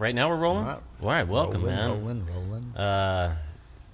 [0.00, 0.64] Right now we're rolling.
[0.66, 0.80] All right.
[1.00, 1.90] All right, welcome, rolling, man.
[1.90, 2.76] rolling, rolling.
[2.76, 3.36] Uh,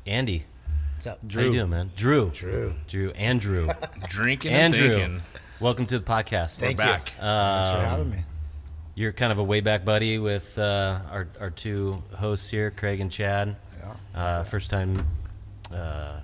[0.06, 0.46] Andy,
[0.95, 1.91] What's up, how you doing, man?
[1.95, 2.72] Drew, Drew.
[2.88, 3.68] Drew, Andrew,
[4.08, 4.89] Drinking and Andrew.
[4.97, 5.20] thinking.
[5.60, 6.58] Welcome to the podcast.
[6.58, 6.91] Thank We're you.
[6.92, 7.02] back.
[7.20, 8.18] Thanks for Um, having me.
[8.95, 13.00] You're kind of a way back buddy with uh, our our two hosts here, Craig
[13.00, 13.54] and Chad.
[13.79, 14.18] Yeah.
[14.18, 14.96] Uh, first time
[15.74, 16.20] uh,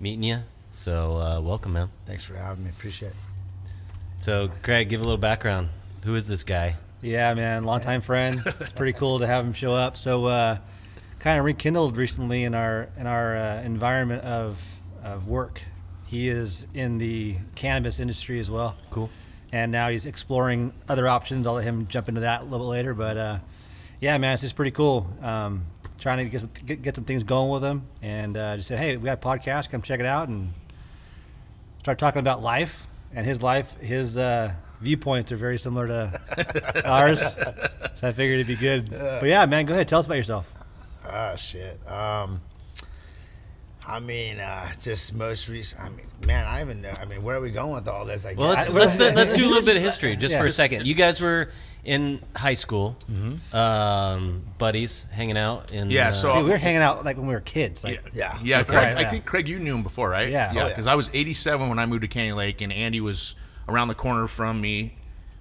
[0.00, 0.40] meeting you,
[0.74, 1.88] so uh, welcome, man.
[2.04, 2.68] Thanks for having me.
[2.68, 3.16] Appreciate it.
[4.18, 5.70] So, Craig, give a little background.
[6.04, 6.76] Who is this guy?
[7.02, 8.42] Yeah, man, longtime friend.
[8.60, 9.96] It's pretty cool to have him show up.
[9.96, 10.58] So, uh,
[11.18, 15.62] kind of rekindled recently in our in our uh, environment of of work.
[16.06, 19.08] He is in the cannabis industry as well, Cool.
[19.50, 21.46] and now he's exploring other options.
[21.46, 22.94] I'll let him jump into that a little bit later.
[22.94, 23.38] But uh,
[24.00, 25.08] yeah, man, it's just pretty cool.
[25.22, 25.64] Um,
[25.98, 28.78] trying to get some, get, get some things going with him, and uh, just said,
[28.78, 29.70] hey, we got a podcast.
[29.70, 30.52] Come check it out, and
[31.80, 33.76] start talking about life and his life.
[33.80, 37.20] His uh, viewpoints are very similar to ours,
[37.94, 38.90] so I figured it'd be good.
[38.90, 40.52] But yeah, man, go ahead, tell us about yourself.
[41.08, 41.80] Ah, shit.
[41.90, 42.40] Um,
[43.86, 45.80] I mean, uh, just most recent.
[45.82, 46.92] I mean, man, I even know.
[47.00, 48.24] I mean, where are we going with all this?
[48.24, 48.72] Like, Well, guess.
[48.72, 50.40] let's let's, let's do a little bit of history just Yeah.
[50.40, 50.86] for a second.
[50.86, 51.50] You guys were
[51.84, 52.96] in high school,
[53.52, 55.90] um, buddies, hanging out in.
[55.90, 57.82] Yeah, uh, so- Dude, we were hanging out like when we were kids.
[57.82, 58.38] Like, Yeah.
[58.42, 58.70] Yeah, Okay.
[58.70, 59.06] Craig, Yeah.
[59.06, 60.30] I think Craig, you knew him before, right?
[60.30, 60.52] Yeah.
[60.52, 60.60] yeah.
[60.60, 60.68] Oh, yeah.
[60.68, 63.34] Because I was 87 when I moved to Canyon Lake, and Andy was
[63.68, 64.94] around the corner from me,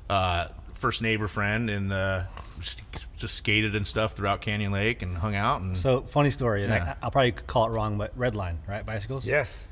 [0.09, 2.23] uh, first neighbor friend, and uh,
[2.59, 2.81] just,
[3.17, 5.61] just skated and stuff throughout Canyon Lake and hung out.
[5.61, 6.95] And So funny story, and Yeah.
[7.01, 8.85] I, I'll probably call it wrong, but Redline, right?
[8.85, 9.25] Bicycles.
[9.25, 9.69] Yes.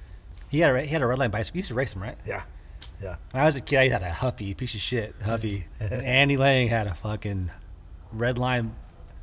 [0.50, 1.53] He had a he had a Redline bicycle.
[1.56, 2.17] He used to race them, right?
[2.25, 2.44] Yeah.
[3.02, 3.16] Yeah.
[3.31, 5.66] When I was a kid, I had a Huffy, piece of shit Huffy.
[5.80, 7.52] and Andy Lang had a fucking
[8.16, 8.72] Redline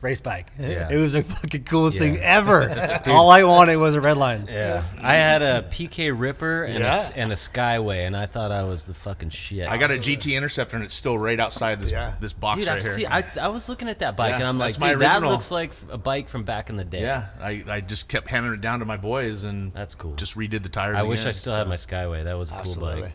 [0.01, 0.47] race bike.
[0.59, 0.89] Yeah.
[0.91, 3.01] It was the fucking coolest thing ever.
[3.07, 4.47] All I wanted was a Redline.
[4.49, 7.23] Yeah, I had a PK Ripper and, a, s- Yeah.
[7.25, 9.69] and a Skyway, and I thought I was the fucking shit.
[9.69, 12.15] I got a GT Interceptor, and it's still right outside this Yeah.
[12.21, 12.95] this box Dude, right I've here.
[12.95, 15.23] seen, I, I was looking at that bike, Yeah, and I'm like, my dude, that
[15.23, 17.01] looks like a bike from back in the day.
[17.03, 20.15] yeah, I, I just kept handing it down to my boys, and That's cool.
[20.15, 20.97] Just redid the tires.
[20.99, 21.59] I wish I still so.
[21.59, 22.25] had my Skyway.
[22.25, 23.03] That was a cool Absolutely.
[23.03, 23.13] bike.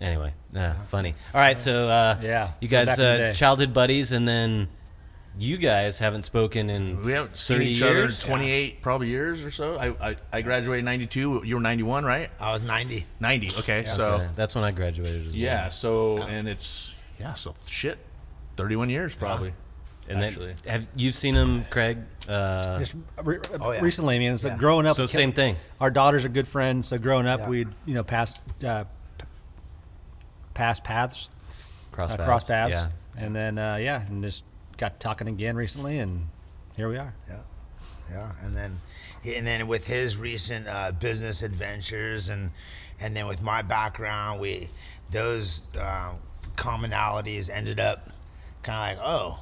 [0.00, 1.14] Anyway, yeah, funny.
[1.34, 4.68] All right, so uh, Yeah, you guys back uh, childhood buddies, and then
[5.38, 8.20] you guys haven't spoken in We haven't seen 30 each other in years?
[8.20, 9.76] 28 probably years or so.
[9.76, 11.42] I, I, I graduated in 92.
[11.44, 12.28] You were 91, right?
[12.40, 13.04] I was 90.
[13.20, 13.50] 90.
[13.60, 15.20] Okay, so Okay, that's when I graduated.
[15.20, 15.34] As well.
[15.36, 17.98] yeah, so and it's yeah, so shit,
[18.56, 19.52] 31 years probably.
[20.08, 20.54] and actually.
[20.64, 21.98] then have you seen him, Craig?
[22.28, 23.80] Uh, Just re- Oh, yeah.
[23.80, 24.58] recently, I mean, it's like Yeah.
[24.58, 24.96] growing up.
[24.96, 25.56] so same thing.
[25.80, 27.48] Our daughters are good friends, so growing up, Yeah.
[27.48, 28.34] we'd you know pass
[28.64, 28.84] uh,
[29.18, 29.24] p-
[30.54, 31.28] pass paths,
[31.92, 32.26] Cross uh, paths.
[32.26, 32.88] cross paths, Yeah.
[33.16, 34.44] and then uh, yeah, and just
[34.78, 36.28] got talking again recently, and
[36.76, 37.14] here we are.
[37.28, 37.40] Yeah,
[38.10, 38.80] yeah, and then,
[39.26, 42.52] and then with his recent uh, business adventures, and
[42.98, 44.70] and then with my background, we
[45.10, 46.12] those uh,
[46.56, 48.08] commonalities ended up
[48.62, 49.38] kind of like oh,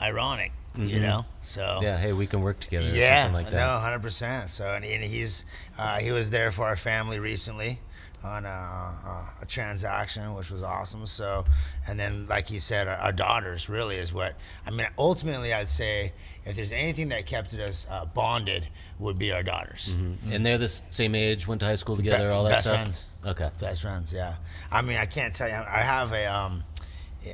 [0.00, 1.24] ironic, you know.
[1.40, 1.82] So Mm-hmm.
[1.82, 2.86] Yeah, hey, we can work together.
[2.86, 3.66] or yeah, something like that.
[3.66, 4.50] no, hundred percent.
[4.50, 5.44] So and, and he's
[5.78, 7.80] uh, he was there for our family recently
[8.26, 11.06] on a, a, a transaction, which was awesome.
[11.06, 11.44] So,
[11.86, 14.34] and then like you said, our, our daughters really is what
[14.66, 14.86] I mean.
[14.98, 16.12] Ultimately, I'd say
[16.44, 19.94] if there's anything that kept us uh, bonded, would be our daughters.
[20.30, 22.74] And they're the same age, went to high school together, Be- all that best stuff.
[22.76, 23.08] friends.
[23.26, 23.50] Okay.
[23.60, 24.36] Best friends, yeah.
[24.72, 25.54] I mean, I can't tell you.
[25.54, 26.62] I have a um,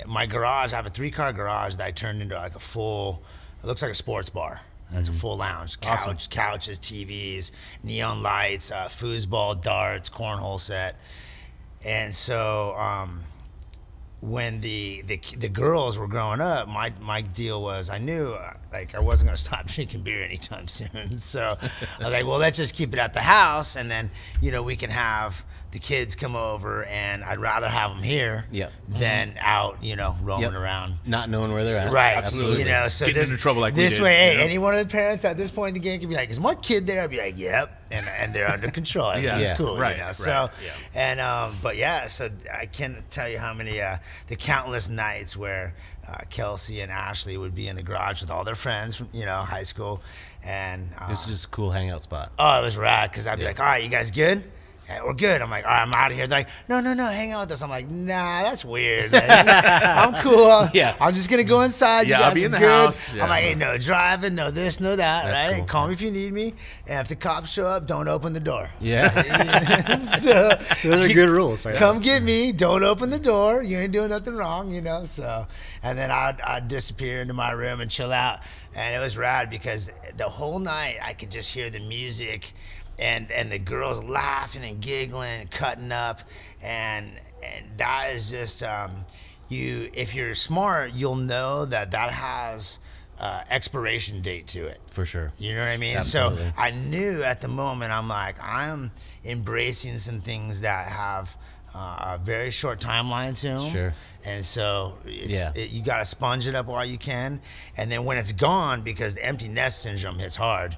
[0.06, 0.72] my garage.
[0.72, 3.22] I have a three car garage that I turned into like a full.
[3.62, 4.60] It looks like a sports bar.
[4.94, 7.50] It's a full lounge, couch, couches, TVs,
[7.82, 10.96] neon lights, uh, foosball, darts, cornhole set,
[11.84, 13.22] and so um,
[14.20, 18.54] when the, the the girls were growing up, my my deal was I knew uh,
[18.72, 21.16] like I wasn't gonna stop drinking beer anytime soon.
[21.18, 24.10] So I was like, well, let's just keep it at the house, and then
[24.40, 28.44] you know we can have the kids come over, and I'd rather have them here
[28.50, 28.72] Yep.
[28.88, 30.60] than out, you know, roaming Yep.
[30.60, 30.94] around.
[31.06, 31.90] Not knowing where they're at.
[31.94, 32.58] Right, Absolutely.
[32.58, 34.44] You know, so Getting this, into trouble like we this did, way, hey, you know?
[34.44, 36.38] any one of the parents at this point in the game could be like, "Is
[36.38, 39.12] my kid there?" I'd be like, "Yep," and and they're under control.
[39.12, 39.16] Yeah.
[39.30, 39.56] Everything's Yeah.
[39.56, 40.06] cool, Right, You know?
[40.08, 40.72] right, So, yeah.
[40.94, 43.96] and um, but yeah, so I can't tell you how many uh,
[44.26, 45.74] the countless nights where
[46.08, 49.24] uh, Kelsey and Ashley would be in the garage with all their friends from you
[49.24, 50.02] know high school,
[50.42, 52.32] and uh, It's just a cool hangout spot.
[52.38, 54.42] Oh, it was rad because I'd be like, all right, you guys good?
[55.04, 55.40] We're good.
[55.40, 56.26] I'm like, all right, I'm out of here.
[56.26, 57.62] They're like, no, no, no, hang out with us.
[57.62, 59.12] I'm like, nah, that's weird.
[59.12, 59.24] man.
[60.08, 60.68] I'm cool.
[60.74, 60.96] Yeah.
[61.00, 62.06] I'm just gonna go inside.
[62.06, 62.84] Yeah, you I'll guys be are in the good.
[62.86, 63.12] house.
[63.12, 63.22] Yeah.
[63.24, 65.58] I'm like, hey, no driving, no this, no that, That's right?
[65.58, 65.66] cool.
[65.66, 66.54] Call me if you need me.
[66.86, 68.70] And if the cops show up, don't open the door.
[68.80, 69.08] Yeah.
[69.98, 70.50] so
[70.82, 71.76] Those are good rules, right?
[71.76, 72.52] Come get me.
[72.52, 73.62] Don't open the door.
[73.62, 75.04] You ain't doing nothing wrong, you know.
[75.04, 75.46] So,
[75.82, 78.40] and then I'd, I'd disappear into my room and chill out,
[78.74, 82.52] and it was rad because the whole night I could just hear the music,
[83.02, 86.20] and and the girls laughing and giggling, and cutting up,
[86.62, 87.06] and
[87.42, 88.92] and that is just um,
[89.48, 89.90] you.
[89.92, 92.78] If you're smart, you'll know that that has
[93.18, 94.78] uh, expiration date to it.
[94.90, 95.32] For sure.
[95.38, 95.96] You know what I mean?
[95.96, 96.44] Absolutely.
[96.46, 98.90] So I knew at the moment, I'm like, I'm
[99.24, 101.36] embracing some things that have
[101.74, 103.70] uh, a very short timeline to them.
[103.70, 103.94] Sure.
[104.24, 105.52] And so it's, Yeah.
[105.54, 107.40] it, you got to sponge it up while you can.
[107.76, 110.76] And then when it's gone, because the empty nest syndrome hits hard,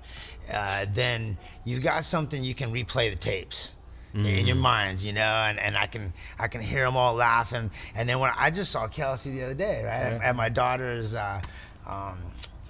[0.52, 3.76] uh, then you've got something you can replay the tapes.
[4.14, 4.46] In Mm-hmm.
[4.46, 7.72] your mind, you know, and, and I can I can hear them all laughing.
[7.96, 11.16] And then when I just saw Kelsey the other day, right, at, at my daughter's
[11.16, 11.40] uh,
[11.84, 12.18] um,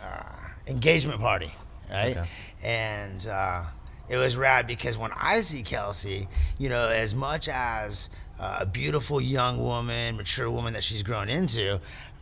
[0.03, 0.23] uh,
[0.67, 1.53] engagement party,
[1.91, 2.17] right?
[2.17, 2.29] Okay.
[2.63, 3.65] And uh,
[4.09, 8.09] it was rad because when I see Kelsey, you know, as much as
[8.41, 11.79] uh, a beautiful young woman, mature woman that she's grown into,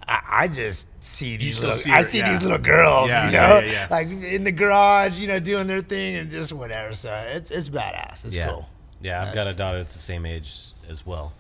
[0.07, 2.31] I, I just see these little, see I see yeah.
[2.31, 5.83] these little girls, Yeah, you know, yeah, like in the garage, you know, doing their
[5.83, 6.95] thing and just whatever.
[6.95, 8.25] So it's it's badass.
[8.25, 8.49] It's yeah.
[8.49, 8.69] cool.
[9.01, 11.33] Yeah, I've That's got a daughter that's the same age as well.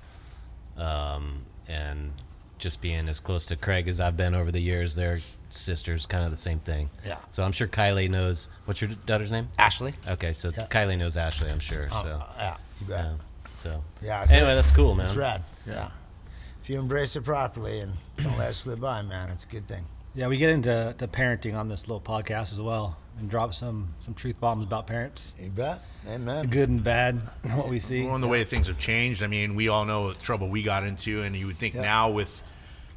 [0.76, 2.12] Um, and
[2.58, 5.20] just being as close to Craig as I've been over the years, they're
[5.50, 6.90] sisters, kind of the same thing.
[7.06, 7.18] Yeah.
[7.30, 8.48] So I'm sure Kylie knows.
[8.64, 9.48] What's your daughter's name?
[9.58, 9.94] Ashley.
[10.08, 10.50] Okay, so.
[10.50, 11.88] Kylie knows Ashley, I'm sure.
[11.90, 13.06] Uh, so, yeah, you bet.
[13.58, 15.06] So, Yeah, so anyway, that's cool, man.
[15.06, 15.42] It's rad.
[15.66, 15.90] Yeah.
[16.62, 19.66] If you embrace it properly and don't let it slip by, man, it's a good
[19.66, 19.84] thing.
[20.14, 23.94] Yeah, we get into to parenting on this little podcast as well, and drop some
[23.98, 25.82] some truth bombs about parents, You bet.
[26.08, 26.46] Amen.
[26.46, 27.16] good and bad,
[27.54, 28.04] what we see.
[28.04, 30.62] Well, and the way things have changed, I mean, we all know the trouble we
[30.62, 32.44] got into, and you would think now with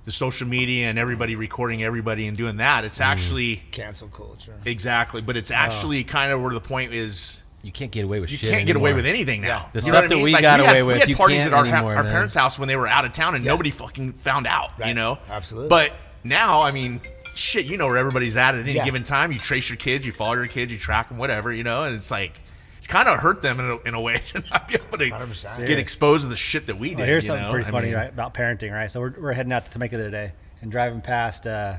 [0.04, 3.06] the social media and everybody recording everybody and doing that, it's mm.
[3.06, 4.60] actually Cancel culture.
[4.64, 5.56] exactly, but it's oh.
[5.56, 7.42] actually kind of where the point is.
[7.66, 8.50] You can't get away with You shit.
[8.50, 9.70] You can't get away with anything now.
[9.74, 10.24] The You stuff that mean?
[10.24, 12.04] we Like, got had- away with, we had you parties can't at our, anymore, our
[12.04, 12.12] man.
[12.12, 14.72] parents' house when they were out of town, and nobody fucking found out.
[14.86, 15.70] You know, Absolutely.
[15.70, 17.02] But now, I mean,
[17.34, 18.86] shit, you know where everybody's at at any Yeah.
[18.86, 19.32] given time.
[19.32, 21.52] You trace your kids, you follow your kids, you track them, whatever.
[21.52, 22.40] You know, and it's like.
[22.78, 25.10] It's kind of hurt them in a, in a way to not be able to
[25.10, 25.66] 100%.
[25.66, 27.00] get exposed to the shit that we did.
[27.00, 27.50] Well, here's something know?
[27.52, 28.92] pretty I funny mean, right, about parenting, right?
[28.92, 31.78] So we're, we're heading out to Temecula today and driving past, uh,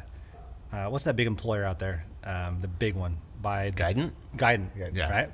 [0.72, 2.04] uh, what's that big employer out there?
[2.24, 4.10] Um, the big one by Guidant?
[4.36, 5.08] Guidant, Yeah.
[5.08, 5.30] right?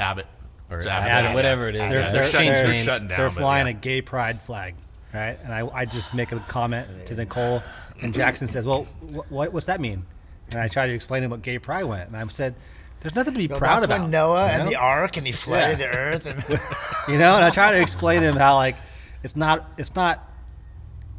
[0.00, 0.26] Abbott
[0.70, 1.80] Or It's Abbott, Abbott, whatever it is.
[1.92, 2.12] They're, yeah.
[2.12, 3.70] they're, shutting- they're, they're shutting down, they're flying yeah.
[3.72, 4.74] a gay pride flag,
[5.14, 5.38] right?
[5.44, 7.62] And I, I just make a comment to Nicole,
[8.02, 10.04] and Jackson says, "Well, wh- what, what's that mean?"
[10.50, 12.54] And I tried to explain to him what gay pride went, and I said,
[13.00, 15.26] "There's nothing to be Well, proud that's about." when Noah you and the ark and
[15.26, 15.86] he flooded Yeah.
[15.90, 16.38] the earth and
[17.12, 18.76] you know and i try to explain to him how like
[19.22, 20.26] it's not it's not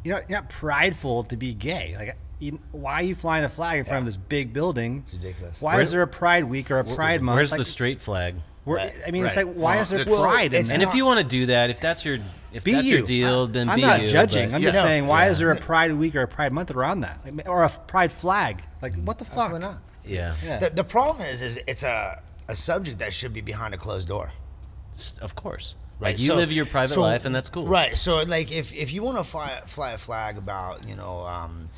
[0.04, 3.48] you know you're not prideful to be gay like you, why are you flying a
[3.48, 5.60] flag in front of this big building it's ridiculous.
[5.62, 8.00] why Where's- is there a pride week or a pride month Where's Like, the straight
[8.02, 8.34] flag?
[8.64, 10.72] Where- Right, i mean it's like why Well, is there it's- pride in it's?
[10.72, 12.18] And if you want to do that, if that's your
[12.52, 14.70] if be that's you your deal, then i'm be not you, judging but- i'm Yeah.
[14.70, 15.30] just saying why Yeah.
[15.32, 18.12] is there a pride week or a pride month around that like, or a pride
[18.12, 19.82] flag like what the fuck Absolutely not.
[20.04, 20.58] yeah, Yeah.
[20.58, 24.08] The, the problem is, is it's a, a subject that should be behind a closed
[24.08, 24.32] door.
[25.20, 25.76] Of course.
[26.00, 27.66] Right, Like you so- live your private so- life, and that's cool.
[27.66, 27.96] Right.
[27.96, 31.68] So, like, if, if you want to fly, fly a flag about, you know, um,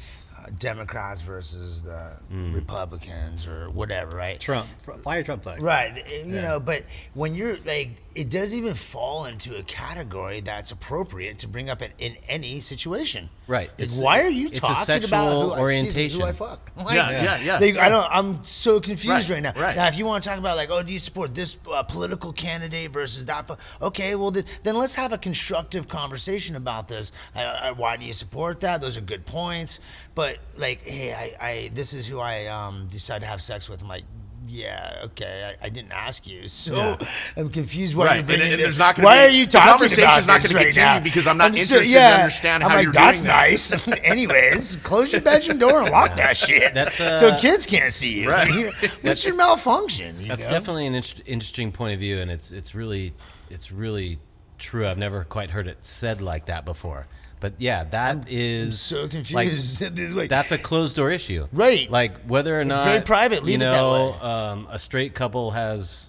[0.59, 2.55] Democrats versus the Mm.
[2.55, 4.41] Republicans or whatever, right?
[4.41, 4.69] trump
[5.03, 6.05] fire trump flag Right.
[6.25, 6.85] You know, but
[7.15, 11.83] when you're like, it doesn't even fall into a category that's appropriate to bring up
[11.83, 13.29] in, in any situation.
[13.49, 13.69] Right.
[13.71, 16.21] Like, It's- why are you it's a talking sexual about who, excuse me, orientation.
[16.21, 16.71] who I fuck?
[16.77, 17.85] Like, Yeah, yeah, yeah, like, yeah.
[17.85, 18.07] I don't.
[18.11, 19.61] I'm so confused Right, right, now.
[19.61, 19.75] right.
[19.77, 22.33] Now, if you want to talk about like, oh, do you support this uh, political
[22.33, 23.47] candidate versus that?
[23.49, 27.11] po- Okay, well then, then let's have a constructive conversation about this.
[27.35, 28.81] Uh, uh, why do you support that?
[28.81, 29.81] Those are good points.
[30.15, 33.83] But like, hey, I, I this is who I um, decided to have sex with.
[33.83, 34.05] I'm like.
[34.47, 35.55] Yeah, okay.
[35.63, 36.97] I, I didn't ask you, so Yeah.
[37.37, 37.97] I'm confused.
[37.97, 39.53] Why Right, you're and- bringing and this- there's not gonna Why be- are you the
[39.53, 41.01] talking conversation's about not this gonna continue now?
[41.01, 42.15] because I'm not so- interested to yeah.
[42.17, 43.89] understand I'm how like, you're that's doing that." nice.
[44.05, 46.75] Anyways, close your bedroom door and lock that shit.
[46.75, 48.31] That's, uh, so kids can't see you.
[48.31, 48.73] Right.
[49.03, 50.17] What's your malfunction?
[50.21, 50.51] you That's know?
[50.51, 53.15] definitely an inter- interesting point of view, and it's it's really
[53.51, 54.19] it's really
[54.59, 54.87] true.
[54.87, 57.07] I've never quite heard it said like that before.
[57.45, 59.81] But yeah, that is so like, confused.
[59.95, 61.91] This is like- that's a closed door issue, Right.
[61.91, 64.27] Like whether or It's not very private, you leave it that know, way.
[64.27, 66.09] um, a straight couple has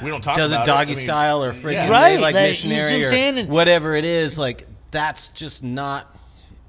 [0.00, 1.88] We don't talk does about it doggy I mean, style or friggin' yeah.
[1.90, 3.04] Right, like, like, you see what missionary
[3.36, 3.38] or?
[3.40, 4.38] And- whatever it is.
[4.38, 6.16] Like that's just not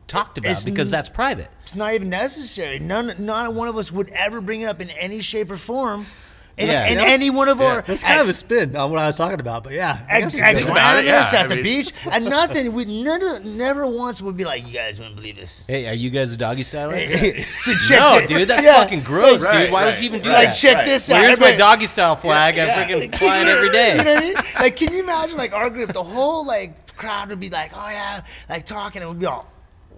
[0.08, 1.50] talked about It's because n- that's private.
[1.66, 2.80] It's not even necessary.
[2.80, 6.08] None, not one of us would ever bring it up in any shape or form.
[6.60, 6.88] In, Yeah.
[6.88, 7.06] in Yeah.
[7.06, 9.64] any one of our that's kind of a spin on what i was talking about
[9.64, 11.64] but yeah I at, guess we at about it, Glamis, yeah, at I the mean-
[11.64, 12.74] beach, and nothing.
[12.74, 16.10] We never, never once would be like, "You guys wouldn't believe this." Hey, are you
[16.10, 16.92] guys a doggy style?
[16.92, 18.28] so no, it.
[18.28, 18.76] dude, that's Yeah.
[18.84, 19.72] fucking gross, Right, dude.
[19.72, 20.56] Why right, would you even do Like, that?
[20.56, 20.86] check Right.
[20.86, 21.22] this out.
[21.22, 22.56] Here's my Everybody- doggy style flag?
[22.58, 22.66] Yeah.
[22.66, 23.92] I freaking fly it every day.
[23.98, 24.36] You know what I mean?
[24.60, 27.90] Like, can you imagine like our group, the whole like crowd would be like, "Oh
[27.90, 29.46] yeah," like talking, and we'd be all,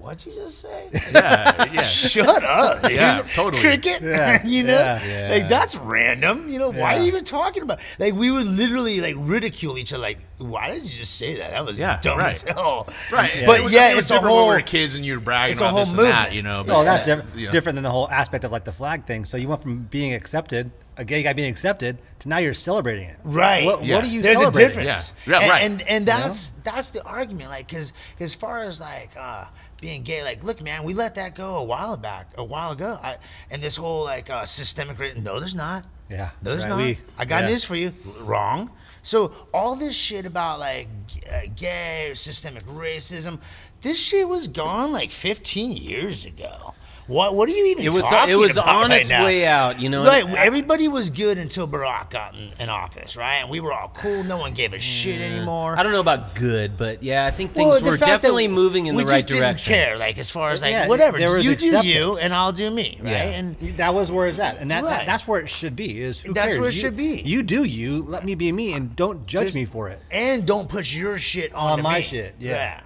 [0.02, 0.90] what'd you just say?
[1.14, 1.82] Yeah, yeah.
[1.82, 2.90] Shut up.
[2.90, 3.62] Yeah, totally.
[3.62, 4.02] Cricket.
[4.02, 5.00] Yeah, you know, yeah.
[5.28, 5.36] Yeah.
[5.36, 6.50] like that's random.
[6.52, 7.80] You know, why are you even talking about?
[8.00, 10.02] Like we would literally like ridicule each other.
[10.02, 11.52] Like, why did you just say that?
[11.52, 12.28] That was Yeah, dumb right.
[12.28, 12.88] as hell.
[13.12, 13.44] Right.
[13.46, 14.48] But It was- yeah, it was it's a different whole.
[14.48, 16.34] when we were kids and you were bragging it's a whole this and that, movement.
[16.36, 16.64] you know.
[16.68, 17.52] Oh, that's yeah, diff- you know.
[17.52, 19.26] different than the whole aspect of like the flag thing.
[19.26, 23.10] So you went from being accepted, a gay guy being accepted, to now you're celebrating
[23.10, 23.18] it.
[23.24, 23.64] Right.
[23.66, 23.96] What, Yeah.
[23.96, 25.14] what are you There's a difference.
[25.26, 25.34] Yeah.
[25.34, 25.64] Yeah, and, right.
[25.64, 27.50] And and that's that's the argument.
[27.50, 29.46] Like, cause as far as like uh,
[29.80, 33.00] being gay, like, look, man, we let that go a while back, a while ago.
[33.02, 33.18] I,
[33.50, 35.00] and this whole like uh, systemic.
[35.00, 35.88] ra- No, there's not.
[36.10, 36.78] Yeah, No, there's right, not.
[36.80, 37.48] we- I got yeah.
[37.48, 37.94] news for you.
[38.20, 38.70] Wrong.
[39.02, 40.88] So all this shit about like
[41.32, 43.40] uh, gay systemic racism,
[43.80, 46.76] this shit was gone like 15 years ago.
[47.12, 49.10] What What are you even It was uh, talking it was about on right its
[49.10, 49.26] now?
[49.26, 50.06] way out, you know.
[50.06, 53.36] Right, everybody was good until Barack got in, in office, right?
[53.38, 54.24] And we were all cool.
[54.24, 55.34] No one gave a shit hmm.
[55.34, 55.78] anymore.
[55.78, 58.96] I don't know about good, but yeah, I think things Well, were definitely moving in
[58.96, 59.36] the right direction.
[59.36, 59.74] We just direction.
[59.74, 61.18] Didn't care, like as far as like Yeah, whatever.
[61.18, 63.12] there was You do you, and I'll do me, right?
[63.12, 63.24] Yeah.
[63.24, 65.00] And That was where it's at, and that, Right.
[65.00, 66.00] that that's where it should be.
[66.02, 66.60] Is who That's cares?
[66.60, 67.22] where it You- should be.
[67.26, 68.04] You do you.
[68.04, 70.02] Let me be me, and don't judge Just- me for it.
[70.12, 72.04] and don't put your shit on, On my me.
[72.04, 72.80] shit, yeah.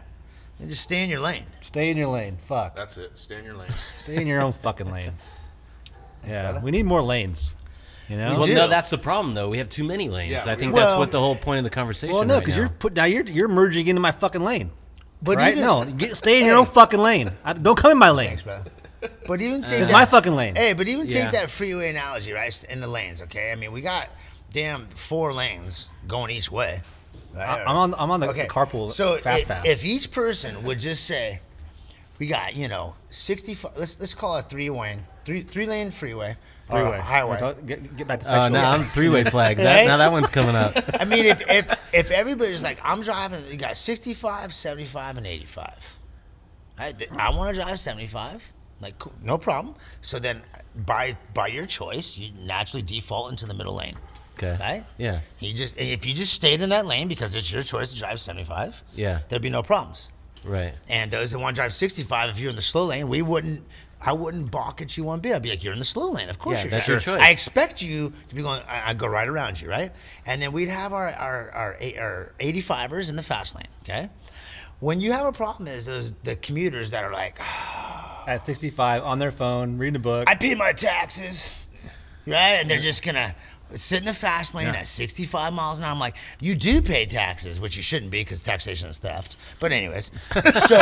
[0.59, 1.43] And just stay in your lane.
[1.62, 2.38] Stay in your lane.
[2.38, 2.75] Fuck.
[2.75, 3.12] That's it.
[3.15, 3.69] Stay in your lane.
[3.97, 5.13] Stay in your own fucking lane.
[6.27, 7.53] Yeah, we need more lanes.
[8.09, 8.38] You know.
[8.38, 8.55] Well, do.
[8.55, 9.50] no, that's the problem, though.
[9.50, 10.31] We have too many lanes.
[10.31, 12.09] Yeah, I we- think that's what the whole point of the conversation.
[12.09, 12.17] Is.
[12.17, 12.62] Well, no, because now.
[12.62, 14.71] you're put now you're you're merging into my fucking lane.
[15.21, 15.53] But right?
[15.53, 17.31] even, no, get, stay in your own fucking lane.
[17.43, 18.39] I, don't come in my lane.
[19.27, 20.55] But even take It's that, my fucking lane.
[20.55, 21.31] Hey, but even take Yeah.
[21.31, 22.65] that freeway analogy, right?
[22.69, 23.51] In the lanes, okay?
[23.51, 24.09] I mean, we got
[24.51, 26.81] damn four lanes going each way.
[27.36, 27.63] Right?
[27.68, 29.65] I'm on I'm on the carpool So fast i- pass.
[29.65, 31.39] if each person would just say,
[32.20, 33.72] we got you know 65.
[33.77, 36.38] Let's let's call it three lane, three three lane freeway,
[36.70, 37.38] Three-way highway.
[37.38, 38.50] Talk- Get, get back to Oh, sexual.
[38.50, 39.62] no, I'm three-way flags.
[39.62, 39.88] That, Right?
[39.88, 40.74] now that one's coming up.
[41.00, 45.98] I mean, if, if if everybody's like, I'm driving, you got 65, 75, and 85.
[46.80, 48.51] I, I want to drive 75.
[48.82, 49.75] Like, cool, no problem.
[50.01, 50.42] So then,
[50.75, 53.96] by by your choice, you naturally default into the middle lane.
[54.38, 54.58] Okay.
[54.60, 54.84] Right?
[54.98, 55.22] Yeah.
[55.39, 58.20] You just if you just stayed in that lane because it's your choice to drive
[58.20, 58.84] 75.
[58.96, 59.20] Yeah.
[59.30, 60.12] There'd be no problems.
[60.44, 60.74] Right.
[60.89, 63.63] And those that want to drive 65, if you're in the slow lane, we wouldn't.
[64.08, 65.34] I wouldn't balk at you one bit.
[65.36, 66.30] I'd be like, "You're in the slow lane.
[66.30, 67.06] Of course Yeah, you're." that's driving.
[67.08, 67.27] your choice.
[67.27, 68.62] I expect you to be going.
[68.68, 69.92] I, I go right around you, right?
[70.27, 73.65] And then we'd have our our our, eight- our 85ers in the fast lane.
[73.84, 74.10] Okay.
[74.80, 77.39] When you have a problem, is those the commuters that are like,
[78.27, 80.25] at 65 on their phone reading a book.
[80.30, 81.65] "I pay my taxes,"
[82.27, 82.60] right?
[82.62, 83.34] And they're just gonna
[83.74, 84.79] sit in the fast lane Yeah.
[84.81, 85.91] at 65 miles an hour.
[85.91, 89.72] I'm like, "You do pay taxes, which you shouldn't be because taxation is theft." But
[89.72, 90.12] anyways,
[90.67, 90.77] so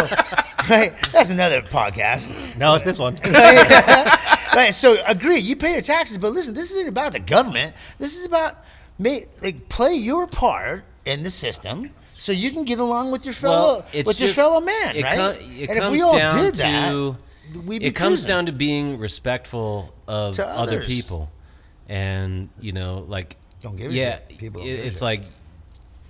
[0.69, 2.57] right, that's another podcast.
[2.57, 3.15] no, it's this one.
[3.23, 4.71] right.
[4.73, 7.73] So agree, you pay your taxes, but listen, this isn't about the government.
[7.97, 8.57] This is about
[8.99, 13.33] ma- like play your part in the system so you can get along with your
[13.33, 15.13] fellow Well, with your fellow man, right?
[15.15, 18.27] co- it and if we all did to that, be it comes cruising.
[18.27, 21.29] down to being respectful of To other people,
[21.93, 24.37] and you know, like Don't give a yeah, shit.
[24.39, 25.01] People don't it- it's shit.
[25.03, 25.21] like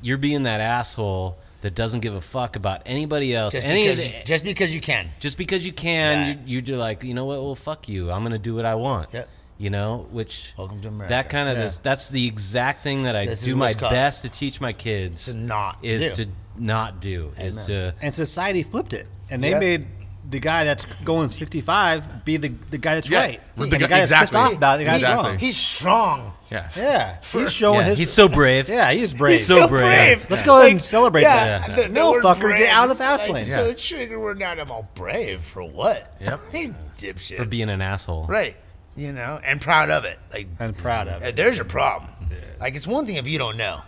[0.01, 3.53] you're being that asshole that doesn't give a fuck about anybody else.
[3.53, 5.07] just any because the, you, just because you can.
[5.19, 6.35] just because you can, Yeah.
[6.45, 7.41] you, you're like, you know what?
[7.41, 8.11] Well, fuck you.
[8.11, 9.13] I'm gonna do what I want.
[9.13, 9.29] Yep.
[9.57, 11.09] You know, which Welcome to America.
[11.13, 11.63] that kind of Yeah.
[11.63, 14.73] this, that's the exact thing that I This do my called- best to teach my
[14.73, 16.23] kids To not is do.
[16.25, 19.59] to not do is to and society flipped it, and they Yep.
[19.59, 19.85] made
[20.29, 23.19] the guy that's going 65 be the, the guy that's Yeah.
[23.19, 23.41] right.
[23.57, 25.29] The And guy- the guy that's pissed off about it, the guy's Exactly.
[25.31, 25.39] wrong.
[25.39, 26.33] He's strong.
[26.49, 26.69] Yeah.
[26.75, 27.97] Yeah, he's showing yeah, his.
[27.99, 28.69] he's so brave.
[28.69, 29.37] yeah, he's brave.
[29.39, 29.81] He's So so, brave.
[30.19, 30.27] brave.
[30.31, 31.75] Let's go ahead and celebrate yeah, that.
[31.75, 33.43] The, the No, word fucker, brave get out of the fast like, lane.
[33.45, 33.73] So Yeah.
[33.73, 36.15] trigger word not I'm all brave for what?
[36.21, 36.39] Yep.
[36.51, 37.37] Hey, dipshit.
[37.37, 38.25] for being an asshole.
[38.27, 38.55] right.
[38.95, 40.19] You know, and proud of it.
[40.31, 41.35] Like I'm proud of Uh, it.
[41.35, 42.11] There's your problem.
[42.59, 43.81] Like it's one thing if you don't know,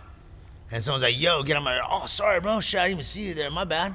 [0.72, 3.22] and someone's like, "Yo, get on my," oh, sorry, bro, shit, I didn't even see
[3.28, 3.48] you there.
[3.50, 3.94] My bad.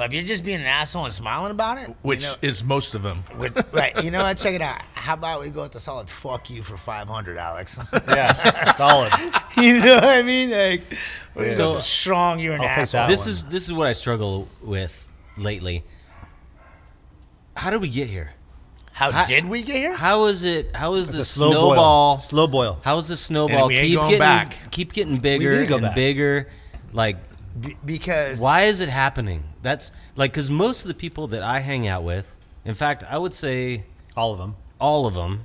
[0.00, 2.64] But if you're just being an asshole and smiling about it, Which you know, is
[2.64, 3.22] most of them.
[3.36, 4.02] with, right?
[4.02, 4.38] You know what?
[4.38, 4.80] Check it out.
[4.94, 7.78] How about we go with the solid "fuck you" for 500, Alex?
[8.08, 9.12] Yeah, solid.
[9.58, 10.52] you know what I mean?
[10.52, 10.84] Like,
[11.36, 13.00] So- so strong, you're an I'll take asshole.
[13.02, 13.28] that This one.
[13.28, 15.84] is this is what I struggle with lately.
[17.54, 18.32] How did we get here?
[18.92, 19.94] How How- did we get here?
[19.94, 20.74] How is it?
[20.74, 22.14] How is the slow snowball?
[22.14, 22.20] boil.
[22.20, 22.80] Slow boil.
[22.82, 24.70] How is the snowball we ain't keep going getting back.
[24.70, 25.94] keep getting bigger need to go and back.
[25.94, 26.48] bigger?
[26.94, 27.18] Like,
[27.60, 29.44] Be- because why is it happening?
[29.62, 33.18] That's like because most of the people that I hang out with, in fact, I
[33.18, 33.84] would say
[34.16, 34.56] All of them.
[34.80, 35.44] all of them,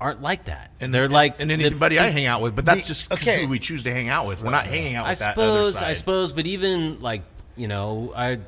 [0.00, 0.70] aren't like that.
[0.80, 3.42] And they're like and the- anybody I hang out with, but that's the- just okay.
[3.42, 4.42] who we choose to hang out with.
[4.42, 7.22] We're not hanging out I with that suppose, I suppose, but even like
[7.56, 8.38] you know, I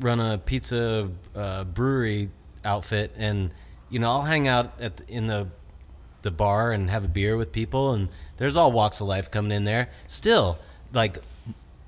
[0.00, 2.30] run a pizza uh, brewery
[2.64, 3.50] outfit, and
[3.90, 5.48] you know, I'll hang out at the, in the
[6.22, 8.08] the bar and have a beer with people, and
[8.38, 9.90] there's all walks of life coming in there.
[10.06, 10.56] Still,
[10.94, 11.18] like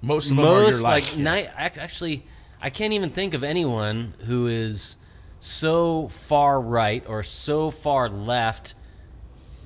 [0.03, 1.17] most of them are your life.
[1.17, 1.51] like night.
[1.57, 2.25] Actually,
[2.61, 4.97] I can't even think of anyone who is
[5.41, 8.75] so far right or so far left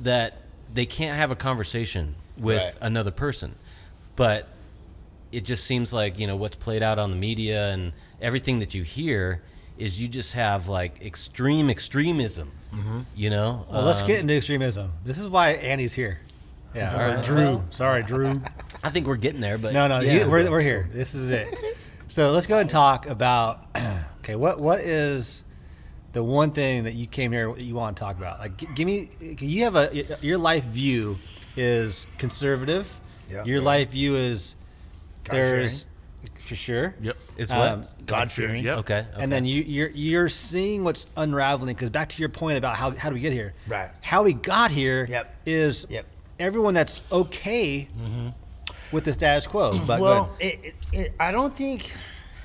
[0.02, 0.36] that
[0.72, 2.74] they can't have a conversation with Right.
[2.80, 3.54] another person.
[4.16, 4.48] But
[5.32, 8.74] it just seems like, you know, what's played out on the media and everything that
[8.74, 9.42] you hear
[9.78, 12.52] is you just have like extreme extremism.
[13.16, 13.66] You know?
[13.70, 14.92] Well, let's Um, get into extremism.
[15.04, 16.20] This is why Andy's here.
[16.74, 17.64] Yeah, or Drew.
[17.70, 18.40] Sorry, Drew.
[18.82, 20.24] I think we're getting there, but No, no, yeah.
[20.24, 20.88] you- we're, we're here.
[20.92, 21.52] This is it.
[22.08, 23.64] So let's go ahead and talk about.
[24.20, 25.44] Okay, what what is
[26.12, 28.38] the one thing that you came here you want to talk about?
[28.38, 29.06] Like, g- give me.
[29.06, 31.16] Can you have a your life view
[31.56, 33.00] is conservative.
[33.30, 33.44] Yeah.
[33.44, 34.56] Your life view is
[35.24, 35.56] God-fearing.
[35.60, 35.86] there's
[36.38, 36.94] for sure.
[37.00, 37.16] Yep.
[37.38, 37.68] It's what?
[37.68, 38.62] Um, God fearing.
[38.62, 38.78] Yep.
[38.80, 42.76] okay, And then you, you're you're seeing what's unraveling because back to your point about
[42.76, 43.54] how how do we get here?
[43.66, 43.90] Right.
[44.02, 45.34] How we got here Yep.
[45.46, 46.04] is Yep.
[46.40, 47.86] Everyone that's okay
[48.92, 49.70] with the status quo.
[49.86, 51.94] But well, it, it, it, I don't think.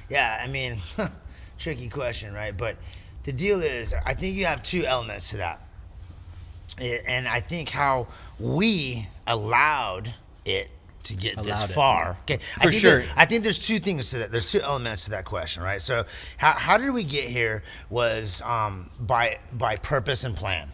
[0.10, 0.78] Yeah, I mean,
[1.58, 2.56] tricky question, right?
[2.56, 2.78] But
[3.24, 5.62] the deal is, I think you have two elements to that,
[6.78, 8.08] It- and I think how
[8.40, 10.14] we allowed
[10.46, 10.70] it
[11.04, 11.74] to get this Allowed it.
[11.74, 12.18] far.
[12.24, 13.00] Okay, For I think sure.
[13.00, 14.32] there- I think there's two things to that.
[14.32, 15.82] There's two elements to that question, right?
[15.82, 16.06] So,
[16.38, 17.64] how, how did we get here?
[17.90, 20.70] Was um, by by purpose and plan.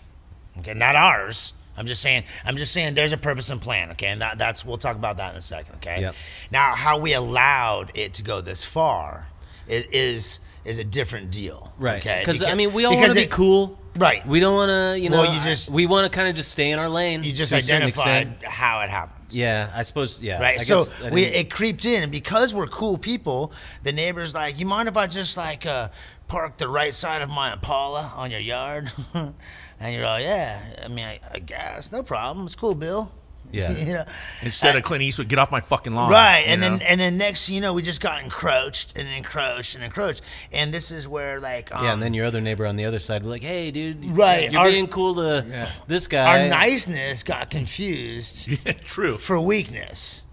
[0.60, 1.54] Okay, not ours.
[1.78, 2.24] I'm just saying.
[2.46, 2.94] I'm just saying.
[2.94, 3.92] There's a purpose and plan.
[3.92, 5.76] Okay, and that, that's we'll talk about that in a second.
[5.76, 6.02] Okay.
[6.02, 6.16] Yep.
[6.52, 9.28] Now, how we allowed it to go this far
[9.68, 11.74] is is a different deal.
[11.78, 11.98] Right.
[12.02, 12.22] Okay.
[12.26, 13.80] Because I mean, we all want to be cool.
[13.96, 14.26] Right.
[14.26, 15.22] We don't want to, you know.
[15.22, 17.24] Well, you just- we want to kind of just stay in our lane.
[17.24, 19.36] You just to a certain identified how it happens.
[19.36, 20.22] Yeah, I suppose.
[20.22, 20.42] Yeah.
[20.42, 20.60] Right.
[20.60, 23.52] I so we it creeped in, and because we're cool people,
[23.84, 25.90] the neighbors like, you mind if I just like uh,
[26.28, 28.92] park the right side of my Impala on your yard?
[29.82, 30.62] and you're all, yeah.
[30.84, 32.46] I mean, I, I guess no problem.
[32.46, 33.12] It's cool, Bill.
[33.54, 33.72] Yeah.
[33.78, 34.06] you know.
[34.44, 36.10] Instead of Clint Eastwood, get off my fucking lawn.
[36.10, 36.70] Right, and know?
[36.78, 40.22] then and then next, you know, we just got encroached and encroached and encroached,
[40.54, 43.00] and this is where like um, yeah, and then your other neighbor on the other
[43.00, 47.24] side was like, "Hey, dude, Right, You're our- being cool to this guy." our niceness
[47.24, 48.50] got confused
[48.86, 49.18] True.
[49.18, 50.26] for weakness.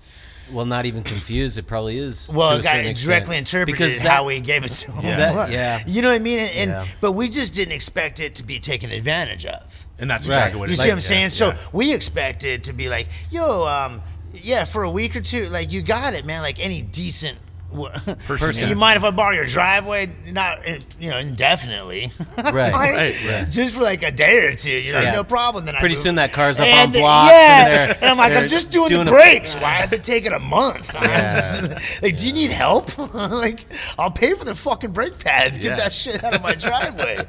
[0.53, 1.59] Well, not even confused.
[1.59, 2.29] It probably is.
[2.33, 3.07] Well, to a it got certain extent.
[3.09, 5.17] directly interpreted because how that- we gave it to him.
[5.19, 5.83] That- yeah.
[5.87, 6.39] you know what I mean.
[6.41, 6.87] And, and- Yeah.
[7.01, 9.87] but we just didn't expect it to be taken advantage of.
[9.99, 10.37] And that's Right.
[10.37, 10.89] exactly what You it see is.
[10.89, 11.23] what I'm saying?
[11.23, 11.59] Yeah, So yeah.
[11.73, 14.03] we expected to be like, yo, um,
[14.35, 16.43] yeah, for a week or two, like you got it, man.
[16.43, 17.39] Like any decent.
[17.71, 18.75] Person, You yeah.
[18.75, 20.11] mind if I borrow your driveway?
[20.31, 20.61] Not,
[20.99, 22.11] you know, indefinitely.
[22.39, 22.55] Right.
[22.55, 23.51] Like, Right, right.
[23.51, 25.13] Just for like a day or two, you know, Yeah.
[25.13, 25.65] no problem.
[25.67, 26.03] Then Pretty move.
[26.03, 28.71] soon that car's up on And the- blocks Yeah, and and I'm like, I'm just
[28.71, 29.55] doing, doing the a- brakes.
[29.55, 30.95] Why is it taking a month?
[30.97, 31.31] I'm Yeah.
[31.33, 32.97] just- like, do you need help?
[33.15, 33.67] like,
[33.99, 35.59] I'll pay for the fucking brake pads.
[35.59, 35.77] Get Yeah.
[35.77, 37.27] that shit out of my driveway.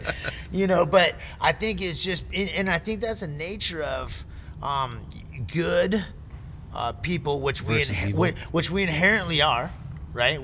[0.52, 4.24] you know, but I think it's just, and and I think that's a nature of
[4.64, 5.00] um,
[5.52, 6.04] good
[6.74, 8.20] uh, people, which we Versus inhe- evil.
[8.22, 9.72] which, which we inherently are,
[10.14, 10.40] right?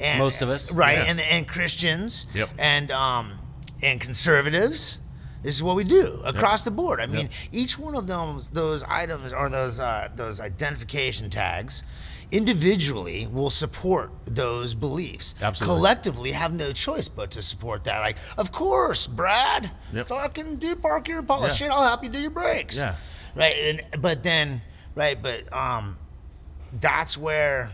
[0.00, 0.70] and, Most of us.
[0.72, 0.98] right?
[0.98, 1.04] Yeah.
[1.10, 2.50] And and Christians, Yep.
[2.58, 3.38] and um,
[3.82, 5.00] and conservatives.
[5.42, 7.00] This is what we do across the board.
[7.00, 11.84] I mean, each one of those those items or those uh, those identification tags
[12.32, 15.34] individually will support those beliefs.
[15.42, 15.76] Absolutely.
[15.76, 18.00] Collectively have no choice but to support that.
[18.00, 20.08] Like, of course, Brad, Yep.
[20.08, 21.48] fucking do park your Impala.
[21.48, 21.52] Yeah.
[21.52, 22.76] Shit, I'll help you do your brakes.
[22.78, 22.96] Yeah.
[23.36, 23.54] Right.
[23.56, 24.62] And but then
[24.94, 25.98] right, but um
[26.80, 27.70] that's where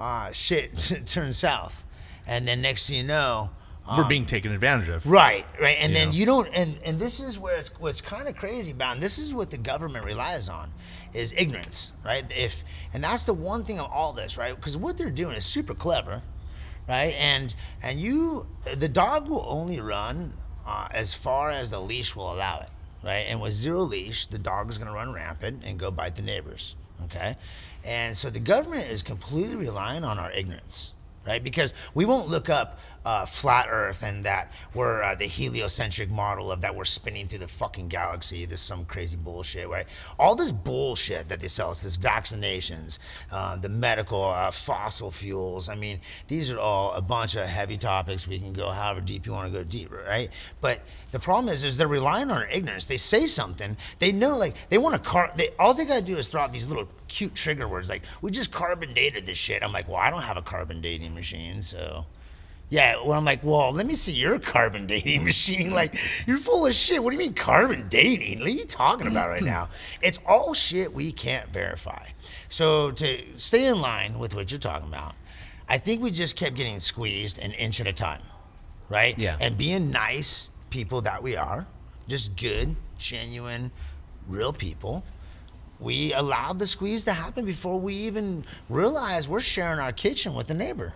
[0.00, 1.86] uh shit turns south.
[2.26, 3.50] And then next thing you know,
[3.96, 5.04] We're being taken advantage of.
[5.06, 6.14] Right, right, and then know?
[6.14, 9.18] you don't, and and this is where it's what's kind of crazy about, and this
[9.18, 10.72] is what the government relies on,
[11.12, 12.24] is ignorance, right?
[12.36, 14.54] If and that's the one thing of all this, right?
[14.54, 16.22] Because what they're doing is super clever,
[16.88, 17.14] right?
[17.18, 20.34] And and you, the dog will only run
[20.66, 22.68] uh, as far as the leash will allow it,
[23.02, 23.26] right?
[23.28, 26.22] And with zero leash, the dog is going to run rampant and go bite the
[26.22, 27.36] neighbors, okay?
[27.84, 30.94] And so the government is completely relying on our ignorance,
[31.26, 31.42] right?
[31.42, 36.52] Because we won't look up uh, flat Earth and that we're uh, the heliocentric model
[36.52, 38.44] of that we're spinning through the fucking galaxy.
[38.44, 39.86] This some crazy bullshit, right?
[40.18, 42.98] All this bullshit that they sell us, this vaccinations,
[43.30, 45.68] uh, the medical, uh, fossil fuels.
[45.68, 48.28] I mean, these are all a bunch of heavy topics.
[48.28, 50.30] We can go however deep you want to go deeper, right?
[50.60, 52.86] But the problem is, is they're relying on our ignorance.
[52.86, 55.32] They say something, they know, like they want to car.
[55.36, 58.30] They all they gotta do is throw out these little cute trigger words, like we
[58.30, 59.62] just carbon dated this shit.
[59.62, 62.06] I'm like, well, I don't have a carbon dating machine, so.
[62.70, 65.72] Yeah, well, I'm like, well, let me see your carbon dating machine.
[65.72, 67.02] Like, you're full of shit.
[67.02, 68.38] What do you mean carbon dating?
[68.38, 69.68] What are you talking about right now?
[70.02, 72.08] It's all shit we can't verify.
[72.48, 75.14] So to stay in line with what you're talking about,
[75.68, 78.22] I think we just kept getting squeezed an inch at a time,
[78.88, 79.18] right?
[79.18, 79.36] Yeah.
[79.40, 81.66] And being nice people that we are,
[82.08, 83.72] just good, genuine,
[84.28, 85.04] real people.
[85.80, 90.46] We allowed the squeeze to happen before we even realized we're sharing our kitchen with
[90.46, 90.92] the neighbor.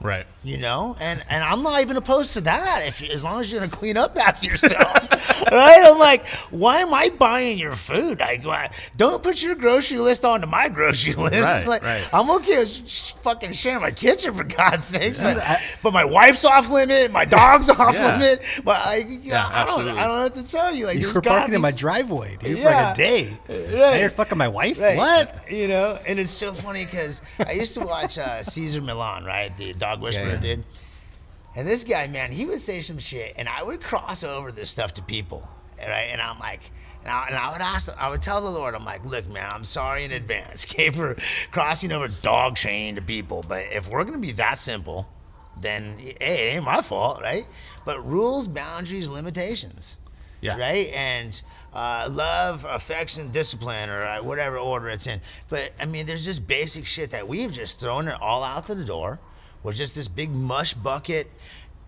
[0.00, 0.26] Right.
[0.44, 3.60] you know and and i'm not even opposed to that if as long as you're
[3.60, 5.10] gonna clean up after yourself
[5.50, 9.98] right i'm like why am i buying your food like why, don't put your grocery
[9.98, 12.08] list onto my grocery list Right, like right.
[12.12, 15.42] i'm okay with sh- fucking sharing my kitchen for god's sakes but,
[15.82, 18.16] but my wife's off limit my dog's off Yeah.
[18.18, 19.92] limit but like, Yeah, I, don't, absolutely.
[20.00, 21.72] I don't know what to tell you like You there's were gotta parking in my
[21.72, 23.32] driveway, dude, for like a day.
[23.48, 24.00] Right.
[24.00, 24.80] You're fucking my wife?
[24.80, 24.96] Right.
[24.96, 25.50] What?
[25.50, 29.56] You know, and it's so funny because I used to watch uh, Cesar Millan, right?
[29.56, 30.40] The dog whisperer yeah.
[30.40, 30.64] dude.
[31.54, 34.68] And this guy, man, he would say some shit, and I would cross over this
[34.68, 36.08] stuff to people, right?
[36.12, 36.70] And I'm like,
[37.02, 39.48] and I, and I would ask, I would tell the Lord, I'm like, look, man,
[39.50, 41.16] I'm sorry in advance, okay, for
[41.50, 43.42] crossing over dog training to people.
[43.48, 45.06] But if we're gonna be that simple,
[45.58, 47.46] then hey, it ain't my fault, right?
[47.86, 49.98] But rules, boundaries, limitations,
[50.42, 50.58] Yeah.
[50.58, 50.88] right?
[50.92, 51.40] And
[51.72, 55.20] uh, love, affection, discipline, or uh, whatever order it's in.
[55.48, 58.74] But I mean, there's just basic shit that we've just thrown it all out to
[58.74, 59.20] the door.
[59.66, 61.28] We're just this big mush bucket,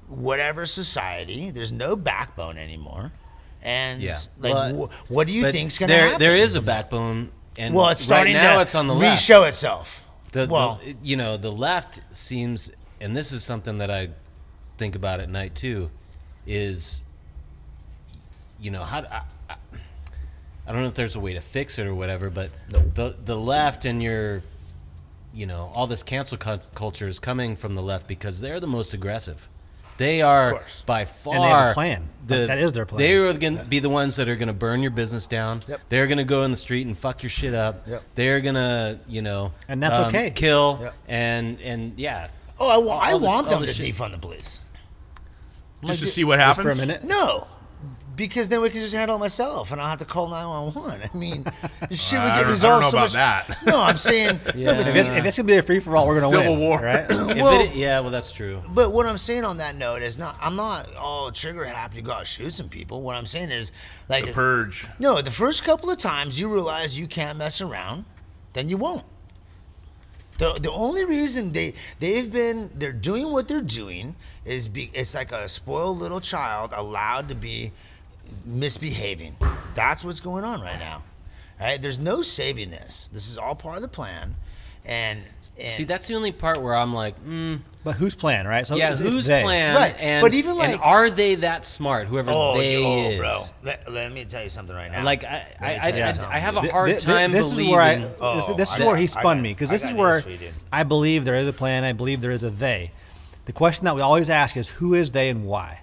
[0.09, 1.53] whatever society.
[1.53, 3.13] There's no backbone anymore.
[3.63, 4.17] And Yeah.
[4.41, 6.19] like, Well, wh- what do you But think's gonna there, happen?
[6.19, 9.21] There is a backbone, and well, it's starting right now to it's on the left.
[9.21, 10.09] re-show itself.
[10.33, 14.09] The, the- well, you know, the left seems, and this is something that I
[14.77, 15.93] think about at night too,
[16.49, 17.05] is,
[18.61, 19.55] you know, how I, I,
[20.67, 23.37] I don't know if there's a way to fix it or whatever, but the the
[23.37, 24.43] left and your,
[25.33, 28.67] you know, all this cancel cu- culture is coming from the left because they're the
[28.67, 29.49] most aggressive.
[29.99, 32.09] They are by far And they have a plan.
[32.27, 32.99] That is their plan.
[33.01, 35.63] They are going to be the ones that are going to burn your business down.
[35.67, 35.81] Yep.
[35.89, 37.89] They're going to go in the street and fuck your shit up.
[37.89, 38.03] Yep.
[38.15, 40.31] They're going to, you know, And that's um, okay.
[40.31, 40.95] Kill Yep.
[41.09, 42.29] and and yeah.
[42.61, 43.93] oh, I, wa- I all want all them to shit.
[43.93, 44.67] defund the police.
[45.85, 46.77] Just to see what Just happens.
[46.79, 47.03] for a minute.
[47.05, 47.49] No.
[48.19, 50.47] Because then we can just handle it myself, and I don't have to call nine
[50.49, 51.01] one one.
[51.03, 51.45] I mean,
[51.89, 53.57] this shit would I get don't- I resolved don't know so about much.
[53.57, 53.67] that.
[53.67, 54.41] No, I'm saying.
[54.57, 54.73] Yeah.
[54.73, 56.29] no, but If the- it's, if it's gonna be a free for all, we're gonna
[56.29, 56.81] Civil win, War.
[56.83, 57.07] right?
[57.11, 58.61] If Well- it, yeah, well, that's true.
[58.69, 60.37] But what I'm saying on that note is not.
[60.43, 63.03] I'm not all trigger happy to go out and shoot some people.
[63.03, 63.71] What I'm saying is,
[64.09, 64.87] like, The if- purge.
[64.99, 68.05] no, the first couple of times you realize you can't mess around,
[68.53, 69.05] then you won't.
[70.39, 75.13] The, the only reason they they've been they're doing what they're doing is be it's
[75.15, 77.73] like a spoiled little child allowed to be
[78.49, 79.37] misbehaving.
[79.75, 81.05] That's what's going on right now.
[81.61, 83.09] All right, there's no saving this.
[83.13, 84.37] This is all part of the plan,
[84.85, 85.21] and,
[85.59, 88.65] and See, that's the only part where I'm like, mm, But whose plan, right?
[88.67, 89.43] So yeah, it's- it's whose they.
[89.43, 89.75] plan?
[89.75, 92.07] Right, And, but even and like- are they that smart?
[92.07, 93.41] Whoever oh, they oh, is, bro.
[93.65, 95.03] Let, let me tell you something right now.
[95.05, 95.89] like I, I, I,
[96.31, 97.71] I, have a hard Th- th- time this believing.
[97.71, 99.85] Is where I, Oh, this, this is where got- he spun got- me because this
[99.85, 100.39] is where you.
[100.73, 101.83] I believe there is a plan.
[101.85, 102.93] I believe there is a they.
[103.49, 105.81] The question that we always ask is who is they and why.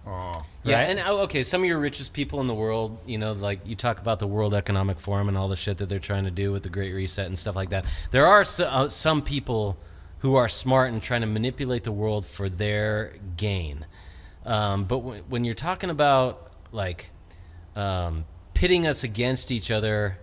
[0.64, 0.84] Yeah, right?
[0.84, 3.76] and oh, okay, some of your richest people in the world, you know, like you
[3.76, 6.52] talk about the World Economic Forum and all the shit that they're trying to do
[6.52, 7.86] with the Great Reset and stuff like that.
[8.12, 9.80] There are so, uh, some people
[10.20, 13.88] who are smart and trying to manipulate the world for their gain.
[14.46, 17.10] Um, but when, when you're talking about like
[17.76, 20.20] um, pitting us against each other,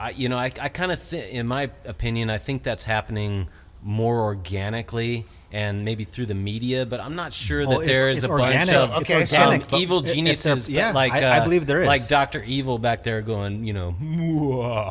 [0.00, 3.46] I, you know, I, I kind of, th- in my opinion, I think that's happening
[3.80, 8.10] more organically and maybe through the media, but I'm not sure that Oh, it's- there
[8.10, 9.62] is it's a bunch of Okay, it's organic.
[9.62, 11.86] um, but evil it- geniuses, yeah, like I, I uh, believe there is.
[11.86, 13.94] like Doctor Evil back there going, you know,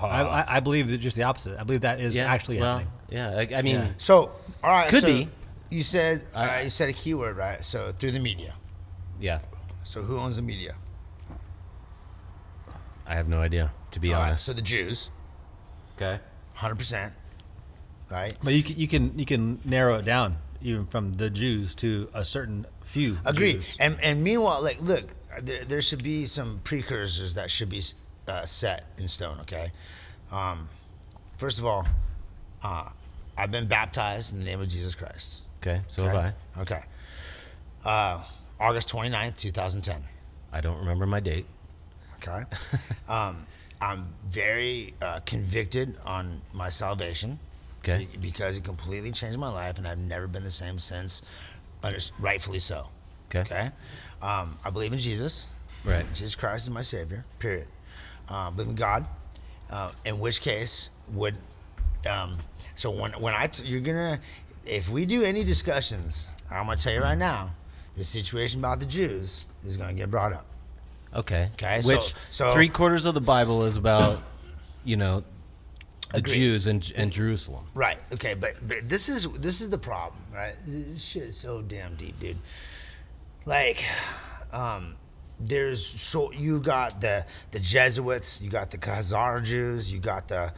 [0.03, 1.59] I, I, I believe that just the opposite.
[1.59, 2.93] I believe that is yeah, actually well, happening.
[3.09, 3.29] yeah.
[3.55, 3.87] I, I mean, Yeah.
[3.97, 4.31] So,
[4.63, 5.29] all right, Could so be.
[5.71, 7.63] You said all I- right, you said a keyword, right?
[7.63, 8.55] So through the media.
[9.19, 9.39] yeah.
[9.83, 10.75] So who owns the media?
[13.05, 14.45] I have no idea, to be All right, honest.
[14.45, 15.11] so the Jews,
[15.95, 16.19] okay.
[16.53, 17.13] hundred percent,
[18.09, 18.35] right?
[18.43, 22.09] But you can, you can you can narrow it down even from the Jews to
[22.13, 23.17] a certain few.
[23.25, 23.57] Agreed.
[23.57, 23.77] Jews.
[23.79, 25.09] And and meanwhile, like, look,
[25.41, 27.81] there, there should be some precursors that should be
[28.27, 29.37] uh, set in stone.
[29.41, 29.71] Okay.
[30.31, 30.67] Um,
[31.37, 31.85] first of all,
[32.63, 32.89] uh,
[33.37, 35.43] I've been baptized in the name of Jesus Christ.
[35.59, 35.81] Okay.
[35.87, 36.15] So Okay.
[36.15, 36.61] have I.
[36.61, 36.83] Okay.
[37.83, 38.23] Uh,
[38.59, 40.03] August 29th, 2010.
[40.51, 41.45] I don't remember my date.
[42.17, 42.43] Okay.
[43.09, 43.45] um,
[43.81, 47.37] I'm very uh, convicted on my salvation.
[47.87, 48.07] Okay.
[48.19, 51.21] Because it completely changed my life, and I've never been the same since.
[52.19, 52.87] Rightfully so.
[53.27, 53.41] Okay.
[53.41, 53.71] Okay.
[54.21, 55.49] Um, I believe in Jesus.
[55.83, 56.05] Right.
[56.13, 57.25] Jesus Christ is my Savior.
[57.37, 57.67] Period.
[58.27, 59.05] Uh, believe in God.
[59.69, 61.37] Uh, in which case would.
[62.09, 62.37] Um,
[62.75, 64.19] so when when I t- you're gonna
[64.65, 67.51] if we do any discussions, I'm gonna tell you right now,
[67.95, 70.45] the situation about the Jews is gonna get brought up.
[71.15, 71.49] Okay.
[71.53, 74.19] Okay, so- Which so- three quarters of the Bible is about,
[74.83, 75.23] you know,
[76.11, 76.35] the Agreed.
[76.35, 77.65] Jews and, and Jerusalem.
[77.73, 77.97] Right.
[78.13, 78.33] Okay.
[78.33, 80.55] But, but this is this is the problem, right?
[80.65, 82.37] This shit is so damn deep, dude.
[83.45, 83.85] Like,
[84.51, 84.95] um,
[85.39, 90.53] there's so you got the the Jesuits, you got the Khazar Jews, you got the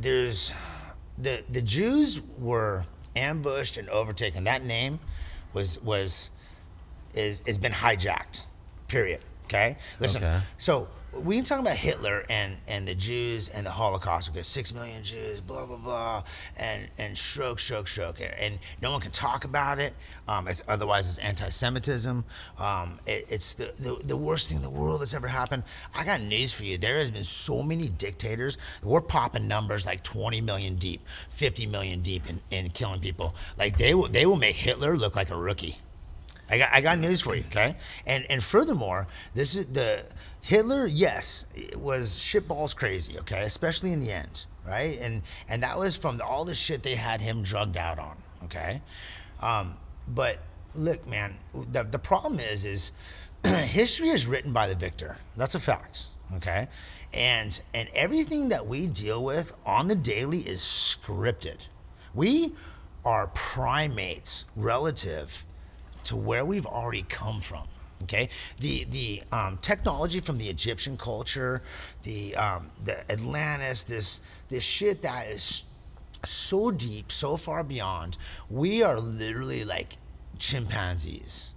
[0.00, 0.54] there's
[1.18, 4.44] the the Jews were ambushed and overtaken.
[4.44, 5.00] That name
[5.52, 6.30] was was
[7.14, 8.44] is has been hijacked.
[8.88, 9.20] Period.
[9.44, 9.76] Okay.
[10.00, 10.24] Listen.
[10.24, 10.40] Okay.
[10.56, 10.88] So
[11.20, 14.32] we can talk about Hitler and and the Jews and the Holocaust.
[14.32, 16.22] because six million Jews, blah blah blah,
[16.56, 19.94] and and stroke, stroke, stroke, and no one can talk about it.
[20.28, 22.24] Um, it's, otherwise, it's anti-Semitism.
[22.58, 25.62] Um, it, it's the, the the worst thing in the world that's ever happened.
[25.94, 26.78] I got news for you.
[26.78, 28.58] There has been so many dictators.
[28.82, 33.34] We're popping numbers like 20 million deep, 50 million deep in, in killing people.
[33.58, 35.76] Like they will they will make Hitler look like a rookie.
[36.48, 37.76] I got, I got news for you, okay?
[38.06, 40.04] And and furthermore, this is the
[40.46, 40.86] Hitler.
[40.86, 44.96] Yes, it was shitballs crazy, okay, especially in the end, right?
[45.00, 48.80] And and that was from all the shit they had him drugged out on, okay.
[49.40, 50.38] Um, but
[50.76, 52.92] look, man, the the problem is is
[53.44, 55.16] history is written by the victor.
[55.36, 56.68] That's a fact, okay.
[57.12, 61.66] And and everything that we deal with on the daily is scripted.
[62.14, 62.52] We
[63.04, 65.44] are primates relative
[66.04, 67.66] to where we've already come from.
[68.06, 71.60] Okay, the the um, technology from the Egyptian culture,
[72.04, 75.64] the um, the Atlantis, this this shit that is
[76.24, 78.16] so deep, so far beyond.
[78.48, 79.96] We are literally like
[80.38, 81.54] chimpanzees.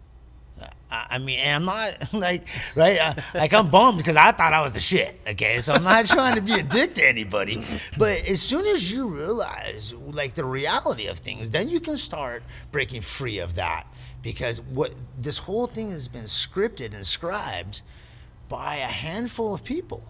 [0.91, 4.61] I mean, and I'm not like right, uh, like I'm bummed because I thought I
[4.61, 5.19] was the shit.
[5.27, 7.63] Okay, so I'm not trying to be a dick to anybody,
[7.97, 12.43] but as soon as you realize like the reality of things, then you can start
[12.71, 13.85] breaking free of that
[14.21, 17.81] because what this whole thing has been scripted and scribed
[18.47, 20.03] by a handful of people,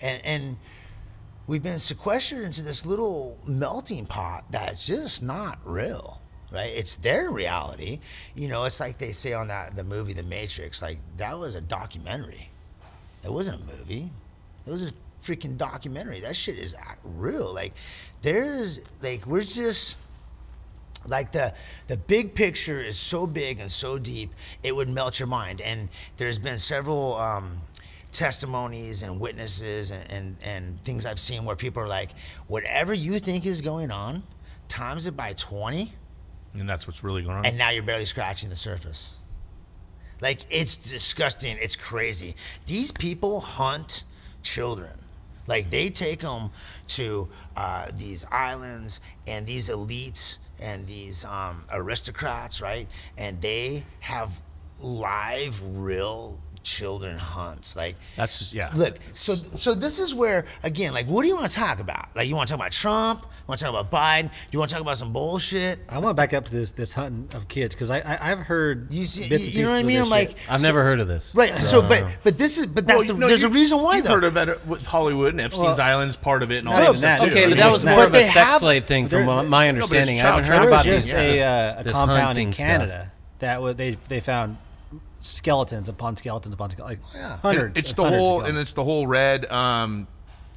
[0.00, 0.56] and and
[1.46, 6.20] we've been sequestered into this little melting pot that's just not real
[6.52, 6.72] right?
[6.74, 8.00] It's their reality.
[8.34, 11.54] You know it's like they say on that the movie the matrix like that was
[11.54, 12.50] a documentary.
[13.24, 14.10] It wasn't a movie.
[14.66, 16.20] It was a freaking documentary.
[16.20, 17.52] That shit is real.
[17.52, 17.74] Like
[18.22, 19.98] there's like we're just
[21.06, 21.54] like the
[21.86, 25.88] the big picture is so big and so deep it would melt your mind and
[26.16, 27.58] there's been several um,
[28.12, 32.10] testimonies and witnesses and, and and things i've seen where people are like
[32.48, 34.22] whatever you think is going on
[34.68, 35.92] times it by 20
[36.58, 37.46] and that's what's really going on.
[37.46, 39.18] and now you're barely scratching the surface.
[40.20, 41.56] Like it's disgusting.
[41.60, 42.34] It's crazy.
[42.66, 44.04] These people hunt
[44.42, 44.92] children.
[45.50, 46.50] Like they take them
[46.98, 52.86] to uh, these islands and these elites and these um, aristocrats, right?
[53.18, 54.40] And they have
[54.78, 57.76] live, real children hunts.
[57.76, 58.70] Like That's- yeah.
[58.74, 62.08] Look, so so this is where again, like, what do you want to talk about?
[62.14, 63.22] Like, you want to talk about Trump?
[63.22, 64.28] You want to talk about Biden?
[64.30, 65.80] Do you want to talk about some bullshit?
[65.88, 68.38] I want to back up to this this hunting of kids because I, I I've
[68.40, 70.00] heard You see- bits you- you know what I mean?
[70.00, 70.52] I'm like, shit.
[70.52, 71.34] I've never heard of this.
[71.34, 71.52] Right.
[71.62, 73.96] So, but but this is but that's Well, the, no, there's you- a reason why
[73.96, 74.14] You've though.
[74.14, 76.94] heard about it with Hollywood and Epstein's Well, is part of it and all not
[76.96, 79.08] that that, Okay, but But that was more not- of a sex have- slave thing,
[79.08, 80.18] from my- my No, understanding.
[80.20, 81.12] I haven't heard There about was these.
[81.12, 82.52] just a, uh, a compound in.
[82.52, 84.58] Canada that wa- they they found
[85.20, 87.36] skeletons upon skeletons upon skeletons, like Yeah.
[87.38, 87.66] hundreds.
[87.68, 90.06] And it's the hundreds of whole and it's the whole red um,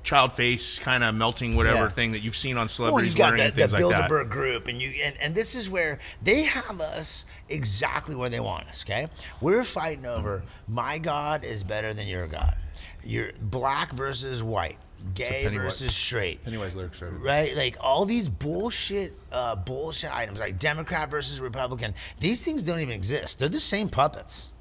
[0.04, 1.90] child face kind of melting whatever Yeah.
[1.90, 3.90] thing that you've seen on Well, celebrities you've got wearing the, and the things like
[3.90, 4.10] that.
[4.10, 8.40] Bilderberg group, and you and, and this is where they have us exactly where they
[8.40, 8.84] want us.
[8.86, 9.08] Okay,
[9.42, 12.58] we're fighting over my God is better than your God.
[13.06, 14.78] You're black versus white,
[15.14, 16.44] gay Pennywise- versus straight.
[16.46, 17.54] Pennywise lyrics are right?
[17.56, 21.96] Like all these bullshit, uh, bullshit items, like Democrat versus Republican.
[22.22, 23.40] These things don't even exist.
[23.40, 24.53] They're the same puppets.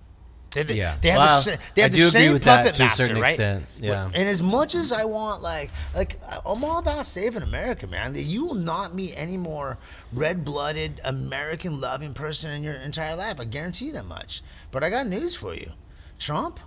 [0.55, 0.97] They, they, Yeah.
[1.01, 2.75] they have Well, the, sa- they I have do the agree same with that puppet
[2.77, 3.29] to a master, certain right?
[3.31, 4.05] extent, yeah.
[4.15, 8.15] And as much as I want, like, like I'm all about saving America, man.
[8.15, 9.79] You will not meet any more
[10.15, 13.41] red-blooded, American-loving person in your entire life.
[13.41, 14.43] I guarantee you that much.
[14.71, 15.73] But I got news for you,
[16.19, 16.61] Trump.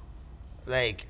[0.65, 1.07] Like,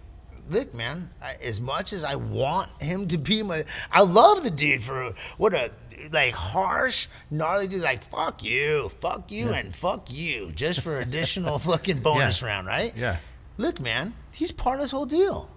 [0.50, 1.10] look, man.
[1.22, 5.14] I, as much as I want him to be my, I love the dude for
[5.38, 5.72] what a
[6.12, 7.82] like harsh, gnarly dude.
[7.82, 12.48] Like, fuck you, fuck you, and fuck you, just for additional fucking bonus Yeah.
[12.48, 12.94] round, right?
[12.96, 13.18] Yeah.
[13.58, 15.50] Look, man, he's part of this whole deal.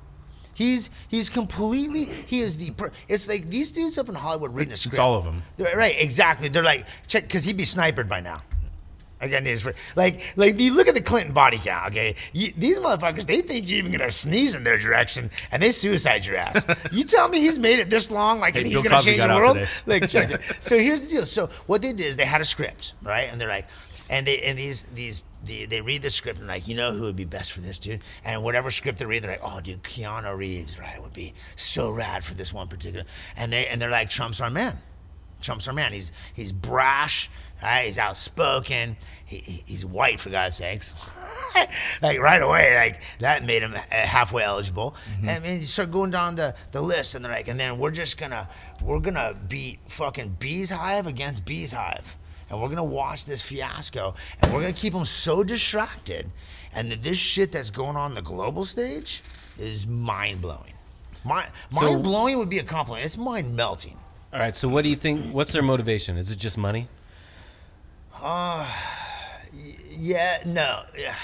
[0.54, 4.72] He's he's completely he is the per, it's like these dudes up in Hollywood reading
[4.72, 4.98] a It's script.
[4.98, 5.42] all of 'em.
[5.56, 6.48] They're- right, exactly.
[6.48, 8.42] They're like check because he'd be snipered by now.
[9.20, 11.88] I got news for like like you look at the Clinton body count.
[11.88, 15.72] Okay, you, these motherfuckers they think you're even gonna sneeze in their direction and they
[15.72, 16.66] suicide your ass.
[16.92, 19.16] you tell me he's made it this long, like Hey, and he's Bill gonna Cosby
[19.16, 19.58] change the world.
[19.86, 20.40] Like check it.
[20.60, 21.24] So here's the deal.
[21.24, 23.28] So what they did is they had a script, right?
[23.30, 23.66] And they're like,
[24.10, 27.02] and they and these these the, they read the script and like, you know who
[27.02, 28.02] would be best for this, dude?
[28.24, 31.90] And whatever script they read, they're like, oh, dude, Keanu Reeves, right, would be so
[31.90, 33.04] rad for this one particular.
[33.36, 34.78] And they and they're like, Trump's our man.
[35.40, 35.92] Trump's our man.
[35.92, 37.30] He's he's brash,
[37.62, 37.86] right?
[37.86, 38.96] He's outspoken.
[39.24, 40.94] He, he- he's white for God's sakes.
[42.02, 44.94] like right away, like that made him uh, halfway eligible.
[45.26, 47.90] And then you start going down the, the list, and they're like, and then we're
[47.90, 48.48] just gonna
[48.82, 52.16] we're gonna beat fucking Bees Hive against Bees Hive,
[52.48, 56.30] and we're gonna watch this fiasco, and we're gonna keep them so distracted,
[56.72, 59.20] and that this shit that's going on the global stage
[59.58, 60.72] is mind blowing.
[61.24, 63.04] Mind mind blowing would be a compliment.
[63.04, 63.98] It's mind melting.
[64.32, 64.54] All right.
[64.54, 65.34] So what do you think?
[65.34, 66.16] What's their motivation?
[66.16, 66.86] Is it just money?
[68.22, 68.66] Uh,
[69.90, 71.14] yeah, no, yeah.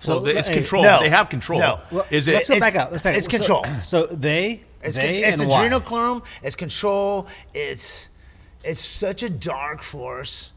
[0.00, 0.82] So Well, it's control.
[0.84, 1.58] no, they have control.
[1.60, 1.80] no.
[1.90, 2.54] Well, Is let's it?
[2.54, 2.90] go back it's- up.
[2.92, 3.32] Let's back it's up.
[3.32, 3.64] control.
[3.82, 5.68] So, so they, It's, they con- it's and why?
[5.68, 6.24] adrenochrome.
[6.42, 7.26] It's control.
[7.54, 8.10] It's
[8.64, 10.52] it's such a dark force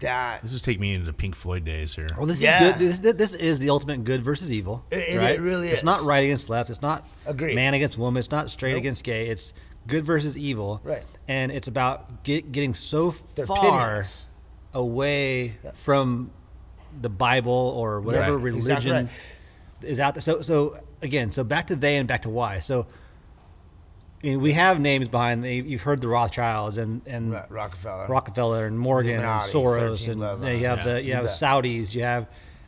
[0.00, 2.06] that This is taking me into the Pink Floyd days here.
[2.16, 2.64] Well, this Yeah.
[2.64, 3.02] is good.
[3.02, 4.84] This, this is the ultimate good versus evil.
[4.90, 5.34] It- it- right?
[5.36, 5.74] it really is.
[5.74, 6.70] It's not right against left.
[6.70, 7.54] It's not Agreed.
[7.56, 8.18] man against woman.
[8.18, 8.80] It's not straight Nope.
[8.80, 9.26] against gay.
[9.28, 9.54] It's
[9.86, 10.80] good versus evil.
[10.84, 11.02] Right.
[11.26, 13.58] And it's about get, getting so They're far
[13.96, 14.28] pitiless.
[14.74, 16.30] Away from
[17.00, 18.42] the Bible or whatever Right.
[18.44, 19.08] religion Exactly right.
[19.82, 20.20] is out there.
[20.20, 22.58] So, so again, so back to they and back to why.
[22.58, 22.86] So,
[24.22, 25.44] I mean, we have names behind.
[25.44, 28.06] The, you've heard the Rothschilds and and Right, Rockefeller.
[28.08, 30.48] Rockefeller and Morgan Illuminati, and Soros and level.
[30.50, 31.32] you have Yeah, the you you have bet.
[31.34, 31.94] Saudis.
[31.94, 32.26] You have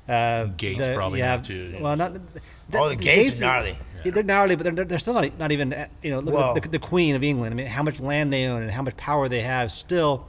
[0.09, 1.81] uh, Gates the- probably you have, too, yeah.
[1.83, 2.17] Well, not
[2.75, 3.79] Oh, the Gates are gnarly.
[4.05, 6.63] yeah, They're gnarly, but they're, they're still not, not even you know look Well- at
[6.63, 7.53] the, the Queen of England.
[7.55, 9.73] I mean, how much land they own and how much power they have.
[9.73, 10.27] Still,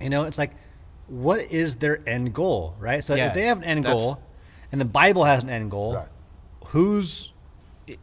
[0.00, 0.52] you know, it's like,
[1.08, 3.02] what is their end goal, right?
[3.02, 4.20] So Yeah, if they have an end goal,
[4.72, 6.08] and the Bible has an end goal, Right.
[6.66, 7.32] who's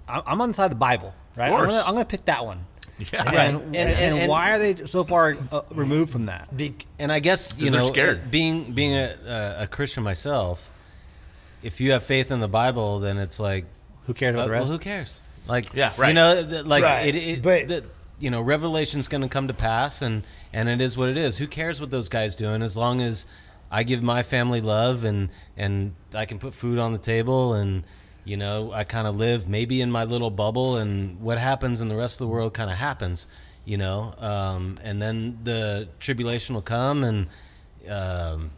[0.07, 1.51] I- I'm on the side of the Bible, right?
[1.51, 2.65] I'm gonna, I'm gonna pick that one.
[2.99, 3.23] Yeah.
[3.23, 3.37] And, Right.
[3.49, 6.55] and, And- and, and- why are they so far uh, removed from that?
[6.55, 8.31] Be- And I guess you know, scared.
[8.31, 9.15] being being a,
[9.59, 10.69] a, a Christian myself,
[11.63, 13.65] if you have faith in the Bible, then it's like,
[14.05, 14.63] Who cares about uh, the rest?
[14.65, 15.19] well, who cares?
[15.47, 16.09] Like, Yeah, right.
[16.09, 17.83] You know, like Right, it, it but- the,
[18.19, 20.23] you know, revelation's going to come to pass, and
[20.53, 21.37] and it is what it is.
[21.37, 22.61] Who cares what those guys doing?
[22.61, 23.25] As long as
[23.71, 27.83] I give my family love and and I can put food on the table and.
[28.25, 31.89] You know, I kind of live maybe in my little bubble, and what happens in
[31.89, 33.27] the rest of the world kind of happens.
[33.65, 37.27] You know, um, and then the tribulation will come, and
[37.89, 38.49] um,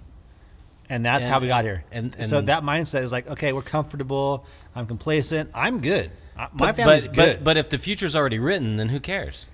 [0.87, 1.83] and that's And- how we got here.
[1.91, 4.45] and- so that mindset is like, okay, we're comfortable.
[4.75, 5.49] I'm complacent.
[5.55, 6.11] I'm good.
[6.37, 7.35] My but, family's but, good.
[7.37, 9.47] But, but if the future's already written, then who cares?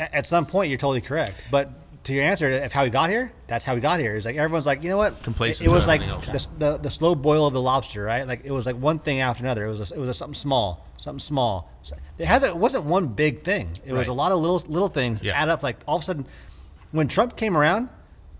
[0.00, 1.34] A- at some point, you're totally correct.
[1.50, 1.70] But
[2.04, 4.16] to your answer, if how we got here, that's how we got here.
[4.16, 5.22] It's like everyone's like, you know what?
[5.22, 8.26] Complacent It, it was like the, the the slow boil of the lobster, right?
[8.26, 9.66] Like it was like one thing after another.
[9.66, 11.70] It was a, it was a something small, something small.
[12.18, 12.54] It hasn't.
[12.54, 13.68] It wasn't one big thing.
[13.84, 15.40] It was a lot of little little things Yeah.
[15.40, 15.62] add up.
[15.62, 16.24] Like all of a sudden,
[16.90, 17.90] when Trump came around,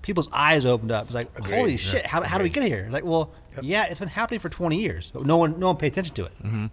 [0.02, 1.04] people's eyes opened up.
[1.06, 1.54] It's like, Agreed.
[1.56, 2.06] holy shit!
[2.06, 2.88] How, how do we get here?
[2.90, 5.92] Like, well, yeah, it's been happening for 20 years, but no one no one paid
[5.92, 6.32] attention to it.
[6.42, 6.66] Mm-hmm.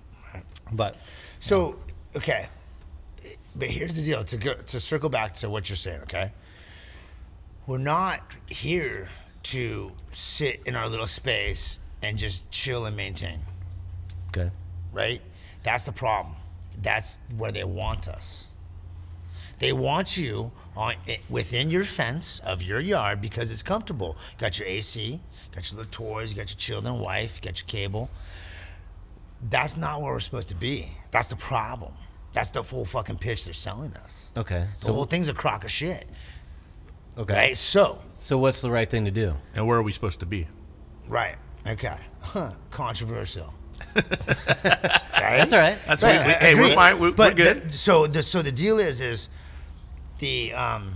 [0.72, 0.96] But
[1.40, 1.80] So,
[2.16, 2.48] okay.
[3.58, 6.32] But here's the deal to go, to circle back to what you're saying, okay?
[7.66, 9.10] We're not here
[9.44, 13.40] to sit in our little space and just chill and maintain,
[14.30, 14.52] Okay.
[14.94, 15.22] right?
[15.64, 16.36] That's the problem.
[16.80, 18.52] That's where they want us.
[19.60, 20.94] They want you on
[21.30, 24.16] within your fence of your yard because it's comfortable.
[24.34, 25.20] You got your AC,
[25.52, 28.12] got your little toys, you got your children, wife, you got your cable.
[29.50, 30.90] That's not where we're supposed to be.
[31.10, 31.94] That's the problem.
[32.38, 34.32] That's the full fucking pitch they're selling us.
[34.38, 34.68] Okay.
[34.86, 36.08] The whole thing's a crock of shit.
[37.18, 37.34] okay.
[37.34, 37.58] Right?
[37.58, 39.36] So, So what's the right thing to do?
[39.56, 40.48] And where are we supposed to be?
[41.08, 41.36] right.
[41.66, 41.98] Okay.
[42.22, 42.52] Huh.
[42.70, 43.54] Controversial.
[43.96, 44.06] right?
[45.12, 45.78] That's all right.
[45.88, 47.00] That's Right, we- we- hey, we're fine.
[47.00, 47.70] We're, we're good.
[47.70, 49.30] the- so the so the deal is is
[50.20, 50.94] the um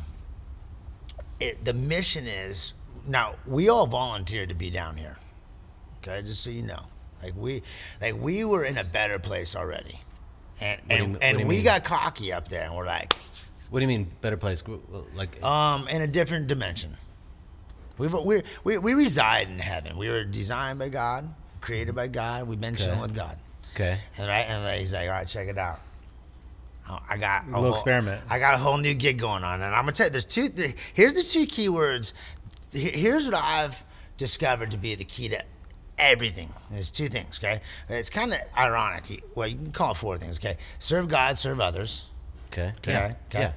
[1.40, 2.74] it, the mission is
[3.06, 5.18] now we all volunteered to be down here.
[5.98, 6.86] Okay, just so you know,
[7.24, 7.64] like we
[8.00, 10.00] like we were in a better place already,
[10.62, 11.64] and do you- and, what and we mean?
[11.64, 13.14] got cocky up there, and we're like,
[13.70, 14.64] What do you mean better place?
[15.16, 16.96] Like um, in a different dimension.
[17.98, 19.98] We've, we we we reside in heaven.
[19.98, 22.48] We were designed by God, created by God.
[22.48, 23.38] We've been chilling with God.
[23.76, 24.00] okay.
[24.18, 25.80] And right, and he's like, all right, check it out.
[26.90, 28.22] Oh, I got a little whole- experiment.
[28.30, 30.50] I got a whole new gig going on, and I'm gonna tell you, there's two.
[30.50, 32.14] there- Here's the two key words.
[32.72, 33.84] Here's what I've
[34.18, 35.44] discovered to be the key to
[35.98, 36.54] everything.
[36.70, 37.40] There's two things.
[37.44, 39.24] Okay, it's kind of ironic.
[39.36, 40.40] Well, you can call it four things.
[40.40, 42.10] Okay, serve God, serve others,
[42.48, 42.74] Okay.
[42.80, 43.14] Okay, Yeah.
[43.30, 43.40] okay.
[43.42, 43.52] Yeah.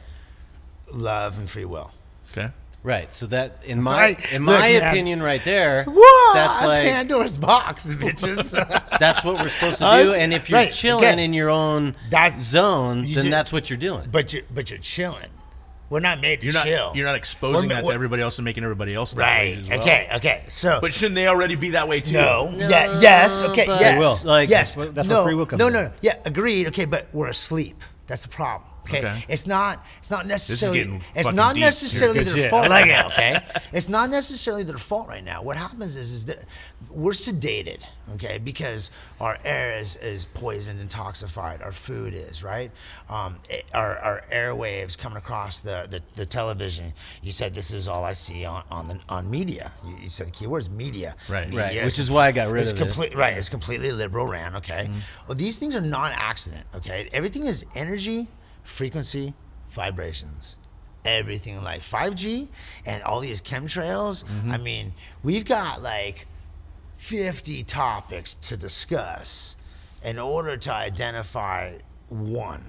[0.93, 1.91] love, and free will.
[2.31, 2.51] Okay.
[2.83, 3.11] Right.
[3.11, 4.33] So that in my Right.
[4.35, 4.83] in Look, my man.
[4.91, 8.53] opinion right there, Whoa, that's like Pandora's box, bitches.
[8.99, 10.13] that's what we're supposed to do.
[10.21, 11.25] And if you're right, chilling okay.
[11.25, 14.09] in your own That- zone, you then ju- that's what you're doing.
[14.13, 15.31] but you're but you're chilling.
[15.91, 16.93] We're not made to You're not chill.
[16.95, 19.55] you're not exposing We're- that to we're- everybody else and making everybody else that way
[19.57, 19.69] Right.
[19.69, 19.81] well.
[19.81, 20.09] Okay.
[20.17, 20.43] Okay.
[20.49, 20.79] So.
[20.81, 22.15] But shouldn't they already be that way too?
[22.15, 22.49] No.
[22.51, 23.01] No, yeah.
[23.01, 23.43] Yes.
[23.43, 23.67] Okay.
[23.67, 23.93] but- Yes.
[23.93, 24.17] They will.
[24.33, 24.49] Like.
[24.49, 24.75] Yes.
[24.75, 25.17] That's that's no.
[25.17, 25.69] where free will comes no.
[25.69, 25.85] No.
[25.85, 25.93] No.
[26.01, 26.17] Yeah.
[26.25, 26.69] Agreed.
[26.69, 26.85] Okay.
[26.87, 27.83] But we're asleep.
[28.07, 28.69] That's the problem.
[28.87, 28.99] Okay?
[28.99, 29.25] Okay.
[29.29, 29.85] it's not.
[29.99, 31.01] It's not necessarily.
[31.15, 32.51] It's not necessarily their shit.
[32.51, 32.69] fault.
[32.69, 33.05] Like it.
[33.07, 33.39] Okay,
[33.73, 35.43] it's not necessarily their fault right now.
[35.43, 36.45] What happens is, is that
[36.91, 37.85] we're sedated.
[38.15, 41.65] Okay, because our air is, is poisoned and toxified.
[41.65, 42.71] Our food is right.
[43.09, 46.93] Um, it- our our airwaves coming across the, the, the television.
[47.23, 49.73] You said this is all I see on on the on media.
[49.87, 51.17] You, you said the key words media.
[51.29, 51.49] Right.
[51.49, 52.81] Media Right, which is why I got rid it's of it.
[52.83, 54.57] complete, Right, it's completely liberal ran.
[54.57, 54.99] Okay, Mm-hmm.
[55.29, 56.67] well these things are not accident.
[56.75, 58.29] Okay, everything is energy,
[58.65, 59.35] frequency,
[59.69, 60.59] vibrations.
[61.05, 62.49] Everything like 5G
[62.87, 64.25] and all these chemtrails.
[64.25, 64.51] Mm-hmm.
[64.51, 66.27] I mean, we've got like
[66.97, 69.57] 50 topics to discuss
[70.03, 72.65] in order to identify one.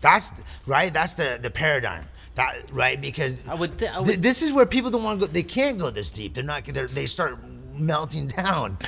[0.00, 0.30] That's
[0.66, 0.92] right.
[0.92, 2.04] That's the the paradigm.
[2.34, 5.26] That right because I would thi- I th- this is where people don't want to
[5.26, 5.32] go.
[5.32, 6.34] They can't go this deep.
[6.34, 6.64] They're not.
[6.64, 7.38] They're, they start
[7.74, 8.78] melting down.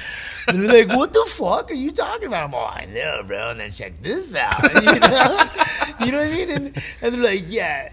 [0.49, 3.51] And they're like, "What the fuck are you talking about?" I'm all, "I know, bro."
[3.51, 4.63] And then check this out.
[4.75, 6.51] You know, you know what I mean?
[6.51, 7.89] And, and they're like, "Yeah,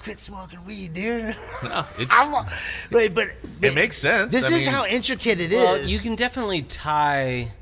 [0.00, 2.46] quit smoking weed, dude." No, it's, I'm all-
[2.90, 3.28] right, but
[3.62, 4.32] it makes sense.
[4.32, 5.56] This I is mean- how intricate it is.
[5.56, 7.52] Well, you can definitely tie,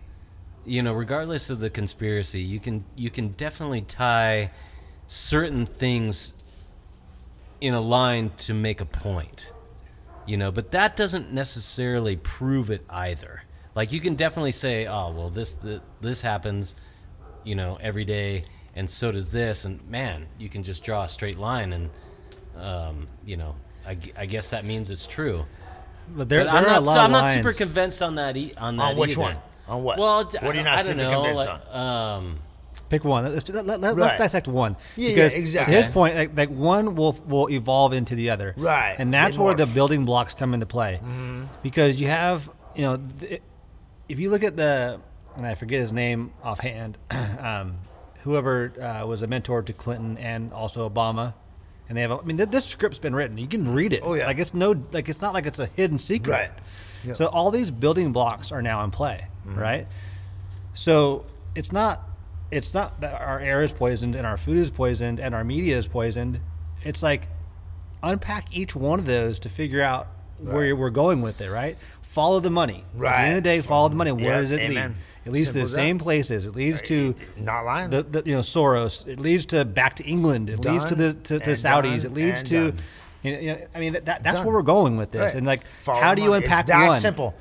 [0.65, 4.51] you know, regardless of the conspiracy, you can you can definitely tie
[5.07, 6.33] certain things
[7.61, 9.53] in a line to make a point.
[10.27, 13.43] You know, but that doesn't necessarily prove it either.
[13.75, 16.75] Like you can definitely say, "Oh, well this the, this happens,
[17.45, 18.45] you know, every day
[18.77, 21.91] and so does this." And man, you can just draw a straight line and
[22.57, 23.55] um, you know,
[23.87, 25.45] I, I guess that means it's true.
[26.15, 28.03] But there, But there I'm are not, a lot so of I'm not super convinced
[28.03, 28.37] on that.
[28.37, 29.21] E- on that On which either.
[29.23, 29.37] one?
[29.69, 29.99] On what?
[29.99, 31.11] Well, What are you not I don't super know.
[31.23, 32.39] convinced like, Um,
[32.93, 33.25] Pick one.
[33.33, 34.77] Let's, let, let, let's dissect one.
[34.97, 35.73] Yeah, yeah, exactly.
[35.73, 38.53] To his point, like, like one will will evolve into the other.
[38.55, 38.95] Right.
[38.99, 41.01] And that's where the building blocks come into play.
[41.03, 41.45] Mm-hmm.
[41.63, 43.03] Because you have, you know,
[44.11, 45.01] if you look at the,
[45.37, 47.79] and I forget his name offhand, um,
[48.25, 51.33] whoever uh, was a mentor to Clinton and also Obama.
[51.89, 53.39] And they have, a, I mean, th- this script's been written.
[53.39, 54.01] You can read it.
[54.05, 54.27] Oh, yeah.
[54.27, 56.31] Like it's no, like it's not like it's a hidden secret.
[56.33, 56.51] Right.
[57.05, 57.17] Yep.
[57.17, 59.59] So all these building blocks are now in play, Mm-hmm.
[59.59, 59.87] right?
[60.75, 61.25] So
[61.55, 62.01] it's not
[62.53, 65.77] it's not that our air is poisoned and our food is poisoned and our media
[65.77, 66.39] is poisoned.
[66.83, 67.23] It's like
[68.03, 70.07] unpack each one of those to figure out
[70.39, 71.77] where we're going with it, right?
[72.03, 72.85] Follow the money.
[72.95, 73.13] Right.
[73.13, 74.13] At the end of the day, follow the money.
[74.13, 74.91] Where Yeah, does it amen.
[74.91, 74.97] lead?
[75.25, 76.47] It leads Simple to the same places.
[76.47, 77.91] It leads to not lying.
[77.91, 79.07] the, the you know Soros.
[79.07, 80.51] It leads to back to England.
[80.51, 82.03] It leads to the to, to Saudis.
[82.03, 82.81] done It leads to done.
[83.23, 84.47] you know, I mean that, that that's Done.
[84.47, 85.21] where we're going with this.
[85.21, 85.35] Right.
[85.37, 86.43] And like Follow how do you money.
[86.45, 86.99] It's unpack that one?
[87.01, 87.35] simple.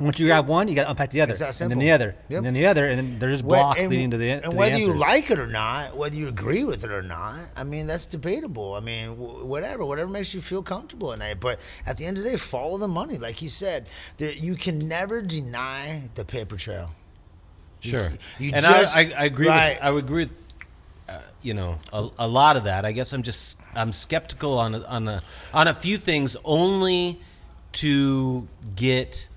[0.00, 1.90] Once you grab one, you got to unpack the other, It's that and then the
[1.90, 2.38] other, Yep.
[2.38, 4.44] and then the other, and then there's Wh- blocks and- leading to the end.
[4.44, 7.64] and whether you like it or not, whether you agree with it or not, I
[7.64, 8.74] mean that's debatable.
[8.74, 11.38] I mean, wh- whatever, whatever makes you feel comfortable in it.
[11.38, 13.90] But at the end of the day, follow the money, like he said.
[14.16, 16.90] There, you can never deny the paper trail.
[17.80, 18.12] sure.
[18.38, 19.74] you and just- I, I, I agree right.
[19.76, 20.34] with I would agree with
[21.08, 22.84] uh, you know a, a lot of that.
[22.84, 25.22] I guess I'm just I'm skeptical on a- on a
[25.52, 27.20] on a few things only
[27.72, 29.28] to get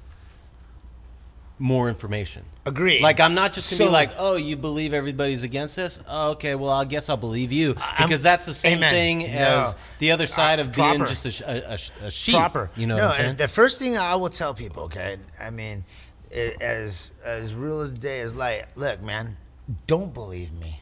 [1.60, 2.44] more information.
[2.66, 3.02] Agreed.
[3.02, 6.00] Like I'm not just gonna So- be like, oh, you believe everybody's against this?
[6.08, 8.92] Oh, okay, well, I guess I'll believe you I'm- because that's the same Amen.
[8.94, 9.62] thing No.
[9.62, 12.36] as the other uh, side of being just a, a, a, sheep.
[12.36, 12.70] proper.
[12.76, 13.36] You know no, what I'm saying?
[13.38, 15.86] the first thing I will tell people, okay, I mean,
[16.60, 18.66] as as real as day is light.
[18.76, 19.38] Look, man,
[19.88, 20.80] don't believe me.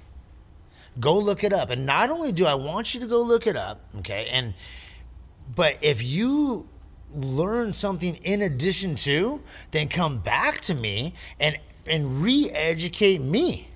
[1.00, 3.56] Go look it up, and not only do I want you to go look it
[3.56, 4.54] up, okay, and
[5.54, 6.70] but if you
[7.16, 9.42] learn something in addition to,
[9.72, 11.58] then come back to me and
[11.88, 13.68] and re-educate me.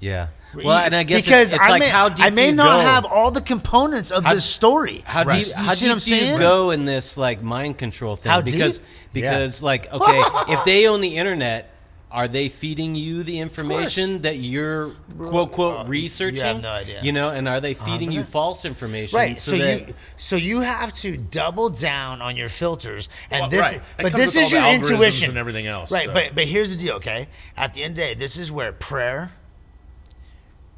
[0.00, 0.28] yeah.
[0.54, 2.76] Well, and I guess because it's, it's I like may, how deep I may not
[2.78, 2.80] go?
[2.80, 5.02] have all the components of How- this story.
[5.04, 5.46] How Right.
[5.46, 8.30] You How deep do you go in this like mind control thing?
[8.32, 8.86] How because deep?
[9.12, 11.75] because like okay, if they own the internet,
[12.10, 16.40] are they feeding you the information that you're quote quote uh, you researching?
[16.40, 17.00] have no idea.
[17.02, 18.26] You know, and are they feeding you 100%.
[18.26, 19.16] false information?
[19.16, 19.40] Right.
[19.40, 23.72] So, that, you so you have to double down on your filters, and Well, this,
[23.72, 23.80] right.
[23.98, 26.06] But this is your intuition and everything else, Right.
[26.06, 26.12] so.
[26.12, 26.94] But but here's the deal.
[26.96, 27.26] Okay.
[27.56, 29.32] At the end of the day, this is where prayer.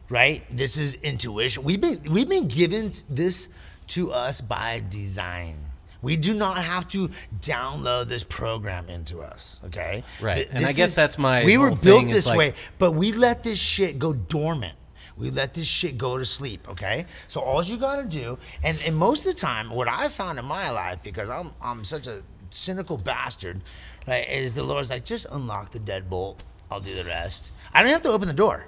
[0.08, 0.44] Right.
[0.50, 1.62] This is intuition.
[1.62, 3.50] We've been we've been given this
[3.88, 5.67] to us by design.
[6.02, 7.08] We do not have to
[7.40, 10.04] download this program into us, okay?
[10.20, 10.36] Right.
[10.36, 13.42] Th- And I guess that's my We were built this like- way, but we let
[13.42, 14.74] this shit go dormant.
[15.16, 17.06] We let this shit go to sleep, okay?
[17.26, 20.44] So all you gotta do, and, and most of the time, what I found in
[20.44, 23.62] my life, because I'm I'm such a cynical bastard,
[24.06, 26.36] right, is the Lord's like, just unlock the deadbolt.
[26.70, 27.52] I'll do the rest.
[27.74, 28.66] I don't have to open the door.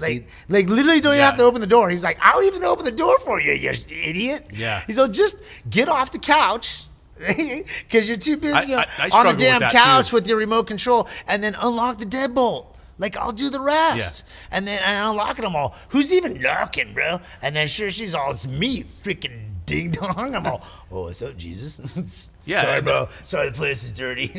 [0.00, 1.26] Like, See- like literally don't even Yeah.
[1.30, 1.90] have to open the door.
[1.90, 4.46] He's like, I'll even open the door for you, you idiot.
[4.52, 4.80] Yeah.
[4.86, 6.84] He's like, just get off the couch.
[7.22, 10.16] Because you're too busy I- I- I on the damn that, couch too.
[10.16, 12.66] with your remote control and then unlock the deadbolt.
[12.98, 15.74] Like I'll do the rest, and then and I'm locking them all.
[15.88, 17.18] Who's even knocking, bro?
[17.40, 20.34] And then sure, she's all it's me, freaking ding dong.
[20.34, 22.30] I'm all, oh, what's up, Jesus?
[22.44, 23.08] Yeah, sorry, and- bro.
[23.22, 24.32] Sorry, the place is dirty.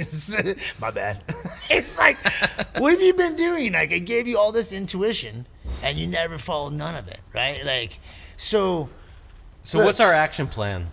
[0.82, 1.24] My bad.
[1.72, 2.18] it's like,
[2.78, 3.72] what have you been doing?
[3.74, 5.48] Like I gave you all this intuition,
[5.82, 7.64] and you never followed none of it, right?
[7.66, 8.00] Like,
[8.36, 8.90] so.
[9.62, 10.88] So what's our action plan?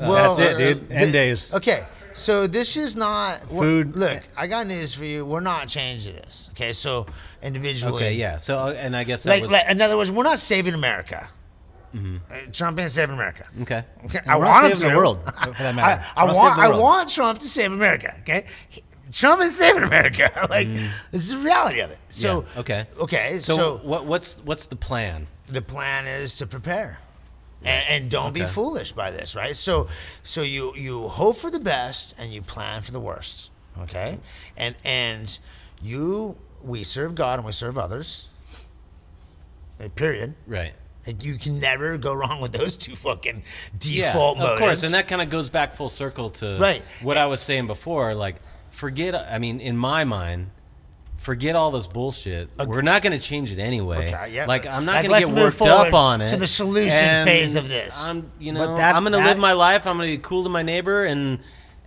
[0.00, 0.90] Well, That's it, dude.
[0.90, 1.52] End the- days.
[1.52, 3.94] Okay, so this is not Food.
[3.94, 5.26] Look, I got news for you.
[5.26, 6.48] We're not changing this.
[6.52, 7.04] Okay, so
[7.42, 7.94] individually.
[7.94, 8.38] Okay, yeah.
[8.38, 10.72] So uh, and I guess that Like, was like, in other words, we're not saving
[10.72, 11.28] America.
[11.94, 13.48] Uh, Trump ain't saving America.
[13.62, 13.84] okay.
[14.04, 14.94] Okay, I want him saving to.
[14.94, 16.04] the world, for that matter.
[16.16, 16.56] I, I want.
[16.56, 18.16] saving the I want Trump to save America.
[18.20, 18.44] Okay,
[19.12, 20.30] Trump is saving America.
[20.50, 21.98] like this is the reality of it.
[22.08, 22.46] So Mm.
[22.54, 22.86] Yeah, okay.
[23.00, 23.38] okay.
[23.38, 25.26] So, So, what what's what's the plan?
[25.46, 26.98] the plan is to prepare.
[27.64, 29.56] And, and don't be foolish by this, right?
[29.56, 29.88] So,
[30.22, 34.18] so you you hope for the best and you plan for the worst, okay?
[34.56, 35.38] And and
[35.82, 38.28] you we serve God and we serve others.
[39.80, 40.34] Uh, Period.
[40.46, 40.74] Right.
[41.08, 43.42] Like, you can never go wrong with those two fucking
[43.78, 44.60] default Yeah, of motives.
[44.60, 46.82] course, and that kind of goes back full circle to Right.
[47.02, 48.14] what I was saying before.
[48.14, 48.36] Like,
[48.70, 49.14] forget.
[49.14, 50.50] I mean, in my mind,
[51.16, 52.50] forget all this bullshit.
[52.58, 54.12] We're not going to change it anyway.
[54.14, 54.44] Okay, yeah.
[54.44, 57.56] Like, I'm not Like, going to get worked up on it to the solution phase
[57.56, 57.98] of this.
[58.04, 59.86] I'm, you know, that- I'm going to live my life.
[59.86, 61.38] I'm going to be cool to my neighbor, and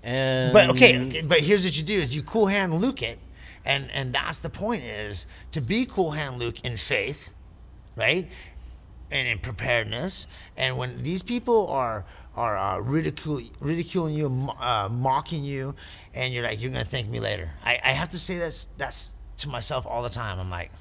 [0.03, 3.19] and But okay, okay, but here's what you do: is you cool hand Luke it,
[3.63, 7.33] and and that's the point is to be cool hand Luke in faith,
[7.95, 8.27] right,
[9.11, 10.27] and in preparedness.
[10.57, 12.05] And when these people are
[12.35, 14.27] are uh, ridicule, ridiculing you,
[14.59, 15.75] uh, mocking you,
[16.13, 17.51] and you're like, you're gonna thank me later.
[17.63, 20.39] I, I have to say that's that's to myself all the time.
[20.39, 20.71] I'm like.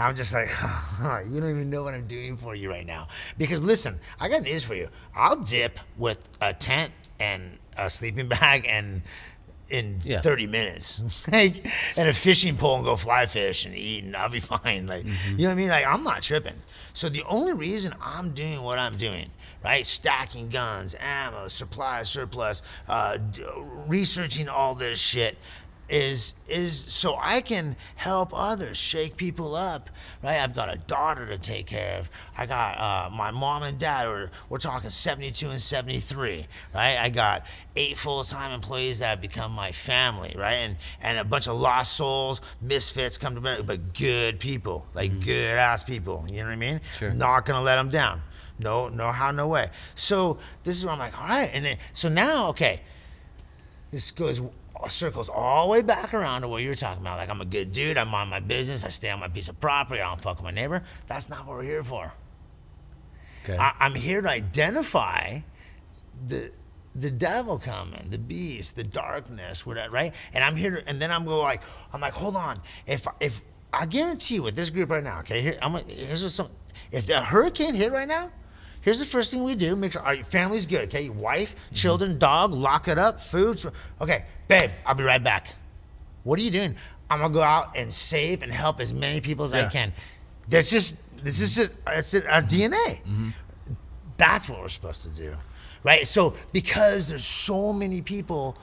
[0.00, 0.48] I'm just like,
[1.28, 3.08] you don't even know what I'm doing for you right now.
[3.36, 4.90] Because listen, I got news for you.
[5.12, 9.02] I'll dip with a tent and a sleeping bag and
[9.70, 10.20] in Yeah.
[10.20, 11.66] 30 minutes, like,
[11.96, 14.86] and a fishing pole and go fly fish and eat, and I'll be fine.
[14.86, 15.38] Like, Mm-hmm.
[15.38, 15.68] you know what I mean?
[15.68, 16.54] Like, I'm not tripping.
[16.92, 19.30] So the only reason I'm doing what I'm doing,
[19.64, 23.44] right, stacking guns, ammo, supplies, surplus, uh, d-
[23.86, 25.38] researching all this shit,
[25.88, 29.90] is is so I can help others, shake people up,
[30.22, 30.38] right?
[30.38, 32.10] I've got a daughter to take care of.
[32.36, 34.06] I got uh, my mom and dad.
[34.06, 36.96] Are, we're talking 72 and 73, right?
[36.96, 40.54] I got eight full-time employees that have become my family, right?
[40.54, 45.24] And and a bunch of lost souls, misfits come to bear, but good people, like
[45.24, 46.24] good ass people.
[46.28, 46.80] You know what I mean?
[46.96, 47.10] Sure.
[47.10, 48.22] Not gonna let them down.
[48.60, 49.70] No, no how, no way.
[49.94, 52.80] So this is where I'm like, all right, and then so now, okay
[53.90, 54.40] this goes
[54.88, 57.18] circles all the way back around to what you're talking about.
[57.18, 57.98] Like I'm a good dude.
[57.98, 58.84] I'm on my business.
[58.84, 60.00] I stay on my piece of property.
[60.00, 60.84] I don't fuck with my neighbor.
[61.06, 62.12] That's not what we're here for.
[63.44, 63.56] okay.
[63.58, 65.40] I, I'm here to identify
[66.26, 66.52] the
[66.94, 70.14] the devil coming, the beast, the darkness, whatever, right?
[70.32, 71.62] And I'm here, to, and then I'm going like,
[71.92, 72.56] I'm like, hold on.
[72.86, 73.40] If if
[73.72, 75.74] I guarantee you with this group right now, okay, here I'm.
[75.86, 76.48] Here's what some.
[76.90, 78.32] If the hurricane hit right now,
[78.80, 80.88] here's the first thing we do: make sure our family's good.
[80.88, 81.74] Okay, your wife, mm-hmm.
[81.74, 83.62] children, dog, lock it up, food.
[84.00, 85.54] Okay, babe, I'll be right back.
[86.24, 86.76] What are you doing?
[87.10, 89.92] I'm gonna go out and save and help as many people as I can.
[90.48, 93.00] That's just this is just it's in our DNA.
[94.16, 95.34] That's what we're supposed to do,
[95.84, 96.06] right?
[96.06, 98.58] So because there's so many people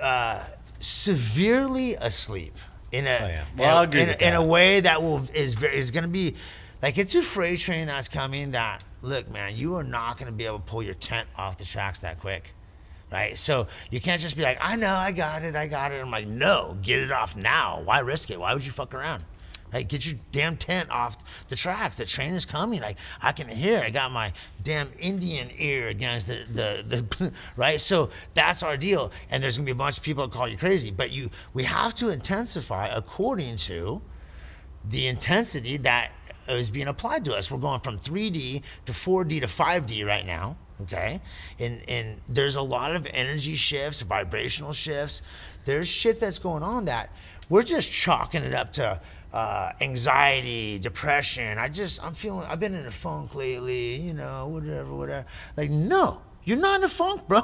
[0.00, 0.44] uh,
[0.80, 2.54] severely asleep
[2.92, 3.44] in a Oh, yeah.
[3.52, 6.04] in, Well, a, I'll agree in, in a way that will is very, is going
[6.04, 6.34] to be
[6.82, 8.52] like it's a freight train that's coming.
[8.52, 11.56] That look, man, you are not going to be able to pull your tent off
[11.56, 12.54] the tracks that quick.
[13.10, 16.00] Right, so you can't just be like, "I know, I got it, I got it."
[16.00, 17.80] I'm like, "No, get it off now.
[17.84, 18.40] Why risk it?
[18.40, 19.24] Why would you fuck around?"
[19.72, 21.96] Like, get your damn tent off the tracks.
[21.96, 22.80] The train is coming.
[22.80, 23.80] Like I can hear.
[23.80, 24.32] I got my
[24.62, 27.80] damn Indian ear against the the, the right.
[27.80, 29.12] So that's our deal.
[29.30, 30.90] And there's gonna be a bunch of people that call you crazy.
[30.90, 34.02] But you, we have to intensify according to
[34.84, 36.12] the intensity that
[36.48, 37.50] is being applied to us.
[37.50, 40.56] We're going from 3D to 4D to 5D right now.
[40.82, 41.20] Okay,
[41.58, 45.22] and and there's a lot of energy shifts, vibrational shifts.
[45.64, 47.10] There's shit that's going on that
[47.48, 49.00] we're just chalking it up to
[49.32, 51.58] uh, anxiety, depression.
[51.58, 55.26] I just I'm feeling I've been in a funk lately, you know, whatever, whatever.
[55.56, 57.42] Like no, you're not in a funk, bro.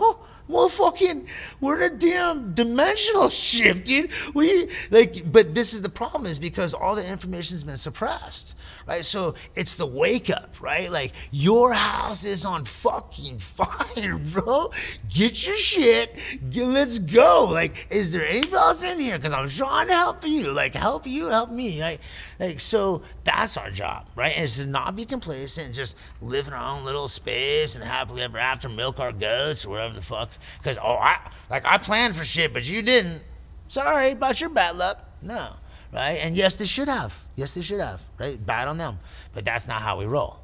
[0.49, 1.27] Motherfucking,
[1.61, 4.11] we're in a damn dimensional shift, dude.
[4.35, 9.05] We like, but this is the problem is because all the information's been suppressed, right?
[9.05, 10.91] So it's the wake up, right?
[10.91, 14.71] Like your house is on fucking fire, bro.
[15.09, 16.19] Get your shit.
[16.51, 17.49] Get, let's go.
[17.51, 19.19] Like, is there anybody else in here?
[19.19, 20.53] Because I'm trying to help you.
[20.53, 21.81] Like, help you, help me.
[21.81, 22.01] Like,
[22.39, 24.37] like so that's our job, right?
[24.37, 28.23] Is to not be complacent and just live in our own little space and happily
[28.23, 30.31] ever after milk our goats or whatever the fuck.
[30.59, 31.19] Because oh, I
[31.51, 33.23] like I planned for shit, but you didn't.
[33.69, 35.03] Sorry about your bad luck.
[35.23, 35.57] No,
[35.93, 36.19] right?
[36.21, 37.25] And yes, they should have.
[37.37, 38.45] Yes, they should have, right?
[38.45, 38.99] Bad on them,
[39.35, 40.41] but that's not how we roll,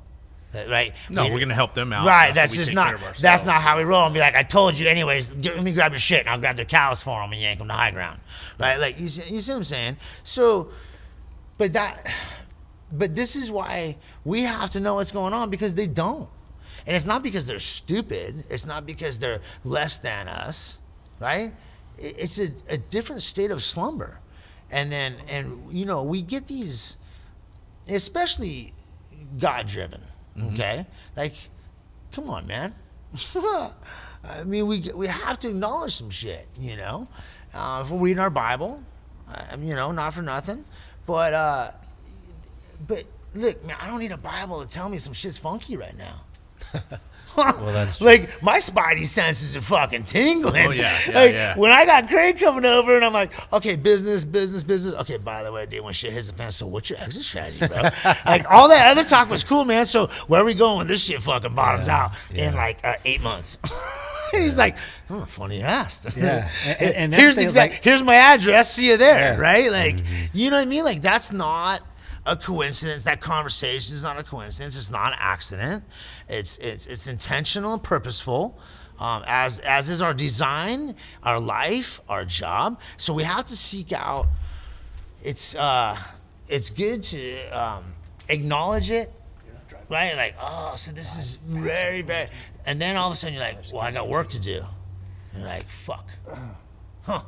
[0.55, 0.95] uh, right?
[1.11, 2.07] No, We- we're gonna help them out.
[2.07, 4.05] Right, that's just not that's not how we roll.
[4.05, 5.35] And be like, I told you, anyways.
[5.35, 7.59] Get, let me grab your shit, and I'll grab their cows for them and yank
[7.59, 8.21] them to high ground,
[8.59, 8.79] right?
[8.79, 9.97] Like you see, you see what I'm saying?
[10.23, 10.71] So,
[11.59, 12.07] but that,
[12.93, 16.31] but this is why we have to know what's going on because they don't,
[16.89, 18.47] and it's not because they're stupid.
[18.49, 20.81] It's not because they're less than us,
[21.21, 21.53] right?
[21.99, 24.21] It's a, a different state of slumber,
[24.71, 26.97] and then and you know we get these,
[27.91, 28.73] especially
[29.39, 30.01] God driven.
[30.53, 31.35] Okay, like,
[32.11, 32.75] come on, man.
[33.37, 37.07] I mean, we we have to acknowledge some shit, you know.
[37.53, 38.83] Uh, if we're reading our Bible,
[39.53, 40.65] um, you know, not for nothing,
[41.05, 41.71] but uh,
[42.87, 45.97] but look, man, I don't need a Bible to tell me some shit's funky right
[45.97, 46.23] now.
[47.37, 48.07] Well, that's true.
[48.09, 50.67] like my spidey senses are fucking tingling.
[50.67, 51.57] Oh, yeah, yeah, like yeah.
[51.57, 54.95] when I got Craig coming over and I'm like, okay, business, business, business.
[54.97, 57.65] Okay, by the way, dude, when shit hits the fan, so what's your exit strategy,
[57.65, 57.77] bro?
[58.27, 59.87] like all that other talk was cool, man.
[59.87, 63.59] So where are we going this shit fucking bottoms out in like uh, eight months?
[64.35, 64.77] and he's like,
[65.09, 66.17] oh, funny ass.
[66.17, 67.73] Yeah, and- and- here's exact.
[67.75, 68.75] like- here's my address.
[68.75, 69.33] See you there, Yeah.
[69.35, 69.41] Mm-hmm.
[69.41, 69.71] right?
[69.71, 69.97] Like,
[70.33, 70.83] you know what I mean?
[70.85, 71.83] Like that's not
[72.29, 73.05] a coincidence.
[73.05, 74.77] That conversation is not a coincidence.
[74.77, 75.85] It's not an accident.
[76.29, 78.59] It's it's it's intentional and purposeful.
[79.01, 82.81] Um, as as is our design, our life, our job.
[82.97, 84.27] So we have to seek out.
[85.23, 85.97] It's uh,
[86.49, 87.85] it's good to um,
[88.29, 89.13] acknowledge it,
[89.89, 90.15] right?
[90.17, 92.29] Like, oh, so this is very very,
[92.67, 94.65] and then all of a sudden you're like, well, I got work to do.
[95.33, 96.09] And you're like, fuck,
[97.03, 97.23] huh?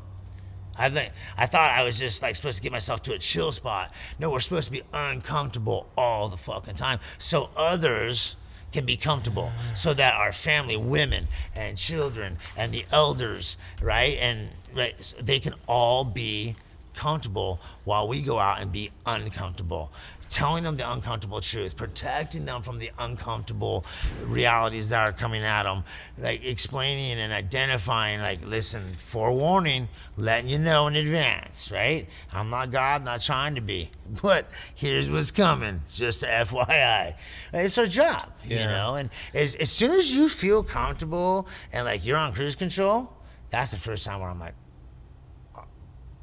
[0.80, 3.52] I think I thought I was just like supposed to get myself to a chill
[3.52, 3.92] spot.
[4.18, 8.36] No, we're supposed to be uncomfortable all the fucking time, so others
[8.72, 14.48] can be comfortable, so that our family, women and children, and the elders, right, and
[14.74, 16.54] right, so they can all be
[16.94, 19.90] comfortable while we go out and be uncomfortable.
[20.30, 23.84] Telling them the uncomfortable truth, protecting them from the uncomfortable
[24.22, 25.82] realities that are coming at them,
[26.16, 32.08] like explaining and identifying, like, listen, forewarning, letting you know in advance, right?
[32.32, 33.90] I'm not God, not trying to be,
[34.22, 37.14] but here's what's coming, just a FYI.
[37.52, 38.94] It's our job, you know?
[38.94, 43.12] And as, as soon as you feel comfortable and like you're on cruise control,
[43.50, 44.54] that's the first time where I'm like,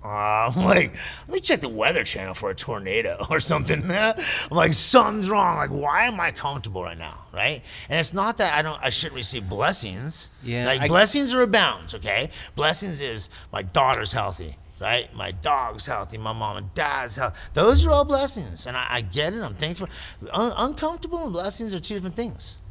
[0.07, 0.93] uh, I'm like,
[1.27, 3.83] let me check the weather channel for a tornado or something.
[3.91, 4.15] I'm
[4.51, 5.57] like, something's wrong.
[5.57, 7.25] Like, why am I comfortable right now?
[7.33, 7.61] Right?
[7.89, 10.31] And it's not that I don't, I shouldn't receive blessings.
[10.43, 11.93] Yeah, Like I- blessings are abounds.
[11.95, 12.29] Okay.
[12.55, 14.55] Blessings is my daughter's healthy.
[14.79, 17.35] Right, my dog's healthy, my mom and dad's healthy.
[17.55, 19.41] Those are all blessings, and I, I get it.
[19.41, 19.87] I'm thankful.
[20.31, 22.61] Un- uncomfortable and blessings are two different things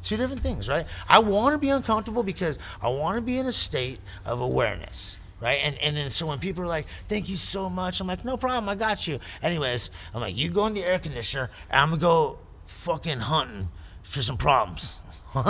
[0.00, 0.86] two different things, right?
[1.08, 5.18] I want to be uncomfortable because I want to be in a state of awareness,
[5.40, 5.60] right?
[5.62, 8.36] And and then so when people are like, "Thank you so much," I'm like, "No
[8.36, 11.88] problem, I got you." Anyways, I'm like, "You go in the air conditioner, and I'm
[11.90, 13.68] gonna go fucking hunting
[14.02, 15.02] for some problems."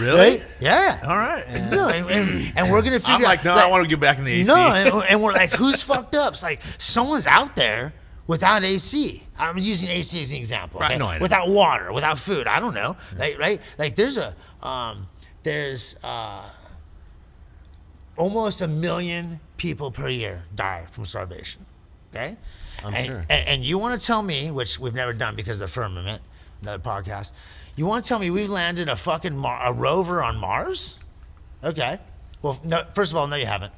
[0.00, 0.18] Really?
[0.18, 0.42] Right?
[0.60, 1.00] Yeah.
[1.04, 1.44] All right.
[1.70, 3.56] No, and, and, and we're gonna figure I'm like, out.
[3.56, 4.48] no, I want to get back in the AC.
[4.48, 6.32] No, and, and we're like, who's fucked up?
[6.32, 7.94] It's like someone's out there
[8.26, 9.22] without AC.
[9.38, 10.80] I'm using AC as an example.
[10.80, 10.98] Right, okay?
[10.98, 11.22] no, I know.
[11.22, 12.48] without water, without food.
[12.48, 12.96] I don't know.
[13.16, 13.60] Like, right?
[13.78, 14.34] Like there's a
[14.66, 15.06] um,
[15.44, 16.42] there's uh,
[18.16, 21.64] almost a million people per year die from starvation.
[22.14, 22.36] Okay.
[22.84, 23.24] I'm and, sure.
[23.30, 26.22] And, and you want to tell me, which we've never done because of the firmament,
[26.62, 27.32] another podcast.
[27.76, 30.98] You want to tell me we've landed a fucking Mar- a rover on Mars?
[31.62, 31.98] Okay.
[32.42, 32.84] Well, no.
[32.92, 33.72] First of all, no, you haven't.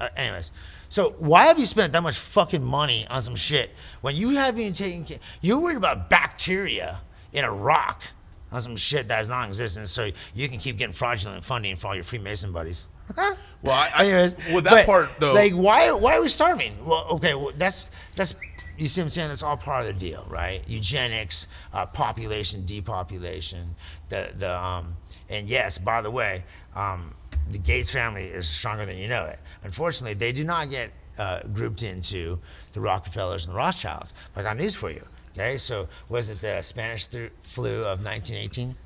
[0.00, 0.52] Uh, anyways,
[0.88, 3.70] so why have you spent that much fucking money on some shit
[4.00, 5.18] when you haven't even taken care?
[5.42, 7.00] You're worried about bacteria
[7.32, 8.04] in a rock
[8.52, 11.94] on some shit that is non-existent, so you can keep getting fraudulent funding for all
[11.94, 12.88] your Freemason buddies.
[13.62, 16.84] Well, I, I, Anyways, with that but, part though, like why why are we starving?
[16.84, 18.36] Well, okay, well, that's that's
[18.76, 19.28] you see what I'm saying.
[19.28, 20.62] That's all part of the deal, right?
[20.68, 23.74] Eugenics, uh, population depopulation,
[24.08, 24.96] the the um,
[25.28, 26.44] and yes, by the way,
[26.76, 27.14] um,
[27.50, 29.38] the Gates family is stronger than you know it.
[29.64, 32.38] Unfortunately, they do not get uh, grouped into
[32.72, 34.14] the Rockefellers and the Rothschilds.
[34.34, 35.04] But I got news for you.
[35.32, 38.76] Okay, so was it the Spanish th- flu of 1918?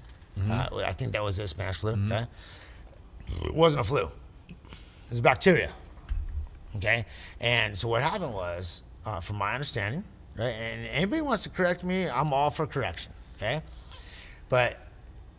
[0.49, 1.93] Uh, I think that was the Spanish flu.
[1.93, 2.27] Okay,
[3.45, 4.11] it wasn't a flu.
[4.49, 4.57] It
[5.09, 5.73] was bacteria.
[6.77, 7.05] Okay,
[7.41, 10.05] and so what happened was, uh, from my understanding,
[10.37, 10.51] right?
[10.51, 13.13] And anybody wants to correct me, I'm all for correction.
[13.37, 13.63] Okay,
[14.49, 14.79] but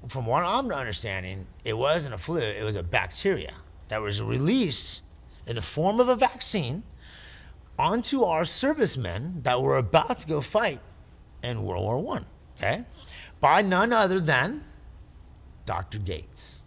[0.07, 2.39] from what I'm understanding, it wasn't a flu.
[2.39, 3.53] It was a bacteria
[3.87, 5.03] that was released
[5.47, 6.83] in the form of a vaccine
[7.79, 10.81] onto our servicemen that were about to go fight
[11.43, 12.25] in World War One.
[12.57, 12.83] Okay,
[13.39, 14.65] by none other than
[15.65, 15.97] Dr.
[15.99, 16.61] Gates.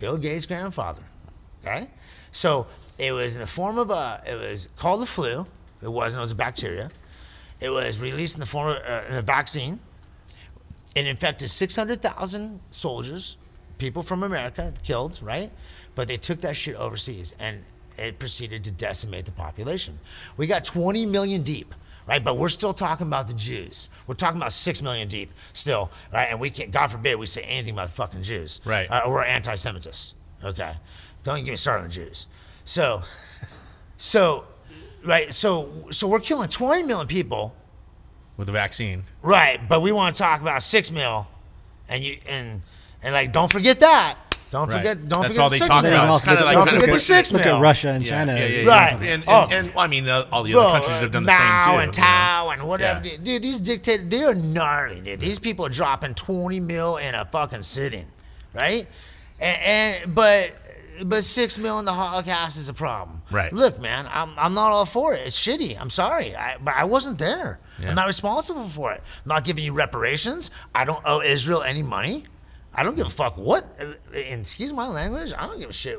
[0.00, 1.02] Bill Gates' grandfather.
[1.64, 1.88] Okay?
[2.32, 2.66] So
[2.98, 4.20] it was in the form of a.
[4.26, 5.46] It was called the flu.
[5.80, 6.18] It wasn't.
[6.18, 6.90] It was a bacteria.
[7.60, 9.78] It was released in the form of uh, a vaccine.
[10.96, 13.36] It infected 600,000 soldiers,
[13.78, 15.52] people from America killed, right?
[15.94, 17.64] But they took that shit overseas and
[17.96, 20.00] it proceeded to decimate the population.
[20.36, 21.74] We got 20 million deep,
[22.06, 22.22] right?
[22.22, 23.90] But we're still talking about the Jews.
[24.06, 26.28] We're talking about 6 million deep still, right?
[26.30, 28.60] And we can't, God forbid, we say anything about the fucking Jews.
[28.64, 28.90] Right.
[28.90, 30.74] Uh, we're anti Semitists, okay?
[31.22, 32.28] Don't even get me started on the Jews.
[32.64, 33.02] So,
[33.96, 34.44] so,
[35.04, 37.54] right, so, so we're killing 20 million people
[38.40, 39.04] with the vaccine.
[39.22, 41.26] Right, but we want to talk about six mil,
[41.90, 42.62] and you and
[43.02, 44.16] and like don't forget that.
[44.50, 44.78] Don't Right.
[44.78, 45.08] forget.
[45.08, 45.92] Don't That's forget all the they six talk mil.
[45.92, 46.14] about.
[46.16, 48.04] It's kind of like don't kind of forget the pushing- six Look at Russia and
[48.04, 48.32] Yeah, China.
[48.34, 48.68] yeah, yeah, yeah.
[48.68, 48.92] Right.
[48.94, 49.48] And, and, Oh.
[49.50, 51.78] and, I mean, uh, all the Bro, other countries have done the Mao same too.
[51.80, 52.08] and you know?
[52.08, 53.00] Tao and whatever.
[53.06, 53.16] Yeah.
[53.22, 55.20] Dude, these dictators, they are gnarly, dude.
[55.20, 58.06] These people are dropping 20 mil in a fucking sitting,
[58.52, 58.86] right?
[59.40, 59.62] And,
[60.04, 60.50] and but
[61.04, 63.22] but six mil in the Holocaust is a problem.
[63.30, 63.50] Right.
[63.52, 65.20] Look, man, I'm, I'm not all for it.
[65.26, 65.80] It's shitty.
[65.80, 67.58] I'm sorry, I, but I wasn't there.
[67.80, 67.88] Yeah.
[67.90, 69.02] I'm not responsible for it.
[69.24, 70.50] I'm not giving you reparations.
[70.74, 72.24] I don't owe Israel any money.
[72.74, 73.64] I don't give a fuck what.
[73.80, 75.32] Uh, and excuse my language.
[75.36, 75.98] I don't give a shit.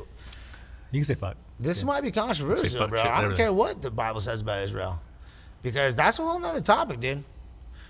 [0.91, 1.37] You can say fuck.
[1.59, 2.97] This might be controversial, bro.
[2.97, 4.99] shit, I don't care what the Bible says about Israel,
[5.61, 7.23] because that's a whole nother topic, dude.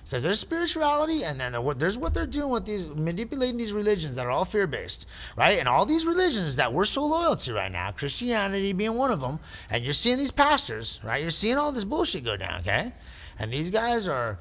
[0.03, 4.15] Because there's spirituality, and then what there's what they're doing with these manipulating these religions
[4.15, 5.07] that are all fear based,
[5.37, 5.57] right?
[5.57, 9.21] And all these religions that we're so loyal to right now, Christianity being one of
[9.21, 11.21] them, and you're seeing these pastors, right?
[11.21, 12.91] You're seeing all this bullshit go down, okay?
[13.39, 14.37] And these guys are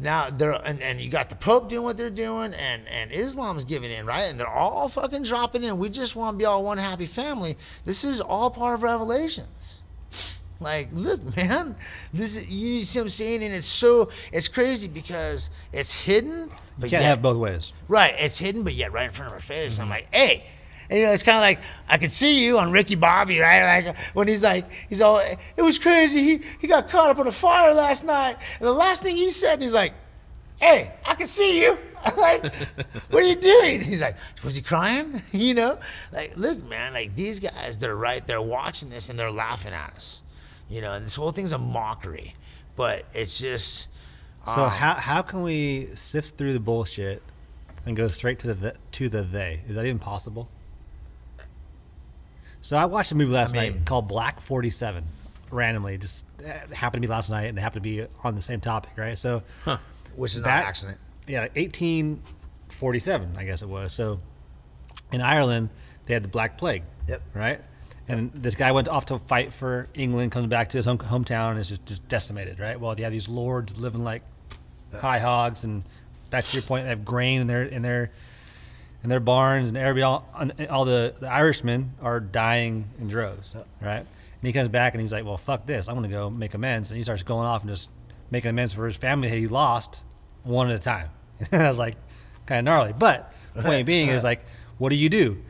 [0.00, 3.64] now they're and, and you got the Pope doing what they're doing, and and Islam's
[3.64, 4.22] giving in, right?
[4.22, 5.78] And they're all fucking dropping in.
[5.78, 7.56] We just want to be all one happy family.
[7.84, 9.82] This is all part of Revelations.
[10.60, 11.76] Like, look, man,
[12.12, 16.50] this is you see what I'm saying, and it's so it's crazy because it's hidden,
[16.78, 17.72] but You can't yet, have both ways.
[17.88, 19.78] right, it's hidden, but yet right in front of our face.
[19.78, 19.92] I'm mm-hmm.
[19.92, 20.44] like, hey.
[20.90, 23.84] And, you know, it's kind of like I could see you on Ricky Bobby, right?
[23.84, 26.20] Like when he's like, he's all, it was crazy.
[26.20, 29.30] He he got caught up in a fire last night, and the last thing he
[29.30, 29.94] said, he's like,
[30.58, 31.78] hey, I can see you.
[32.04, 32.54] I'm like,
[33.10, 33.82] what are you doing?
[33.82, 35.22] He's like, was he crying?
[35.32, 35.78] You know,
[36.12, 39.94] like, look, man, like these guys, they're right, they're watching this and they're laughing at
[39.94, 40.22] us.
[40.68, 42.34] You know, and this whole thing's a mockery,
[42.76, 43.88] but it's just,
[44.46, 47.22] So um, how how can we sift through the bullshit
[47.86, 49.62] and go straight to the th- to the they?
[49.68, 50.48] Is that even possible?
[52.60, 55.04] So I watched a movie last I mean- night called Black Forty Seven.
[55.52, 58.42] Randomly, just uh, happened to be last night, and it happened to be on the
[58.42, 59.18] same topic, right?
[59.18, 59.42] So,
[60.14, 60.98] which is not That- an accident.
[61.26, 62.22] yeah, eighteen
[62.68, 63.92] forty seven, I guess it was.
[63.92, 64.20] So,
[65.10, 65.70] in Ireland,
[66.04, 66.84] they had the Black Plague.
[67.08, 67.22] Yep.
[67.34, 67.60] Right.
[68.06, 71.50] And this guy went off to fight for England, comes back to his home, hometown,
[71.52, 72.60] and is just, just decimated.
[72.60, 72.78] Right.
[72.78, 74.22] Well, they have these lords living like
[75.00, 75.82] high hogs, and
[76.30, 78.12] back to your point, they have grain in their in their
[79.02, 83.54] in their barns, and everybody all, and all the, the Irishmen are dying in droves.
[83.80, 84.00] Right.
[84.00, 85.88] And he comes back and he's like, "Well, fuck this!
[85.88, 87.90] I'm gonna go make amends." And he starts going off and just
[88.30, 90.00] making amends for his family that he lost
[90.44, 91.10] one at a time.
[91.52, 91.96] And I was like,
[92.46, 92.92] kind of gnarly.
[92.96, 94.44] But the point being is like,
[94.78, 95.42] what do you do?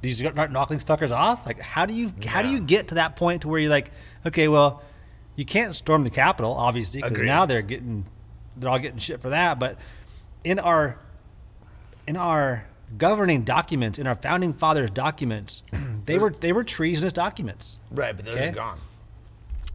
[0.00, 1.46] Do you start knocking these fuckers off?
[1.46, 3.90] Like, how do you how do you get to that point to where you're like,
[4.26, 4.82] okay, well,
[5.36, 8.04] you can't storm the Capitol, obviously, because now they're getting
[8.56, 9.58] they're all getting shit for that.
[9.58, 9.78] But
[10.44, 10.98] in our
[12.06, 12.66] in our
[12.98, 15.62] governing documents, in our founding fathers' documents,
[16.06, 17.78] they were they were treasonous documents.
[17.90, 18.48] Right, but those Okay.
[18.48, 18.78] are gone.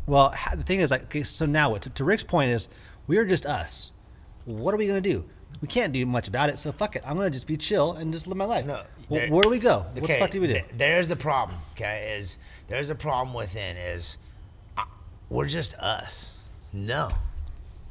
[0.05, 1.83] Well, the thing is, like, okay, so now what?
[1.83, 2.67] To, to Rick's point is,
[3.07, 3.91] we are just us.
[4.45, 5.23] What are we gonna do?
[5.61, 6.57] We can't do much about it.
[6.57, 7.03] So fuck it.
[7.05, 8.65] I'm gonna just be chill and just live my life.
[8.65, 9.85] No, there- where do we go?
[9.93, 10.61] What the fuck do we do?
[10.75, 11.57] there's the problem.
[11.73, 14.17] Okay, is there's a problem within is
[14.77, 14.83] uh,
[15.29, 16.41] we're just us.
[16.73, 17.09] No,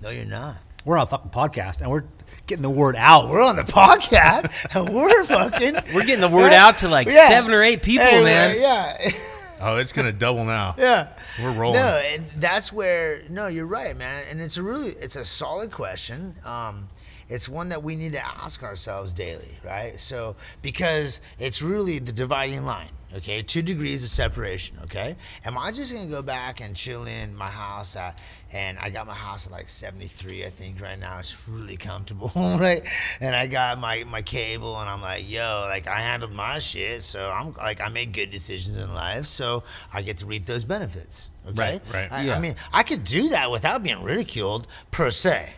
[0.01, 0.57] no, you're not.
[0.85, 2.05] we're on a fucking podcast and we're
[2.49, 3.29] getting the word out.
[3.29, 5.75] We're on the podcast and we're fucking.
[5.95, 8.57] We're getting the word out to like seven or eight people, Anyway, man.
[8.59, 9.11] Yeah.
[9.61, 10.77] Oh, it's gonna double now.
[10.79, 11.09] Yeah.
[11.43, 11.81] We're rolling.
[11.81, 14.25] No, and that's where no, you're right, man.
[14.31, 16.37] And it's a really it's a solid question.
[16.45, 16.87] Um
[17.29, 19.99] it's one that we need to ask ourselves daily, right?
[19.99, 23.43] So because it's really the dividing line, okay?
[23.43, 25.17] Two degrees of separation, okay?
[25.45, 28.21] Am I just gonna go back and chill in my house at,
[28.53, 31.19] and I got my house at like 73, I think right now.
[31.19, 32.83] It's really comfortable, right?
[33.21, 37.03] And I got my my cable, and I'm like, yo, like I handled my shit,
[37.03, 40.65] so I'm like I made good decisions in life, so I get to reap those
[40.65, 41.31] benefits.
[41.49, 42.13] Okay, Right, right.
[42.13, 45.55] I, I mean, I could do that without being ridiculed per se.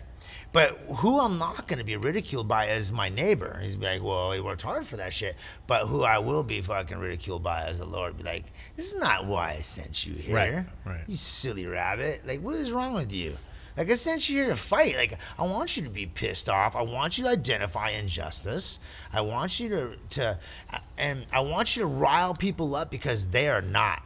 [0.53, 3.61] But who I'm not going to be ridiculed by is my neighbor.
[3.63, 5.37] He's be like, well, he worked hard for that shit.
[5.69, 8.17] But who I will be fucking ridiculed by is the Lord.
[8.17, 10.35] Be like, this is not why I sent you here.
[10.35, 11.05] Right, right.
[11.07, 12.27] You silly rabbit.
[12.27, 13.37] Like, what is wrong with you?
[13.77, 14.97] Like, I sent you here to fight.
[14.97, 16.75] Like, I want you to be pissed off.
[16.75, 18.81] I want you to identify injustice.
[19.13, 20.39] I want you to, to
[20.73, 24.03] uh, and I want you to rile people up because they are not.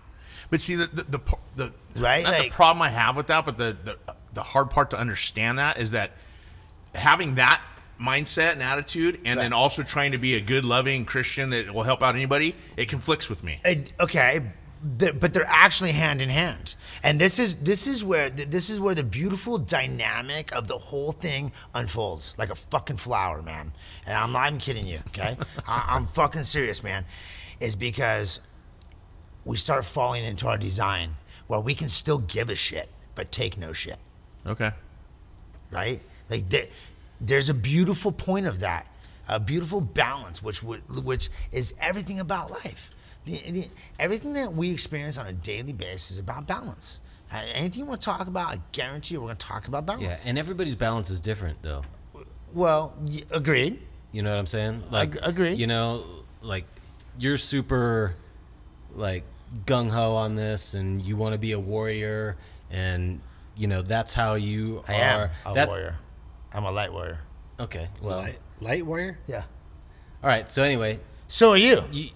[0.50, 1.02] But see, the the
[1.56, 3.96] the, the Right, not like- the problem I have with that, but the, the
[4.34, 6.10] the hard part to understand that is that
[6.94, 7.60] having that
[8.00, 11.84] mindset and attitude, and then also trying to be a good, loving Christian that will
[11.84, 13.60] help out anybody, it conflicts with me.
[13.64, 14.40] Uh, okay
[14.98, 18.94] but they're actually hand in hand and this is this is where this is where
[18.94, 23.72] the beautiful dynamic of the whole thing unfolds like a fucking flower man
[24.04, 27.06] and i'm not even kidding you okay I- i'm fucking serious man
[27.60, 28.42] is because
[29.46, 31.12] we start falling into our design
[31.46, 33.96] where we can still give a shit but take no shit
[34.46, 34.70] Okay.
[35.70, 36.02] right?
[36.30, 36.66] Like there,
[37.20, 38.86] there's a beautiful point of that,
[39.28, 42.90] a beautiful balance, which which is everything about life.
[43.26, 43.68] The, the,
[43.98, 47.00] everything that we experience on a daily basis is about balance.
[47.32, 49.86] Uh, anything you want to talk about, I guarantee you, we're going to talk about
[49.86, 50.24] balance.
[50.24, 51.82] Yeah, and everybody's balance is different though.
[52.52, 53.80] well, y- agreed.
[54.12, 54.82] You know what I'm saying?
[54.90, 55.54] Like, agree.
[55.54, 56.04] You know,
[56.42, 56.64] like
[57.18, 58.14] you're super,
[58.94, 59.24] like
[59.66, 62.36] gung ho on this, and you want to be a warrior,
[62.70, 63.20] and
[63.56, 65.24] you know that's how you I are.
[65.24, 65.98] am a That- warrior.
[66.54, 67.20] I'm a light warrior.
[67.60, 67.88] Okay.
[68.00, 68.18] Well.
[68.18, 69.18] Light, light warrior.
[69.26, 69.42] Yeah.
[70.22, 70.50] All right.
[70.50, 71.82] So anyway, So are you.
[71.92, 72.10] you,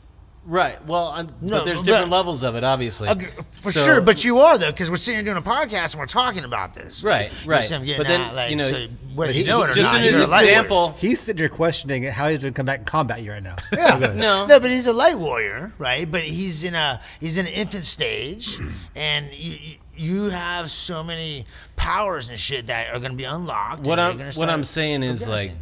[0.45, 0.82] right.
[0.86, 3.09] Well, I'm, No, but there's but- different levels of it, obviously.
[3.09, 5.93] Ag- For So- sure, but you are though, because we're sitting here doing a podcast
[5.93, 7.03] and we're talking about this.
[7.05, 7.62] Right, right.
[7.64, 8.34] see I'm getting But then, at?
[8.34, 10.20] Like, you know, so whether he- you know it or just not, in you're a
[10.20, 10.51] his light warrior.
[10.51, 13.43] example, He's sitting there questioning how he's going to come back and combat you right
[13.43, 13.57] now.
[13.72, 13.99] Yeah.
[14.14, 14.47] No.
[14.47, 16.11] no, but he's a light warrior, right?
[16.11, 18.59] But he's in a he's in an infant stage,
[18.97, 21.44] and you you- have so many
[21.76, 23.86] powers and shit that are going to be unlocked.
[23.86, 25.53] what I'm gonna what I'm saying is like,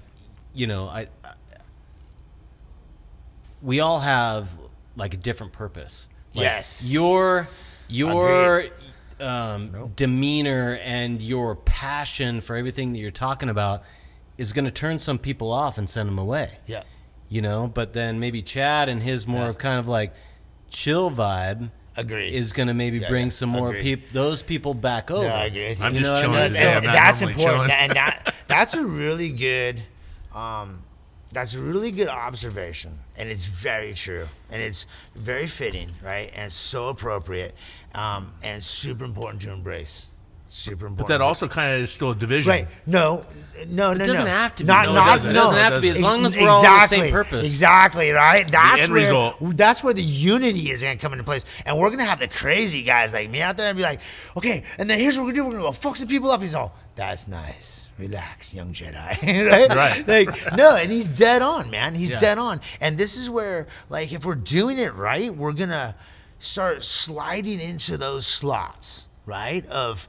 [0.55, 1.33] you know, I, I
[3.63, 4.57] we all have
[4.97, 6.09] like a different purpose.
[6.35, 6.93] Like, Yes.
[6.93, 7.49] your
[7.89, 8.65] your
[9.21, 13.83] um, demeanor and your passion for everything that you're talking about
[14.37, 16.59] is going to turn some people off and send them away.
[16.67, 16.83] yeah,
[17.31, 19.49] You know, but then maybe Chad and his more Yeah.
[19.49, 20.13] of kind of like
[20.69, 22.33] chill vibe Agreed.
[22.35, 23.31] is going to maybe Yeah, bring yeah.
[23.31, 25.27] some more people those people back over.
[25.27, 25.71] no, I agree.
[25.71, 25.77] you.
[25.81, 26.53] I'm You just know what I mean?
[26.53, 27.71] So I'm that's important, chilling.
[27.71, 29.83] and that that's a really good,
[30.35, 30.81] um,
[31.33, 36.31] that's a really good observation, and it's very true, and it's very fitting, right?
[36.35, 37.55] And it's so appropriate,
[37.95, 40.09] um, and super important to embrace.
[40.49, 40.99] Super important.
[40.99, 42.51] But that also kind of is still a division.
[42.51, 42.69] Right.
[42.87, 43.23] No,
[43.69, 44.31] no, no, It doesn't no.
[44.31, 44.67] have to be.
[44.69, 45.33] Not, No, it doesn't.
[45.33, 45.41] no.
[45.41, 47.47] It doesn't have to be, as long as we're all on the same exactly, purpose.
[47.47, 48.51] Exactly, right?
[48.51, 49.37] That's end where, result.
[49.57, 51.45] That's where the unity is going to come into place.
[51.65, 54.01] And we're going to have the crazy guys like me out there and be like,
[54.37, 55.45] okay, and then here's what we're going to do.
[55.47, 56.41] We're going to go fuck some people up.
[56.43, 57.91] He's all, that's nice.
[57.99, 58.95] Relax, young Jedi.
[59.51, 59.75] right?
[59.75, 60.07] Right.
[60.27, 61.95] Like, no, and he's dead on, man.
[61.95, 62.21] He's Yeah.
[62.21, 62.61] dead on.
[62.81, 65.95] And this is where, like, if we're doing it right, we're going to
[66.39, 69.67] start sliding into those slots, right?
[69.67, 70.09] Of,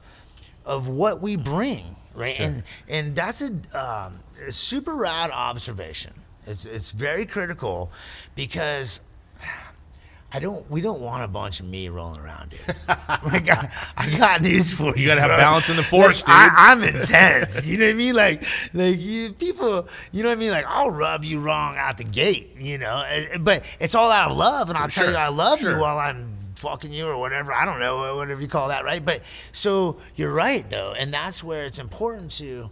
[0.68, 2.38] of what we bring, right?
[2.38, 6.12] And and that's a, um, a super rad observation.
[6.46, 7.90] It's it's very critical
[8.36, 9.00] because
[10.30, 12.60] I don't we don't want a bunch of me rolling around, dude.
[12.88, 15.02] I got I got news for you.
[15.02, 15.38] You gotta have bro.
[15.38, 16.58] balance in the force, Like, dude.
[16.58, 17.66] I'm intense.
[17.66, 18.14] You know what I mean?
[18.14, 18.44] Like
[18.74, 19.88] like you, people.
[20.12, 20.50] You know what I mean?
[20.50, 22.50] Like I'll rub you wrong out the gate.
[22.58, 25.62] You know, Uh, but it's all out of love, and I'll tell you I love
[25.62, 27.52] you while I'm fucking you or whatever.
[27.52, 29.04] I don't know whatever you call that, right?
[29.04, 32.70] But so you're right though, and that's where it's important to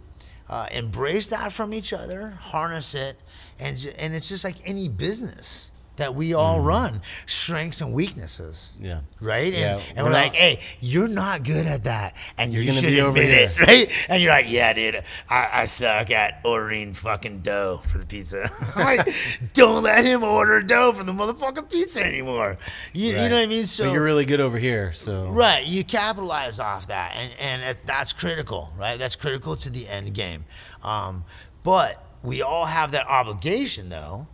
[0.49, 3.17] uh, embrace that from each other, harness it,
[3.59, 8.75] and and it's just like any business that we all run, strengths and weaknesses.
[8.81, 9.01] Yeah.
[9.19, 9.53] Right.
[9.53, 12.63] And, Yeah, and we're we're like, not- hey, you're not good at that, and You're
[12.63, 13.91] you gonna should be over admit it, right?
[14.09, 18.49] And you're like, yeah, dude, I, I suck at ordering fucking dough for the pizza.
[18.77, 19.07] Like,
[19.53, 22.57] don't let him order dough for the motherfucking pizza anymore.
[22.93, 23.65] You, you know what I mean?
[23.65, 27.77] So but you're really good over here, so Right, you capitalize off that, and and
[27.85, 28.97] that's critical, right?
[28.97, 30.45] That's critical to the end game.
[30.83, 31.25] Um,
[31.63, 34.27] but we all have that obligation, though,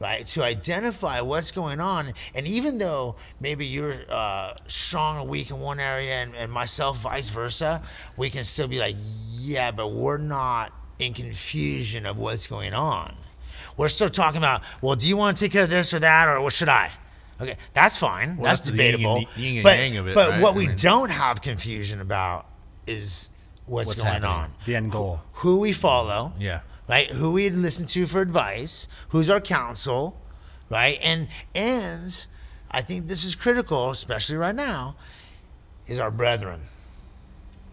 [0.00, 2.12] right, to identify what's going on.
[2.34, 6.98] And even though maybe you're uh, strong or weak in one area, and, and myself
[7.02, 7.82] vice versa,
[8.16, 8.96] we can still be like,
[9.40, 13.14] yeah, but we're not in confusion of what's going on.
[13.76, 16.28] We're still talking about, well, do you want to take care of this or that,
[16.28, 16.92] or what should I?
[17.40, 18.36] Okay, that's fine.
[18.36, 19.24] Well, that's, that's the yin and debatable.
[19.36, 20.40] yin but it, but right?
[20.42, 22.46] what I we mean- don't have confusion about
[22.86, 23.30] is
[23.66, 24.30] what's, What's going happening.
[24.30, 24.52] on.
[24.66, 25.20] The end goal.
[25.32, 26.32] Who we follow.
[26.38, 26.60] Yeah.
[26.88, 27.10] Right?
[27.10, 30.20] Who we listen to for advice, who's our counsel,
[30.68, 30.98] right?
[31.02, 32.26] And and
[32.70, 34.96] I think this is critical, especially right now,
[35.86, 36.62] is our brethren.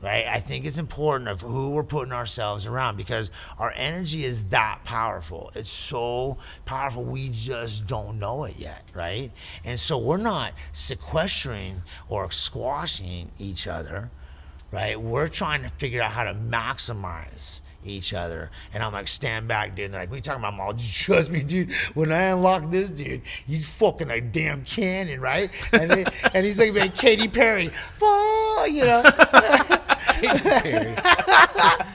[0.01, 0.25] Right?
[0.25, 4.79] I think it's important of who we're putting ourselves around because our energy is that
[4.83, 5.51] powerful.
[5.53, 9.31] It's so powerful we just don't know it yet, right?
[9.63, 14.09] And so we're not sequestering or squashing each other
[14.71, 14.99] right?
[14.99, 18.51] We're trying to figure out how to maximize each other.
[18.73, 19.85] And I'm like, stand back, dude.
[19.85, 20.73] And they're like, what you talking about, Maul?
[20.73, 21.71] Trust me, dude.
[21.93, 25.49] When I unlock this dude, he's fucking a damn cannon, right?
[25.71, 27.69] And, they, and he's like, man, Katy Perry,
[28.01, 29.03] oh, you know.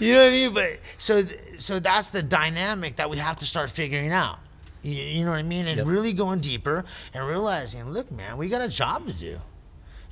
[0.00, 0.54] you know what I mean?
[0.54, 1.22] But so
[1.58, 4.38] so that's the dynamic that we have to start figuring out.
[4.82, 5.66] You, you know what I mean?
[5.66, 9.40] And really going deeper and realizing, look, man, we got a job to do.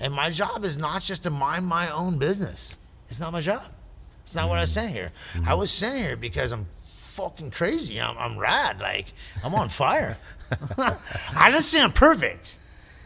[0.00, 2.78] And my job is not just to mind my own business.
[3.08, 3.62] It's not my job.
[4.24, 5.10] It's not what I was saying here.
[5.34, 5.58] I mm-hmm.
[5.58, 8.00] was saying here because I'm fucking crazy.
[8.00, 8.80] I'm, I'm rad.
[8.80, 9.12] Like
[9.44, 10.16] I'm on fire.
[10.78, 12.58] I didn't say I'm perfect.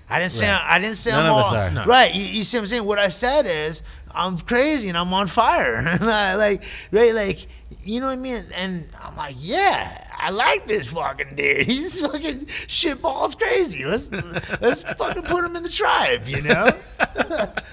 [0.09, 0.63] I didn't say Right.
[0.65, 1.71] I didn't say None I'm all.
[1.73, 1.85] No.
[1.85, 2.15] right.
[2.15, 2.85] You, you see what I'm saying?
[2.85, 3.83] What I said is
[4.15, 5.79] I'm crazy and I'm on fire.
[6.01, 6.63] I, like
[6.93, 7.47] right, like
[7.83, 8.45] you know what I mean?
[8.55, 11.67] And I'm like, yeah, I like this fucking dude.
[11.67, 13.85] He's fucking shit balls crazy.
[13.85, 16.27] Let's let's fucking put him in the tribe.
[16.27, 16.71] You know?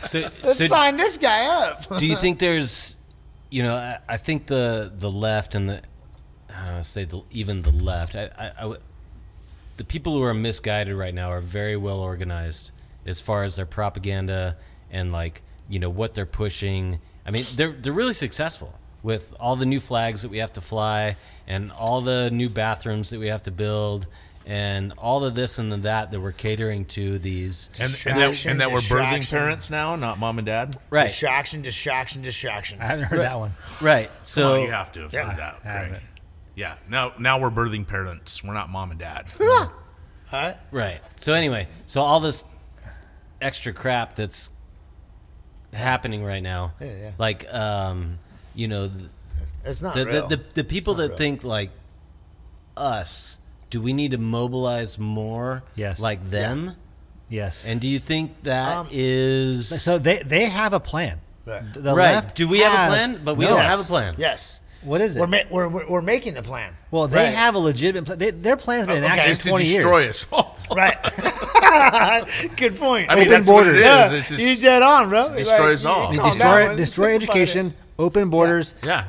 [0.07, 1.97] So, Let's so sign this guy up.
[1.97, 2.97] do you think there's,
[3.53, 5.81] you know, I, I think the the left and the,
[6.49, 8.81] I don't say the, even the left, I, I, I would-
[9.77, 12.71] the people who are misguided right now are very well organized
[13.07, 14.55] as far as their propaganda
[14.91, 16.99] and like you know what they're pushing.
[17.25, 20.61] I mean, they're they're really successful with all the new flags that we have to
[20.61, 21.15] fly
[21.47, 24.07] and all the new bathrooms that we have to build.
[24.45, 28.45] And all of this and the that that we're catering to these And, and, that,
[28.45, 29.37] and that we're birthing distraction.
[29.39, 30.75] parents now, not mom and dad.
[30.89, 32.81] right, Distraction, distraction, distraction.
[32.81, 33.53] I haven't heard that one.
[33.81, 34.11] right.
[34.23, 35.29] So on, you have to have Yeah.
[35.29, 35.73] heard that, I Craig.
[35.85, 36.03] haven't.
[36.55, 36.75] Yeah.
[36.89, 38.43] Now, now we're birthing parents.
[38.43, 39.27] We're not mom and dad.
[39.41, 39.71] All
[40.33, 40.57] right.
[40.71, 40.99] Right.
[41.15, 42.43] So anyway, so all this
[43.41, 44.49] extra crap that's
[45.71, 47.11] happening right now, Yeah, yeah.
[47.17, 48.19] like um,
[48.55, 49.09] you know, the
[49.65, 50.27] It's not the, real.
[50.27, 51.17] the, the, the people not that real.
[51.17, 51.71] think like
[52.75, 53.39] us,
[53.73, 55.99] do we need to mobilize more Yes.
[55.99, 56.75] like them?
[57.27, 57.65] Yes.
[57.65, 61.19] And do you think that Um, is so they they have a plan.
[61.45, 61.63] Right.
[61.73, 62.13] The right?
[62.13, 63.21] left Do we have a plan?
[63.25, 63.49] But we No.
[63.51, 63.71] don't Yes.
[63.71, 64.13] have a plan.
[64.19, 64.61] Yes.
[64.83, 65.19] What is it?
[65.21, 66.73] We're, ma- we're, we're, we're making the plan.
[66.91, 67.33] well, they Right.
[67.33, 68.19] have a legitimate plan.
[68.19, 69.13] They, their plan's been in Okay.
[69.13, 70.27] action Just for to 20 destroy years.
[70.31, 70.45] us.
[70.75, 70.97] Right.
[72.57, 73.09] Good point.
[73.09, 73.75] I mean, Open that's what it borders.
[73.75, 73.85] is.
[73.85, 75.35] yeah, It's just- you dead on, bro.
[75.35, 76.05] destroy Like, us all.
[76.11, 78.73] you They calm destroy down, destroy education, open borders.
[78.83, 79.05] Yeah.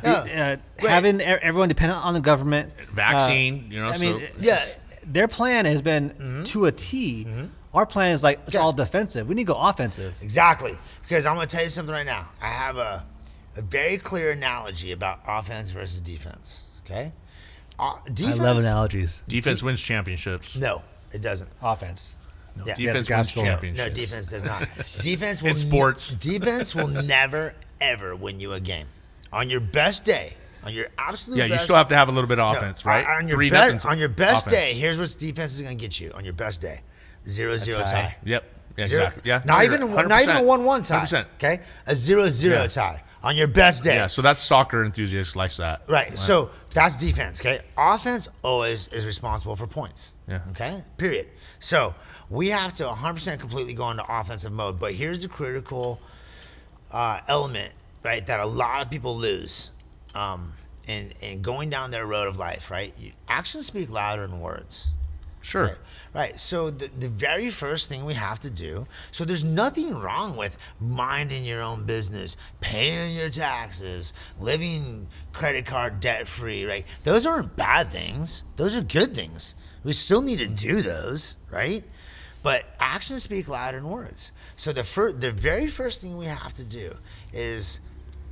[0.80, 2.72] Uh, having e- everyone dependent on the government.
[2.92, 4.62] Vaccine, you know, I mean, so- Yeah.
[5.06, 7.26] their plan has been to a T.
[7.72, 8.60] Our plan is like it's Yeah.
[8.60, 9.26] all defensive.
[9.26, 10.14] We need to go offensive.
[10.22, 10.76] Exactly.
[11.02, 12.28] Because I'm going to tell you something right now.
[12.40, 13.04] I have a,
[13.56, 16.80] a very clear analogy about offense versus defense.
[16.86, 17.12] Okay?
[17.78, 19.22] Uh, defense, analogies.
[19.26, 20.54] defense wins championships.
[20.54, 20.82] No,
[21.12, 21.50] it doesn't.
[21.60, 22.14] Offense.
[22.64, 22.74] Yeah.
[22.76, 23.88] Defense wins championships.
[23.88, 24.60] No, defense does not.
[25.00, 26.12] defense will In sports.
[26.12, 28.86] n- defense will never ever win you a game.
[29.32, 32.28] On your best day, on your absolute Yeah, you still have to have a little
[32.28, 33.06] bit of No, offense, right?
[33.06, 34.56] On your, Three best, on your best offense.
[34.62, 36.12] day, here's what defense is going to get you.
[36.12, 36.80] On your best day,
[37.28, 37.86] zero zero tie.
[37.90, 38.16] tie.
[38.24, 38.50] Yep.
[38.76, 39.22] Yeah, Zero- exactly.
[39.28, 39.42] Yeah.
[39.44, 41.00] Not even not even a one one tie.
[41.00, 41.26] 100%.
[41.36, 42.66] Okay, a zero zero Yeah.
[42.66, 43.94] tie on your best day.
[43.94, 45.82] Yeah, so that's soccer enthusiasts likes that.
[45.88, 46.16] Right.
[46.18, 47.40] So that's defense.
[47.40, 47.60] Okay.
[47.78, 50.14] Offense always is responsible for points.
[50.28, 50.40] Yeah.
[50.50, 50.82] Okay.
[50.96, 51.28] Period.
[51.60, 51.94] So
[52.28, 54.78] we have to 100% completely go into offensive mode.
[54.80, 56.00] But here's the critical
[56.94, 57.72] uh, element,
[58.04, 59.72] right, that a lot of people lose
[60.14, 60.52] um,
[60.86, 62.94] in, in going down their road of life, right?
[62.98, 64.92] You, actions speak louder than words.
[65.42, 65.76] Sure.
[66.14, 66.38] Right.
[66.40, 68.86] So the, the very first thing we have to do.
[69.10, 76.00] So there's nothing wrong with minding your own business, paying your taxes, living credit card
[76.00, 76.64] debt free.
[76.64, 76.86] Right.
[77.02, 78.44] Those aren't bad things.
[78.56, 79.54] Those are good things.
[79.82, 81.36] We still need to do those.
[81.50, 81.84] Right.
[82.44, 84.30] But actions speak louder than words.
[84.54, 86.94] So the first, the very first thing we have to do
[87.32, 87.80] is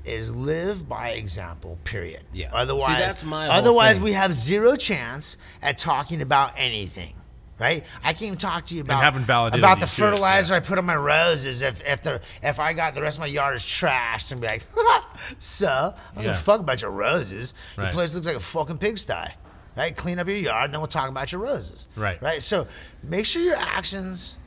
[0.04, 1.78] is live by example.
[1.84, 2.22] Period.
[2.32, 2.50] Yeah.
[2.50, 7.14] See, Otherwise, that's my otherwise we have zero chance at talking about anything.
[7.58, 7.84] Right?
[8.02, 10.58] I can't even talk to you about having validity about the fertilizer yeah.
[10.58, 11.62] I put on my roses.
[11.62, 14.46] If if the if I got the rest of my yard is trashed and be
[14.48, 14.64] like,
[15.38, 16.30] so I don't give Yeah.
[16.32, 17.54] a fuck about your roses.
[17.78, 19.32] Your place looks like a fucking pigsty.
[19.76, 19.96] Right?
[19.96, 21.88] Clean up your yard, and then we'll talk about your roses.
[21.96, 22.20] Right.
[22.22, 22.42] Right.
[22.42, 22.66] So
[23.02, 24.38] make sure your actions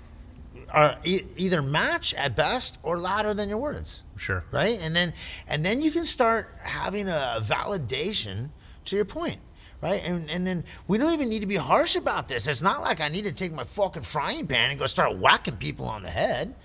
[0.71, 4.43] are e- either match at best or louder than your words Sure.
[4.51, 5.13] right and then
[5.47, 8.49] and then you can start having a validation
[8.85, 9.37] to your point
[9.81, 12.81] right and and then we don't even need to be harsh about this it's not
[12.81, 16.01] like i need to take my fucking frying pan and go start whacking people on
[16.01, 16.55] the head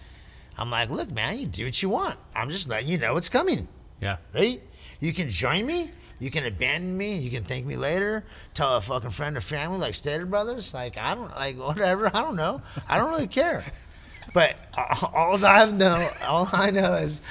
[0.57, 3.29] i'm like look man you do what you want i'm just letting you know it's
[3.29, 3.69] coming
[4.01, 4.17] Yeah.
[4.35, 4.63] right
[4.99, 5.91] you can join me
[6.21, 9.79] you can abandon me you can thank me later tell a fucking friend or family
[9.79, 13.65] like stater brothers like i don't like whatever i don't know i don't really care
[14.33, 14.55] but
[15.13, 17.23] all i know all i know is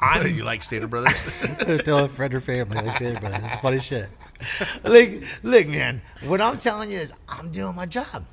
[0.00, 1.24] i'm you like Stater Brothers?
[1.84, 2.76] Tell a friend or family.
[2.76, 3.40] Like that, Brothers.
[3.44, 4.08] It's funny shit.
[4.84, 6.02] like, look, man.
[6.24, 8.24] What I'm telling you is, I'm doing my job.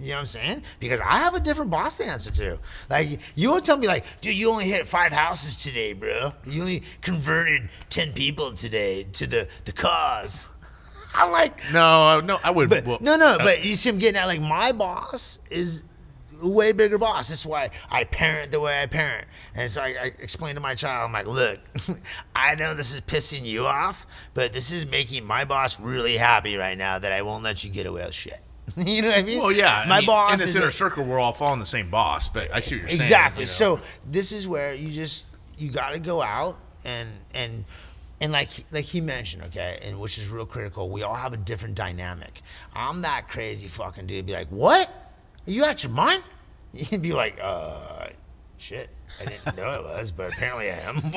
[0.00, 0.62] You know what I'm saying?
[0.78, 2.58] Because I have a different boss to answer to.
[2.88, 6.32] Like, you won't tell me, like, dude, you only hit five houses today, bro.
[6.46, 10.50] You only converted 10 people today to the, the cause.
[11.14, 12.68] I'm like, No, no, I would.
[12.68, 15.82] but well, no, no, uh, but you see him getting at like my boss is
[16.40, 17.30] a way bigger boss.
[17.30, 19.26] That's why I parent the way I parent.
[19.56, 21.58] And so I, I explain to my child, I'm like, look,
[22.36, 26.54] I know this is pissing you off, but this is making my boss really happy
[26.56, 28.40] right now that I won't let you get away with shit.
[28.76, 29.38] you know what I mean?
[29.40, 29.80] Well, yeah.
[29.80, 31.90] I my mean, boss in this is inner a- circle, we're all following the same
[31.90, 32.28] boss.
[32.28, 33.00] But I see what you're saying.
[33.00, 33.40] exactly.
[33.42, 33.52] you know.
[33.52, 37.64] So this is where you just you got to go out and and
[38.20, 40.88] and like like he mentioned, okay, and which is real critical.
[40.90, 42.42] We all have a different dynamic.
[42.74, 44.26] I'm that crazy fucking dude.
[44.26, 44.88] Be like, what?
[45.46, 46.22] Are you out your mind?
[46.72, 48.08] You'd be like, uh,
[48.60, 48.90] shit.
[49.20, 50.96] I didn't know it was, but apparently I am.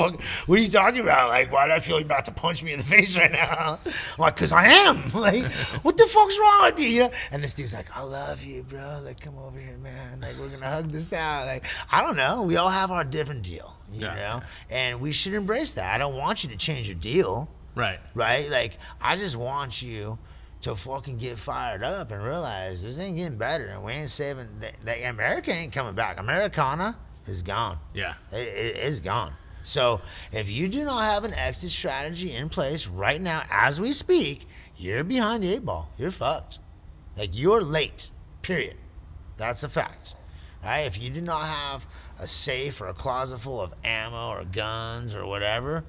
[0.45, 1.29] What are you talking about?
[1.29, 3.31] Like, why do I feel like you're about to punch me in the face right
[3.31, 3.79] now?
[3.85, 5.09] I'm like, cause I am.
[5.13, 5.45] Like,
[5.83, 6.87] what the fuck's wrong with you?
[6.87, 7.11] You know?
[7.31, 9.01] And this dude's like, I love you, bro.
[9.03, 10.21] Like, come over here, man.
[10.21, 11.45] Like, we're gonna hug this out.
[11.45, 12.43] Like, I don't know.
[12.43, 14.15] We all have our different deal, you Yeah.
[14.15, 15.93] know, and we should embrace that.
[15.93, 17.99] I don't want you to change your deal right.
[18.13, 18.49] right?
[18.49, 20.17] Like, I just want you
[20.61, 24.47] to fucking get fired up and realize this ain't getting better, and we ain't saving.
[24.85, 26.19] That America ain't coming back.
[26.19, 27.77] Americana is gone.
[27.93, 28.15] Yeah.
[28.31, 29.33] it, it is gone.
[29.63, 30.01] So
[30.31, 34.47] if you do not have an exit strategy in place right now, as we speak,
[34.75, 35.89] you're behind the eight ball.
[35.97, 36.57] You're fucked.
[37.15, 38.09] Like you're late.
[38.41, 38.75] Period.
[39.37, 40.15] That's a fact.
[40.63, 40.81] Right?
[40.81, 41.85] If you do not have
[42.19, 45.83] a safe or a closet full of ammo or guns or whatever,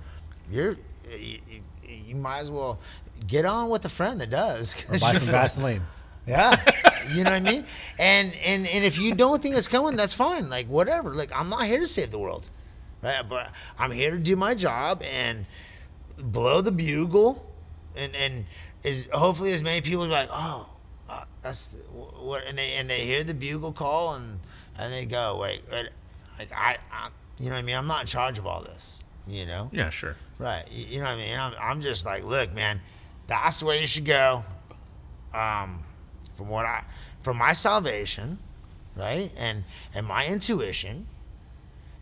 [0.51, 0.77] you're
[1.11, 2.79] you, you, you might as well
[3.27, 4.75] get on with a friend that does.
[4.75, 5.29] 'cause Buy some.
[5.29, 5.83] Vaseline.
[6.27, 6.57] Yeah,
[7.15, 7.65] you know what I mean.
[7.99, 10.49] And and and if you don't think it's coming, that's fine.
[10.49, 11.15] Like whatever.
[11.15, 12.51] Like I'm not here to save the world,
[13.03, 13.29] right?
[13.29, 15.47] But I'm here to do my job and
[16.17, 17.51] blow the bugle,
[17.97, 18.45] and and
[18.85, 20.69] is hopefully as many people be like, oh,
[21.09, 24.41] uh, that's what, and they and they hear the bugle call and
[24.79, 25.89] and they go, wait, wait
[26.39, 27.09] like I, I,
[27.39, 27.77] you know what I mean?
[27.77, 29.71] I'm not in charge of all this, you know.
[29.73, 30.17] Yeah, sure.
[30.39, 30.65] Right.
[30.71, 31.39] You, you know what I mean?
[31.39, 32.81] I'm, I'm just like, look, man,
[33.27, 34.45] that's the way you should go.
[35.35, 35.85] Um,
[36.33, 36.85] from what I,
[37.21, 38.39] from my salvation,
[38.97, 39.65] right, and
[39.95, 41.07] and my intuition,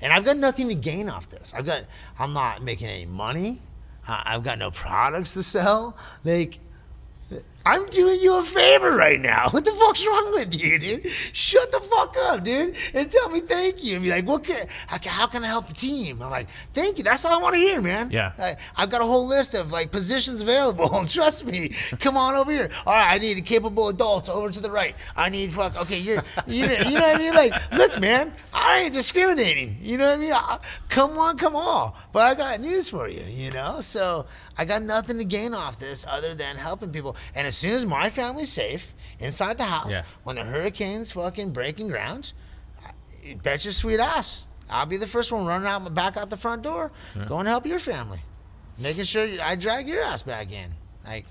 [0.01, 1.53] and I've got nothing to gain off this.
[1.55, 1.85] I've got,
[2.19, 3.61] I'm not making any money.
[4.09, 5.97] I've got no products to sell.
[6.25, 6.59] Like,
[7.67, 9.49] I'm doing you a favor right now.
[9.51, 11.07] What the fuck's wrong with you, dude?
[11.09, 13.97] Shut the fuck up, dude, and tell me thank you.
[13.97, 16.23] And be like, what can, how, can- how can I help the team?
[16.23, 17.05] I'm like, thank you.
[17.05, 18.11] That's all I want to hear, man.
[18.11, 18.33] Yeah.
[18.39, 21.05] I, I've got a whole list of like positions available.
[21.09, 21.69] Trust me.
[21.99, 22.71] Come on over here.
[22.87, 24.95] All right, I need a capable adults over to the right.
[25.15, 25.79] I need fuck.
[25.83, 27.35] Okay, you're, you know, you know what I mean?
[27.35, 29.77] Like, look, man, I ain't discriminating.
[29.83, 30.33] You know what I mean?
[30.33, 30.59] I,
[30.89, 31.93] come on, come on.
[32.13, 33.25] But I got news for you.
[33.29, 37.17] You know, so I got nothing to gain off this other than helping people.
[37.35, 40.03] And as soon as my family's safe inside the house, Yeah.
[40.23, 42.33] when the hurricane's fucking breaking ground,
[42.87, 44.47] I- bet your sweet ass.
[44.71, 46.93] I'll be the first one running out my back out the front door,
[47.27, 48.21] going to help your family,
[48.79, 50.75] making sure I drag your ass back in.
[51.05, 51.27] Like,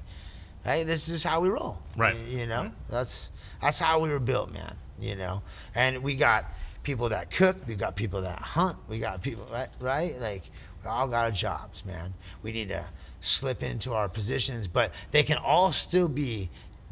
[0.66, 1.80] hey, this is how we roll.
[1.96, 2.16] Right.
[2.16, 4.76] Y- You, know, that's that's how we were built, man.
[5.00, 5.42] You know,
[5.74, 6.52] and we got
[6.84, 10.20] people that cook, we got people that hunt, we got people right, right.
[10.20, 10.44] Like,
[10.84, 12.14] we all got our jobs, man.
[12.44, 12.84] We need to
[13.22, 16.50] slip into our positions, but they can all still be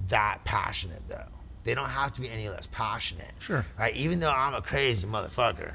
[0.10, 1.26] that passionate, though.
[1.64, 3.32] They don't have to be any less passionate.
[3.40, 3.66] Sure.
[3.78, 3.96] Right.
[3.96, 5.74] Even though I'm a crazy motherfucker.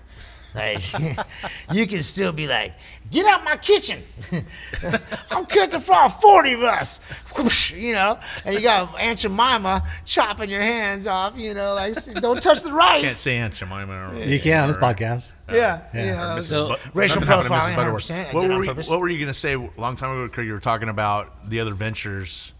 [0.54, 0.82] Like
[1.72, 2.74] you can still be like,
[3.10, 4.02] get out my kitchen.
[5.30, 6.98] I'm cooking for all 40 of us.
[7.36, 11.94] Whoosh, You know, and you got Aunt Jemima chopping your hands off, you know, like
[12.20, 12.92] don't touch the rice.
[12.92, 13.16] Can't rice.
[13.16, 14.10] say Aunt Jemima.
[14.12, 15.34] Or, You can on this or- podcast.
[15.50, 15.82] Yeah.
[15.94, 16.04] Yeah.
[16.04, 18.34] You know, So- But Racial nothing profiling, 100%.
[18.34, 20.28] What were, we, what were you going to say a long time ago?
[20.32, 20.46] Craig?
[20.46, 22.52] You were talking about the other ventures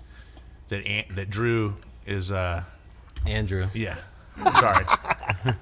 [0.69, 1.77] that Ant, that Drew
[2.07, 2.33] is.
[2.33, 2.65] Uh,
[3.27, 3.69] Andrew.
[3.73, 3.97] yeah,
[4.37, 4.85] sorry,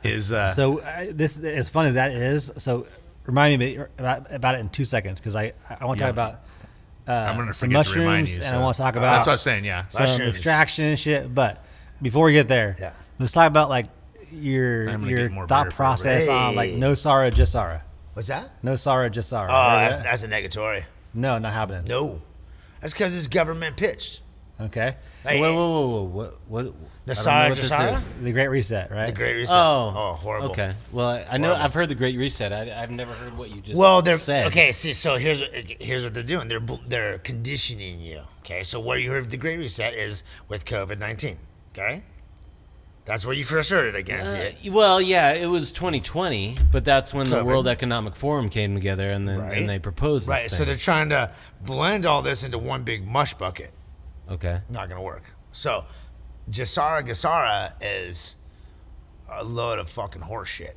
[0.04, 0.32] is.
[0.32, 2.86] Uh, So uh, this, as fun as that is, so
[3.26, 6.12] remind me about, about it in two seconds because I, I want to Yeah.
[6.12, 6.40] talk about
[7.08, 8.44] uh, I'm going to some forget to remind mushrooms you.
[8.44, 9.64] and I want to talk about That's what I was saying.
[9.64, 9.88] Yeah.
[9.88, 10.28] some Mushrooms.
[10.30, 11.34] extraction and shit.
[11.34, 11.64] But
[12.00, 12.92] before we get there, Yeah.
[13.18, 13.86] let's talk about like
[14.32, 17.82] your your thought better for process on like no Sarah, just Sarah.
[18.12, 18.62] What's that?
[18.62, 19.46] NESARA, GESARA.
[19.48, 20.03] Oh, Heard that's, that?
[20.04, 20.84] that's a negatory.
[21.14, 21.84] no, not happening.
[21.86, 22.20] No.
[22.80, 24.22] That's because it's government pitched.
[24.61, 24.96] Okay.
[25.20, 26.74] So Hey, whoa, whoa, whoa, whoa, what, what?
[27.11, 28.07] I don't NESARA GESARA?
[28.22, 29.07] The Great Reset, right?
[29.07, 29.57] The Great Reset.
[29.57, 30.50] Oh, oh horrible.
[30.50, 32.53] Okay, well, I, I know I've heard the Great Reset.
[32.53, 33.76] I, I've never heard what you just said.
[33.76, 34.46] Well, they're said.
[34.49, 34.72] okay.
[34.72, 35.42] See, so here's
[35.80, 36.49] here's what they're doing.
[36.49, 38.22] They're they're conditioning you.
[38.41, 41.38] Okay, so what you heard of the Great Reset is with COVID nineteen.
[41.72, 42.03] Okay,
[43.04, 43.99] that's where you first heard it.
[43.99, 44.68] I guarantee it.
[44.68, 49.11] Uh, well, yeah, it was 2020, but that's when the World Economic Forum came together,
[49.11, 49.58] and then Right.
[49.58, 50.50] and they proposed this Right.
[50.50, 51.32] So they're trying to
[51.64, 53.72] blend all this into one big mush bucket.
[54.30, 54.61] okay.
[54.70, 55.24] Not gonna work.
[55.53, 55.84] So,
[56.50, 58.36] GESARA Gasara is
[59.30, 60.76] a load of fucking horse shit.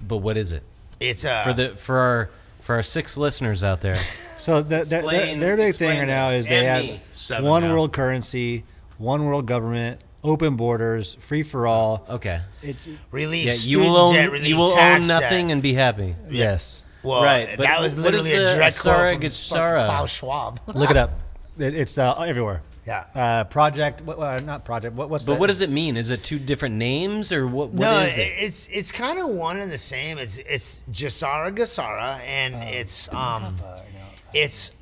[0.00, 0.62] But what is it
[1.00, 2.30] It's uh, for the for our
[2.60, 3.96] for our six listeners out there?
[4.38, 7.00] So the, the, their, Explain- their big thing right now is they have.
[7.12, 7.72] Seven one now.
[7.72, 8.62] world currency,
[8.96, 12.06] one world government, open borders, free for all.
[12.08, 12.40] Okay.
[12.62, 12.76] It,
[13.10, 13.46] relief.
[13.48, 15.20] Yeah, you will debt own relief, you will tax own debt.
[15.22, 16.14] nothing and be happy.
[16.30, 16.82] yes.
[17.02, 19.84] Well, Right, but that was what is literally a the direct quote from GESARA?
[19.86, 20.60] Klaus Schwab.
[20.68, 21.10] Look it up.
[21.58, 22.62] It, it's uh, everywhere.
[22.88, 23.04] Yeah.
[23.14, 24.00] Uh, project.
[24.00, 24.94] What, uh, not project.
[24.96, 25.40] What, what's But that?
[25.40, 25.96] what does it mean?
[25.98, 27.68] Is it two different names or what?
[27.68, 28.32] What no, is it?
[28.38, 30.16] it's it's kind of one and the same.
[30.18, 32.60] It's it's GESARA Gasara, and Oh.
[32.80, 34.72] it's um, Uh, no, it's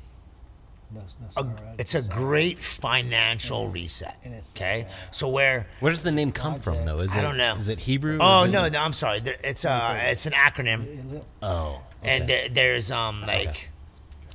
[0.93, 1.01] no,
[1.35, 4.17] no, a it's a great financial reset.
[4.23, 6.99] And it's, Okay, so where Where does the name come from though?
[6.99, 7.55] Is I it, don't know.
[7.57, 8.19] Is it Hebrew?
[8.21, 9.21] Oh Is it- no, no, I'm sorry.
[9.43, 11.81] It's uh, it's an acronym, Oh.
[12.03, 13.69] and there, there's um like,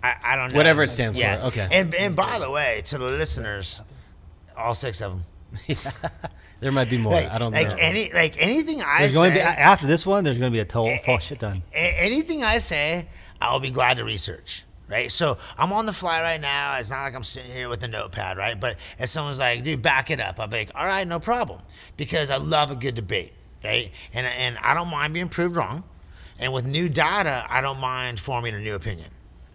[0.03, 1.69] I, I don't know Whatever it stands for, okay.
[1.71, 3.81] And and by the way, to the listeners,
[4.57, 5.25] all six of them,
[6.61, 7.13] There might be more.
[7.13, 7.77] like, I don't like know.
[7.79, 10.25] any like anything I There's say, going to be after this one.
[10.25, 11.63] There's going to be a total full shit done.
[11.73, 13.09] a- anything I say,
[13.41, 14.65] I'll be glad to research.
[14.89, 16.77] Right, so I'm on the fly right now.
[16.77, 18.61] It's not like I'm sitting here with a notepad, right?
[18.61, 21.61] But if someone's like, "Dude, back it up," I'll be like, "All right, no problem,"
[21.97, 23.33] because I love a good debate,
[23.65, 23.91] right?
[24.13, 25.85] And and I don't mind being proved wrong,
[26.39, 29.09] and with new data, I don't mind forming a new opinion,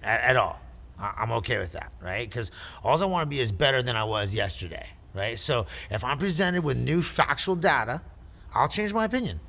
[0.04, 0.60] at, at all.
[1.00, 2.28] I- I'm okay with that, right?
[2.28, 2.52] Because
[2.84, 5.38] all I want to be is better than I was yesterday, right?
[5.38, 8.02] So if I'm presented with new factual data,
[8.54, 9.40] I'll change my opinion.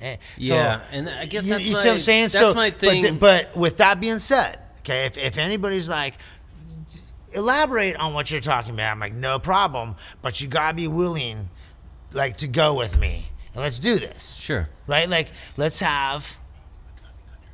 [0.00, 2.22] Eh, so- Yeah, and I guess you, that's you my, see what I'm saying.
[2.24, 6.14] That's so, my but th- But, with that being said, okay, if, if anybody's like,
[7.32, 9.96] elaborate on what you're talking about, I'm like, no problem.
[10.22, 11.50] But you gotta be willing,
[12.12, 14.36] like, to go with me and let's do this.
[14.36, 14.68] sure.
[14.86, 15.08] Right?
[15.08, 16.38] Like, let's have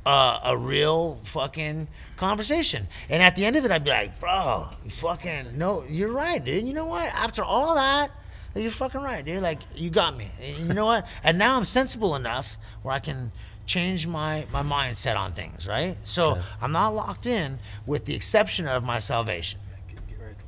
[0.05, 1.87] a, a real fucking
[2.17, 2.87] conversation.
[3.09, 6.43] And at the end of it, I'd be like, bro, you fucking, no, you're right,
[6.43, 6.67] dude.
[6.67, 7.13] You know what?
[7.13, 8.11] After all that,
[8.55, 9.41] you're fucking right, dude.
[9.41, 10.29] Like, you got me.
[10.41, 11.07] And you know what?
[11.23, 13.31] And now I'm sensible enough where I can
[13.65, 15.95] change my, my mindset on things, right?
[16.03, 19.59] So I'm not locked in with the exception of my salvation.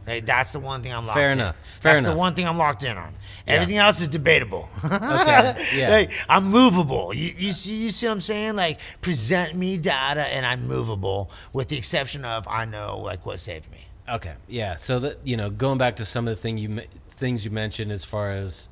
[0.06, 0.26] Right?
[0.26, 1.40] That's the one thing I'm locked Fair in.
[1.40, 1.56] enough.
[1.80, 2.14] Fair That's enough.
[2.16, 3.14] the one thing I'm locked in on.
[3.48, 4.70] Everything else is debatable.
[4.84, 5.54] Okay.
[5.76, 5.90] Yeah.
[5.90, 7.14] Like I'm movable.
[7.14, 8.56] You, you see you see what I'm saying?
[8.56, 13.40] Like present me data and I'm movable with the exception of I know like what
[13.40, 13.88] saved me.
[14.10, 14.76] Okay, yeah.
[14.76, 17.92] So that you know, going back to some of the thing you things you mentioned
[17.92, 18.68] as far as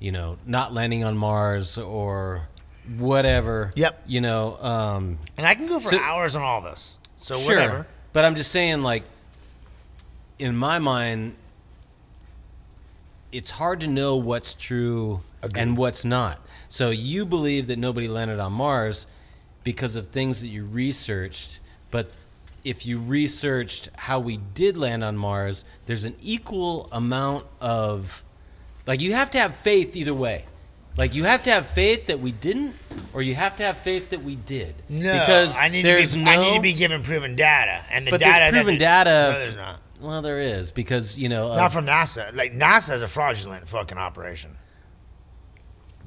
[0.00, 2.48] you know, not landing on Mars or
[2.98, 3.70] whatever.
[3.76, 4.02] Yep.
[4.06, 6.98] You know, um, And I can go for So- hours on all this.
[7.16, 7.54] So sure.
[7.54, 7.86] whatever.
[8.12, 9.04] But I'm just saying, like,
[10.40, 11.36] in my mind,
[13.30, 15.20] it's hard to know what's true
[15.54, 16.40] and what's not.
[16.70, 19.06] So you believe that nobody landed on Mars
[19.62, 21.60] because of things that you researched,
[21.90, 22.16] but
[22.64, 28.24] if you researched how we did land on Mars, there's an equal amount of
[28.86, 30.46] like you have to have faith either way.
[30.96, 32.74] Like you have to have faith that we didn't,
[33.12, 34.74] or you have to have faith that we did.
[34.88, 36.30] No, because I need there's to be, no.
[36.30, 39.10] I need to be given proven data, and the but data there's proven data.
[39.10, 39.80] No, there's not.
[40.00, 42.34] Well, there is because you know, uh, Not from NASA.
[42.34, 44.56] Like NASA is a fraudulent fucking operation.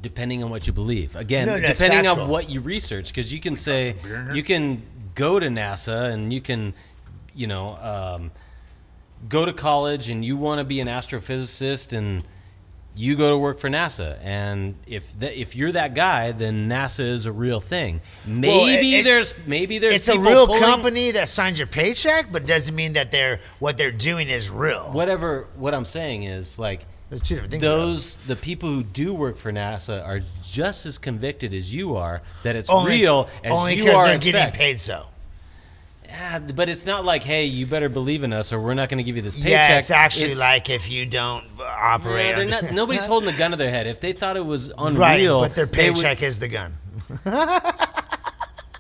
[0.02, 1.16] depending on what you believe.
[1.16, 2.26] Again, No, depending factual.
[2.26, 3.96] on what you research, because you can say
[4.34, 4.82] you can
[5.16, 6.74] go to NASA and you can,
[7.34, 8.32] you know, um,
[9.30, 12.24] go to college and you want to be an astrophysicist and
[12.96, 14.18] you go to work for NASA.
[14.24, 18.02] And if th- if you're that guy, then NASA is a real thing.
[18.26, 22.32] Maybe it- it- there's maybe there's It's a real pulling- company that signs your paycheck,
[22.32, 24.90] but doesn't mean that they're what they're doing is real.
[24.92, 25.48] Whatever.
[25.56, 27.62] What I'm saying is like There's two different things.
[27.64, 27.78] though.
[27.88, 30.22] those the people who do work for NASA are
[30.52, 34.06] just as convicted as you are that it's only, real as only you because are
[34.08, 34.58] they're getting fact.
[34.58, 35.08] paid so.
[36.14, 39.00] Yeah, but it's not like, hey, you better believe in us, or we're not going
[39.00, 39.52] to give you this paycheck.
[39.70, 42.38] Yeah, it's actually It's- like if you don't operate.
[42.38, 43.88] Yeah, not, nobody's holding the gun to their head.
[43.88, 46.76] If they thought it was unreal, right, but their they would- paycheck is the gun.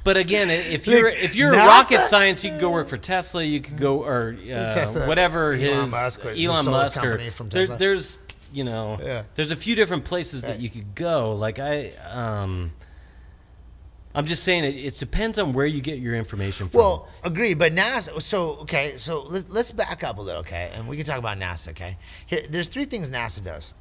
[0.03, 2.89] But again, if you're Look, if you're a NASA rocket science, you could go work
[2.89, 3.41] for Tesla.
[3.41, 7.29] You could go or uh, Tesla, whatever Elon his Musk, or Elon Musk or company
[7.29, 8.19] from there- there's
[8.51, 9.23] you know Yeah.
[9.35, 11.33] there's a few different places that you could go.
[11.35, 12.71] Like I um,
[14.15, 14.75] I'm just saying it.
[14.75, 16.79] It depends on where you get your information from.
[16.79, 18.21] Well, agree, but NASA.
[18.21, 21.37] So okay, so let's let's back up a little, okay, and we can talk about
[21.39, 21.69] NASA.
[21.69, 23.73] Okay, here there's three things NASA does.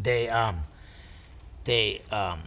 [0.00, 0.62] They um,
[1.64, 2.40] they um,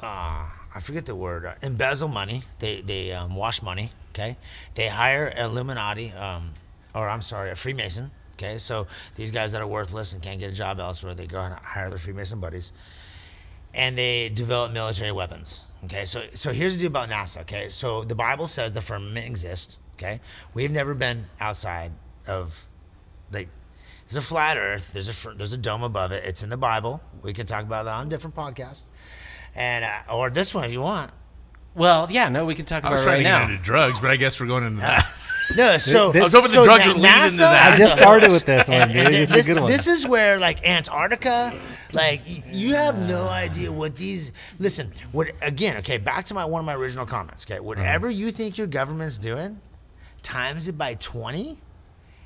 [0.00, 1.44] uh, I forget the word.
[1.44, 2.42] Uh, embezzle money.
[2.58, 3.92] They they um, wash money.
[4.12, 4.38] Okay,
[4.74, 6.54] they hire Illuminati, um,
[6.94, 8.10] or I'm sorry, a Freemason.
[8.34, 8.86] Okay, so
[9.16, 11.90] these guys that are worthless and can't get a job elsewhere, they go and hire
[11.90, 12.72] their Freemason buddies
[13.74, 15.66] and they develop military weapons.
[15.84, 17.40] Okay, so so here's the deal about NASA.
[17.42, 19.78] Okay, so the Bible says the firmament exists.
[19.94, 20.20] Okay,
[20.54, 21.92] we've never been outside
[22.26, 22.64] of
[23.32, 23.48] like
[24.06, 24.92] There's a flat Earth.
[24.92, 26.24] There's a there's a dome above it.
[26.24, 27.00] It's in the Bible.
[27.22, 28.86] We can talk about that on different podcasts,
[29.54, 31.12] and uh, or this one if you want.
[31.74, 33.50] Well, yeah, no, we can talk I about was it trying right to get now.
[33.52, 35.06] into drugs, but I guess we're going into that.
[35.56, 37.70] No, so I was hoping the drugs Na- would lead into NASA that.
[37.70, 39.06] I as just started with this one, and- dude.
[39.06, 39.70] and This is a good one.
[39.70, 41.52] this is where like Antarctica,
[41.92, 44.32] like you have no idea what these.
[44.58, 45.76] Listen, what again?
[45.78, 47.44] Okay, back to my one of my original comments.
[47.50, 48.16] Okay, whatever Uh-huh.
[48.16, 49.60] you think your government's doing,
[50.22, 51.58] times it by twenty,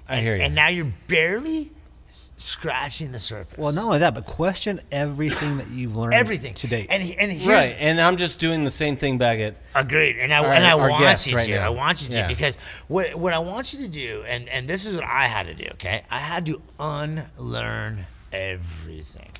[0.08, 0.42] I hear you.
[0.42, 1.70] and now you're barely s-
[2.06, 3.58] scratching the surface.
[3.58, 6.86] Well, not only that, but question everything that you've learned everything to date.
[6.90, 9.56] And he- and here's right, and I'm just doing the same thing back at.
[9.74, 11.56] Agreed, and I Our- and I our want you right to.
[11.58, 12.28] I want you to Yeah.
[12.28, 12.56] because
[12.88, 15.54] what what I want you to do, and and this is what I had to
[15.54, 15.66] do.
[15.74, 19.30] Okay, I had to unlearn everything,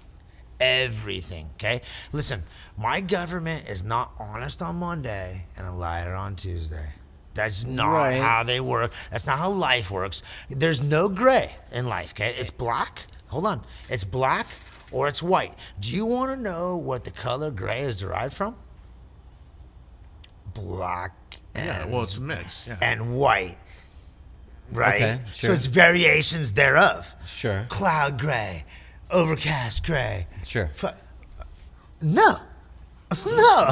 [0.61, 1.51] everything.
[1.55, 1.81] Okay,
[2.13, 2.43] listen,
[2.77, 6.95] my government is not honest on Monday and a liar on Tuesday.
[7.35, 8.21] That's not Right.
[8.21, 8.93] how they work.
[9.11, 10.23] That's not how life works.
[10.49, 12.11] There's no gray in life.
[12.13, 13.07] Okay, it's black.
[13.29, 14.47] Hold on, it's black
[14.93, 15.55] or it's white.
[15.81, 18.57] Do you want to know what the color gray is derived from?
[20.55, 21.13] black
[21.55, 22.65] and, yeah, well, it's a mix.
[22.67, 22.77] Yeah.
[22.81, 23.59] and white.
[24.73, 24.95] Right?
[25.03, 25.49] Okay, sure.
[25.51, 27.15] So it's variations thereof.
[27.27, 27.67] Sure.
[27.69, 28.65] Cloud gray,
[29.11, 30.27] overcast gray.
[30.45, 30.71] Sure.
[30.75, 30.89] Fu-
[32.01, 32.39] no.
[33.27, 33.71] No,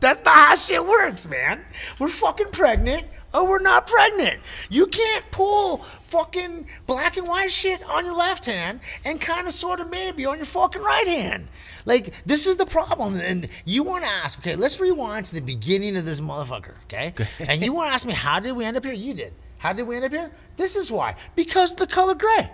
[0.00, 1.64] that's not how shit works, man.
[1.98, 3.04] We're fucking pregnant
[3.34, 4.40] or we're not pregnant.
[4.70, 9.54] You can't pull fucking black and white shit on your left hand and kind of
[9.54, 11.48] sort of maybe on your fucking right hand.
[11.84, 13.16] Like, this is the problem.
[13.16, 17.14] And you want to ask, okay, let's rewind to the beginning of this motherfucker, okay?
[17.40, 18.92] and you want to ask me, how did we end up here?
[18.92, 19.32] You did.
[19.58, 20.30] How did we end up here?
[20.56, 21.16] This is why.
[21.36, 22.50] Because of the color gray.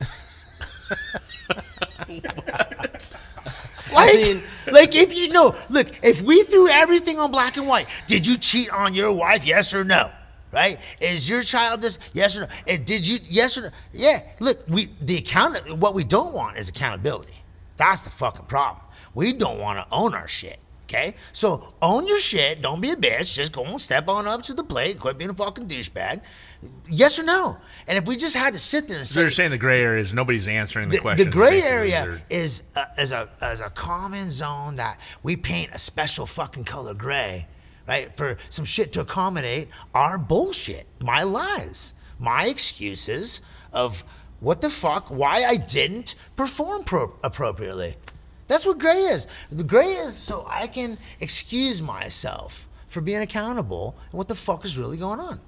[3.92, 4.42] Like, mean-
[4.72, 8.36] like if you know, look, if we threw everything on black and white, did you
[8.36, 9.46] cheat on your wife?
[9.46, 10.10] Yes or no?
[10.52, 10.80] Right?
[11.00, 11.98] Is your child this?
[12.12, 12.46] Yes or no?
[12.66, 13.18] And did you?
[13.28, 13.68] Yes or no?
[13.92, 14.22] Yeah.
[14.40, 15.78] Look, we the account.
[15.78, 17.34] What we don't want is accountability.
[17.76, 18.84] That's the fucking problem.
[19.14, 20.58] We don't want to own our shit.
[20.84, 22.62] Okay, so own your shit.
[22.62, 23.34] Don't be a bitch.
[23.34, 25.00] Just go and step on up to the plate.
[25.00, 26.20] Quit being a fucking douchebag.
[26.88, 27.58] Yes or no?
[27.86, 29.82] And if we just had to sit there and so say, you're saying the gray
[29.82, 31.26] area is nobody's answering the, the, question.
[31.26, 35.78] the gray area is a, is a is a common zone that we paint a
[35.78, 37.46] special fucking color gray,
[37.86, 38.14] right?
[38.16, 43.42] For some shit to accommodate our bullshit, my lies, my excuses
[43.72, 44.04] of
[44.40, 47.96] what the fuck, why I didn't perform pro- appropriately.
[48.46, 49.26] That's what gray is.
[49.50, 54.64] The gray is so I can excuse myself for being accountable and what the fuck
[54.64, 55.40] is really going on.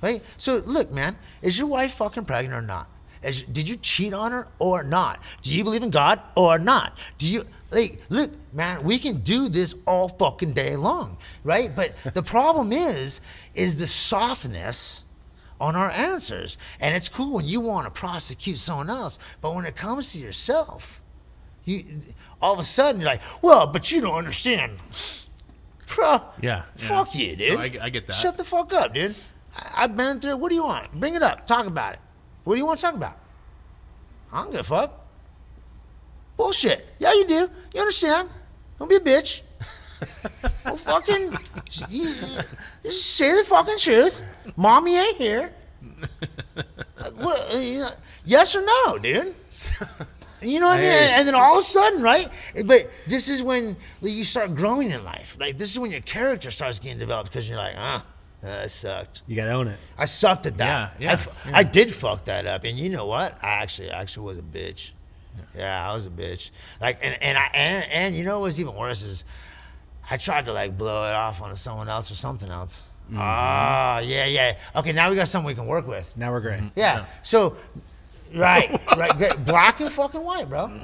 [0.00, 0.22] Right?
[0.36, 2.88] So look, man, is your wife fucking pregnant or not?
[3.22, 5.20] Is, did you cheat on her or not?
[5.42, 6.96] Do you believe in God or not?
[7.18, 11.74] Do you like look, man, we can do this all fucking day long, right?
[11.74, 13.20] But the problem is,
[13.54, 15.04] is the softness
[15.60, 16.56] on our answers.
[16.80, 20.20] And it's cool when you want to prosecute someone else, but when it comes to
[20.20, 21.02] yourself,
[21.64, 21.84] you
[22.40, 24.78] all of a sudden you're like, well, but you don't understand.
[25.98, 26.86] Yeah, yeah.
[26.86, 27.54] fuck you, dude.
[27.56, 28.12] No, I- I get that.
[28.12, 29.14] Shut the fuck up, dude.
[29.74, 30.40] I've been through it.
[30.40, 30.92] What do you want?
[30.92, 31.46] Bring it up.
[31.46, 32.00] Talk about it.
[32.44, 33.18] What do you want to talk about?
[34.32, 35.06] I don't give a fuck.
[36.36, 36.92] Bullshit.
[36.98, 37.50] Yeah, you do.
[37.74, 38.30] You understand?
[38.78, 39.42] Don't be a bitch.
[40.64, 41.36] well, fucking,
[41.88, 42.08] you,
[42.84, 44.22] you- say the fucking truth.
[44.56, 45.52] Mommy ain't here.
[46.56, 46.62] Uh,
[47.16, 47.90] what, uh, you know,
[48.24, 49.34] yes or no, dude?
[50.40, 50.92] You know what I, I mean?
[50.92, 52.30] And then all of a sudden, right?
[52.64, 55.36] But this is when you start growing in life.
[55.40, 58.04] Like this is when your character starts getting developed because you're like, ah,
[58.42, 59.22] I sucked.
[59.26, 59.78] you gotta own it.
[59.98, 60.94] I sucked at that.
[60.98, 63.36] Yeah, yeah, I, f- I did fuck that up, and you know what?
[63.42, 64.94] I actually, I actually was a bitch.
[65.56, 66.50] Yeah, I was a bitch.
[66.80, 69.24] Like, and and I and, and you know what's even worse is,
[70.10, 72.90] I tried to like blow it off on someone else or something else.
[73.08, 73.18] Mm-hmm.
[73.20, 74.56] Ah, yeah, yeah.
[74.76, 76.16] Okay, now we got something we can work with.
[76.16, 76.62] Now we're gray.
[76.76, 77.06] Yeah.
[77.22, 77.56] So,
[78.34, 79.44] right, right, great.
[79.46, 80.78] Black and fucking white, bro.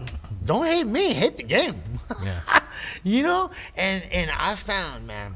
[0.44, 1.12] Don't hate me.
[1.12, 1.82] Hate the game.
[2.22, 2.40] Yeah.
[3.04, 5.34] you know, and and I found, man,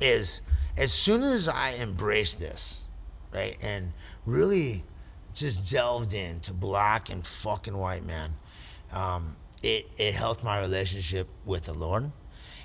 [0.00, 0.42] is
[0.78, 2.88] as soon as I embraced this,
[3.32, 3.92] right, and
[4.24, 4.84] really
[5.34, 8.36] just delved into black and fucking white, man,
[8.92, 12.12] um, it it helped my relationship with the Lord.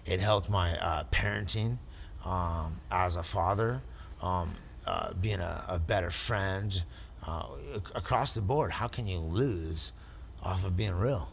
[0.05, 1.79] It helped my uh, parenting
[2.23, 3.81] um, as a father,
[4.21, 6.83] um, uh, being a, a better friend
[7.25, 7.45] uh,
[7.95, 8.71] across the board.
[8.73, 9.93] How can you lose
[10.41, 11.29] off of being real?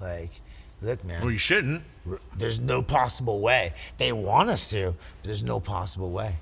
[0.00, 0.42] Like,
[0.86, 1.20] look, man.
[1.20, 1.82] Well, you shouldn't.
[2.36, 3.74] There's no possible way.
[3.98, 6.36] They want us to, but there's no possible way.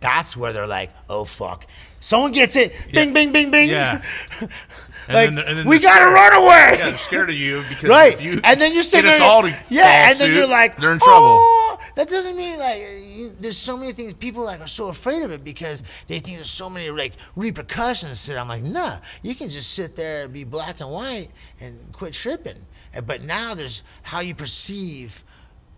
[0.00, 1.66] That's where they're like, oh fuck.
[2.00, 2.72] Someone gets it.
[2.92, 3.70] Bing, bing, bing, bing.
[3.70, 4.02] Yeah.
[5.08, 6.14] And like, then and then we gotta scared.
[6.14, 6.76] run away.
[6.78, 8.12] Yeah, they're scared of you because right.
[8.14, 10.92] if you and then you're sitting there, all to yeah, and then you're like, they're
[10.92, 11.28] in trouble.
[11.28, 15.22] "Oh, that doesn't mean like you, there's so many things people like are so afraid
[15.22, 18.36] of it because they think there's so many like repercussions to it.
[18.36, 21.28] I'm like, nah, you can just sit there and be black and white
[21.60, 22.66] and quit tripping.
[23.04, 25.24] But now there's how you perceive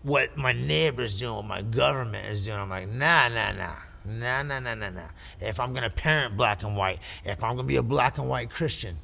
[0.03, 2.59] what my neighbor's doing, what my government is doing.
[2.59, 3.75] I'm like, nah, nah, nah.
[4.05, 5.01] Nah, nah, nah, nah, nah.
[5.41, 8.49] If I'm gonna parent black and white, if I'm gonna be a black and white
[8.49, 8.97] Christian,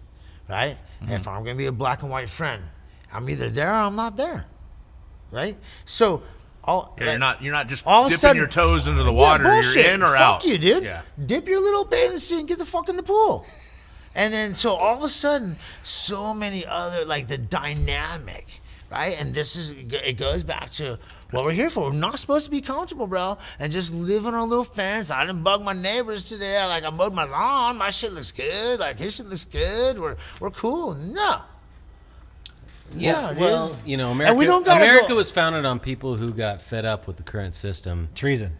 [0.48, 0.78] right?
[1.02, 1.12] Mm-hmm.
[1.12, 2.62] If I'm gonna be a black and white friend,
[3.12, 4.46] I'm either there or I'm not there,
[5.30, 5.56] right?
[5.84, 6.22] So,
[6.62, 9.20] all Yeah, you're not you're not just all dipping sudden- your toes into the Yeah,
[9.20, 9.44] water.
[9.44, 9.84] bullshit.
[9.84, 10.44] You're in or Fuck out.
[10.44, 10.84] you, dude.
[10.84, 11.02] Yeah.
[11.26, 13.44] Dip your little bathing suit and get the fuck in the pool.
[14.14, 18.60] And then so all of a sudden, so many other like the dynamic,
[18.90, 19.16] right?
[19.18, 20.98] And this is it goes back to
[21.30, 21.90] what we're here for.
[21.90, 25.10] We're not supposed to be comfortable, bro, and just live on our little fence.
[25.10, 26.64] I didn't bug my neighbors today.
[26.66, 27.76] Like I mowed my lawn.
[27.78, 28.78] My shit looks good.
[28.78, 29.98] Like his shit looks good.
[29.98, 30.94] We're we're cool.
[30.94, 31.42] No.
[32.96, 33.38] Yeah, dude.
[33.38, 36.62] well, you know, America, And we don't America go- was founded on people who got
[36.62, 38.08] fed up with the current system.
[38.14, 38.52] Treason.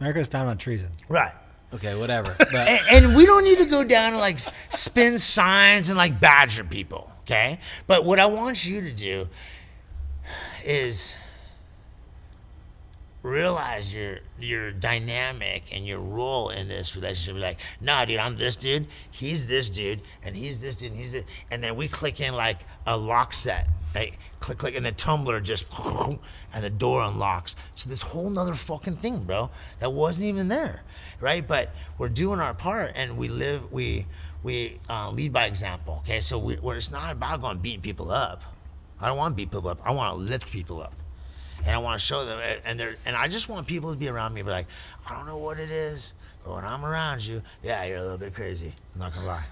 [0.00, 0.90] America is founded on treason.
[1.08, 1.32] Right.
[1.74, 2.34] Okay, whatever.
[2.38, 4.38] But and, and we don't need to go down and like
[4.70, 7.58] spin signs and like badger people, okay?
[7.86, 9.28] But what I want you to do
[10.64, 11.18] is
[13.22, 17.34] realize your your dynamic and your role in this relationship.
[17.34, 21.00] Be like, nah, dude, I'm this dude, he's this dude, and he's this dude, and
[21.00, 23.68] he's this, and then we click in like a lock set.
[23.94, 25.66] Like click click and the tumbler just
[26.54, 27.56] and the door unlocks.
[27.74, 29.50] So this whole nother fucking thing, bro,
[29.80, 30.82] that wasn't even there.
[31.20, 31.46] Right?
[31.46, 34.06] But we're doing our part and we live we
[34.42, 35.98] we uh, lead by example.
[36.04, 38.42] Okay, so we, it's not about going beating people up.
[39.00, 39.80] I don't want to beat people up.
[39.84, 40.94] I want to lift people up
[41.64, 42.40] and I want to show them.
[42.64, 44.66] And they're and I just want people to be around me, be like,
[45.08, 46.14] I don't know what it is,
[46.44, 48.74] but when I'm around you, yeah, you're a little bit crazy.
[48.94, 49.44] I'm not gonna lie.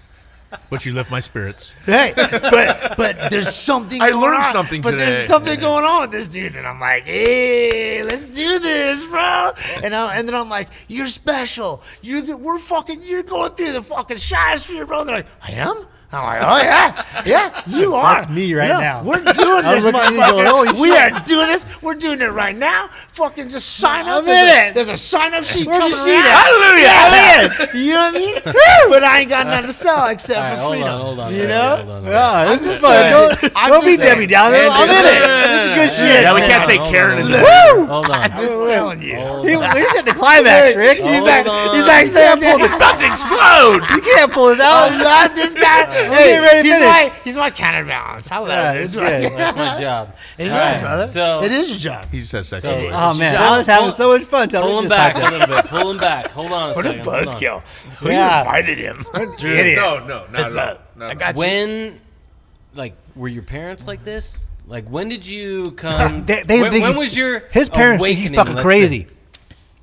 [0.69, 1.71] But you lift my spirits.
[1.85, 4.01] Hey, but but there's something.
[4.01, 4.51] I going learned on.
[4.51, 5.05] something But today.
[5.05, 9.51] there's something going on with this dude, and I'm like, hey, let's do this, bro.
[9.83, 11.83] And I, and then I'm like, you're special.
[12.01, 13.01] You're we're fucking.
[13.03, 15.01] You're going through the fucking stratosphere, bro.
[15.01, 15.85] And they're like, I am.
[16.09, 18.15] I'm like, oh yeah, yeah, you are.
[18.21, 19.03] That's me right Yeah, now.
[19.03, 20.49] We're doing this, was looking at you motherfucker.
[20.71, 21.11] going, we shit.
[21.13, 21.81] are doing this.
[21.83, 22.87] We're doing it right now.
[23.09, 24.19] Fucking just sign up.
[24.19, 24.73] I'm There's in a- it.
[24.73, 26.25] There's a sign up sheet Where's coming the sheet around.
[26.25, 26.47] at?
[26.47, 26.87] Hallelujah.
[26.87, 27.67] Hallelujah.
[27.87, 28.35] You know what I mean?
[28.89, 30.89] but I ain't got nothing to sell except all right, for hold freedom.
[30.95, 31.33] on, hold on.
[31.35, 31.75] You all right, know?
[31.75, 32.05] hold on, hold.
[32.07, 33.11] Yeah, this is fun.
[33.11, 34.13] Don't, I'm don't be saying.
[34.15, 34.57] Debbie Downer.
[34.71, 35.27] I'm in it.
[35.27, 36.21] This is good shit.
[36.23, 37.87] Yeah, we can't say Karen on, in hold on.
[37.89, 38.21] Hold on.
[38.23, 39.15] I'm just telling you.
[39.19, 39.75] Hold He, on.
[39.75, 40.97] he's at the climax, Rick.
[41.03, 41.43] He's like,
[41.75, 43.83] he's like, Sam, pull this about to explode.
[43.91, 44.91] You can't pull this out.
[44.91, 45.83] I love this guy.
[46.05, 48.31] Getting hey, ready he's my, he's my counterbalance.
[48.31, 48.95] I love Yeah, this.
[48.95, 49.31] it's good.
[49.37, 50.15] That's my job.
[50.39, 51.07] And All yeah, right, brother.
[51.07, 52.09] so- it is your job.
[52.11, 52.63] He says sex.
[52.63, 52.93] So- words.
[52.95, 54.49] Oh man, Pull- I was having so much fun.
[54.49, 55.65] Telling Pull him back a little bit.
[55.65, 56.27] Pull him back.
[56.31, 57.03] Hold on a What a second.
[57.03, 57.23] hold on.
[57.23, 57.61] buzzkill.
[57.99, 58.39] Who Yeah.
[58.41, 59.03] invited him?
[59.13, 60.77] no, no, not at all.
[60.95, 61.19] No, I no.
[61.19, 61.39] got you.
[61.39, 62.01] When,
[62.75, 64.45] like, were your parents like this?
[64.67, 66.25] Like, when did you come?
[66.25, 69.03] They, they when, think when was your his parents think he's fucking crazy.
[69.03, 69.07] say?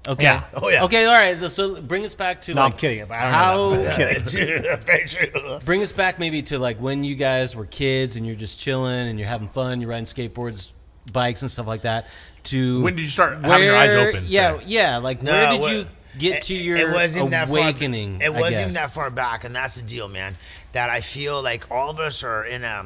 [0.06, 0.24] Okay.
[0.24, 0.44] Yeah.
[0.54, 0.84] Oh, yeah.
[0.84, 1.06] Okay.
[1.06, 1.38] All right.
[1.50, 3.02] So bring us back to No, I'm like kidding.
[3.02, 3.54] I don't how.
[3.54, 4.82] know that.
[4.84, 5.58] Very true.
[5.64, 9.08] Bring us back maybe to like when you guys were kids and you're just chilling
[9.08, 9.80] and you're having fun.
[9.80, 10.72] You're riding skateboards,
[11.12, 12.06] bikes, and stuff like that.
[12.44, 14.58] To When did you start having your eyes where- open, Yeah.
[14.58, 14.64] say?
[14.66, 14.98] Yeah.
[14.98, 15.86] Like No, where did what- you
[16.18, 18.20] get to your it wasn't that far- awakening?
[18.20, 18.74] it wasn't even guess?
[18.74, 20.34] that far back, and that's the deal, man.
[20.72, 22.84] That I feel like all of us are in a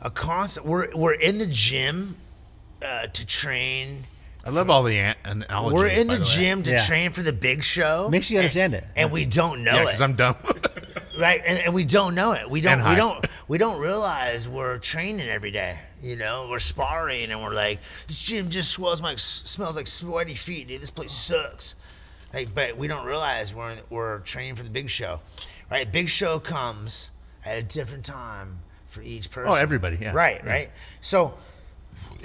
[0.00, 0.64] a constant.
[0.64, 2.16] We're we're in the gym
[2.86, 4.04] uh, to train.
[4.46, 5.74] I love all the an- analogies.
[5.74, 6.26] We're in by the way.
[6.26, 6.84] gym to Yeah.
[6.86, 8.08] train for the big show.
[8.10, 8.84] Makes you understand it.
[8.94, 9.84] and we don't know Yeah, it.
[9.86, 10.36] because I'm dumb.
[11.18, 12.96] right and, and we don't know it we don't And we high.
[12.96, 17.78] don't we don't realize we're training every day you know we're sparring and we're like
[18.08, 21.76] this gym just smells like smells like sweaty feet dude this place sucks
[22.34, 25.20] like but we don't realize we're we're training for the big show
[25.70, 27.12] right big show comes
[27.44, 28.58] at a different time
[28.88, 30.10] for each person Oh, everybody, yeah.
[30.12, 30.50] right Yeah.
[30.50, 31.34] right so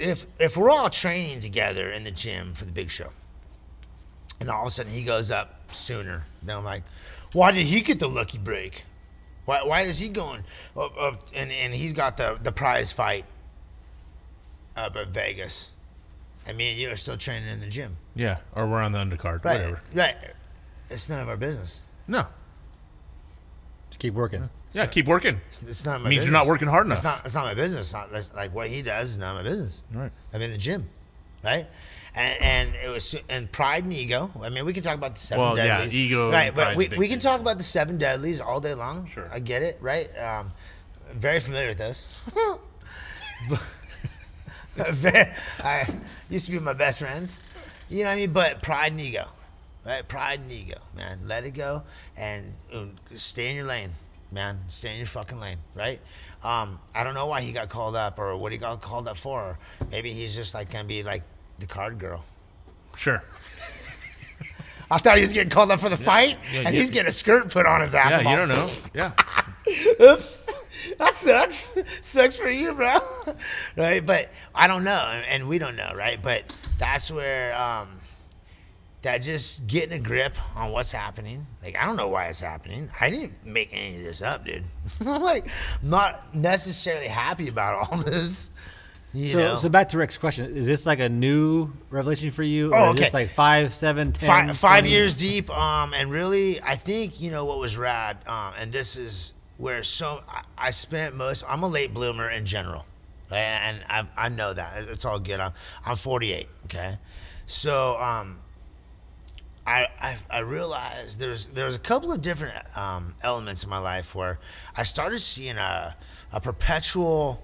[0.00, 3.10] if if we're all training together in the gym for the big show
[4.40, 6.24] and all of a sudden he goes up sooner.
[6.42, 6.82] Then I'm like,
[7.32, 8.84] why did he get the lucky break?
[9.44, 10.44] Why, why is he going
[10.76, 13.24] up, up and, and he's got the, the prize fight
[14.76, 15.74] up at Vegas?
[16.46, 17.98] And me and you are still training in the gym.
[18.14, 19.44] yeah, or we're on the undercard.
[19.44, 19.58] Right.
[19.58, 19.82] Whatever.
[19.94, 20.16] Right.
[20.88, 21.82] It's none of our business.
[22.08, 22.26] No.
[23.90, 24.48] Just keep working.
[24.72, 25.40] Yeah, keep working.
[25.48, 26.32] It's, it's not my Means business.
[26.32, 26.98] you're not working hard enough.
[26.98, 27.86] It's not, it's not my business.
[27.86, 29.82] It's not, that's like what he does is not my business.
[29.92, 30.12] Right.
[30.32, 30.88] I'm in the gym.
[31.42, 31.66] Right?
[32.14, 34.30] And, and it was and pride and ego.
[34.42, 35.96] I mean, we can talk about the seven Well, yeah, deadlies.
[35.96, 37.18] ego Right, but we, we can thing.
[37.20, 39.08] talk about the seven deadlies all day long.
[39.08, 39.28] Sure.
[39.32, 39.78] I get it.
[39.80, 40.08] Right.
[40.18, 40.50] Um,
[41.12, 42.10] very familiar with this.
[44.76, 45.32] Very-
[45.62, 45.86] I
[46.30, 47.86] used to be my best friends.
[47.90, 48.32] You know what I mean?
[48.32, 49.28] But pride and ego,
[49.84, 50.06] right?
[50.06, 51.20] Pride and ego, man.
[51.26, 51.82] Let it go
[52.16, 53.92] and um, stay in your lane,
[54.32, 54.60] man.
[54.68, 56.00] Stay in your fucking lane, right?
[56.42, 59.16] Um, I don't know why he got called up or what he got called up
[59.16, 59.58] for.
[59.90, 61.22] Maybe he's just like gonna be like
[61.58, 62.24] the card girl,
[62.96, 63.22] Sure.
[64.90, 67.08] I thought he was getting called up for the fight, Yeah, and you- he's getting
[67.08, 68.10] a skirt put on his ass.
[68.12, 68.68] Yeah, you all, don't know.
[68.92, 69.12] Yeah.
[70.12, 70.46] Oops.
[70.98, 71.76] That sucks.
[72.00, 72.98] Sucks for you, bro.
[73.76, 74.04] right?
[74.04, 74.98] But I don't know,
[75.28, 76.20] and we don't know, right?
[76.20, 76.48] But
[76.78, 77.99] that's where um,
[79.02, 81.46] that just getting a grip on what's happening.
[81.62, 82.90] Like I don't know why it's happening.
[83.00, 84.64] I didn't make any of this up, dude.
[85.06, 85.46] I'm like
[85.82, 88.50] not necessarily happy about all this.
[89.12, 92.44] You So, know, so back to Rick's question: Is this like a new revelation for
[92.44, 96.12] you, or Oh, is this like five, seven, ten, five, five years deep um and
[96.12, 100.42] really i think you know what was rad um and this is where so i,
[100.56, 102.84] I spent most i'm a late bloomer in general
[103.32, 103.38] right?
[103.38, 105.52] and i, I know that It's- it's all good i'm,
[105.84, 106.98] I'm 48 okay
[107.46, 108.38] so um
[109.66, 114.14] I, I, I realized there's there's a couple of different um, elements in my life
[114.14, 114.38] where
[114.76, 115.96] I started seeing a,
[116.32, 117.42] a perpetual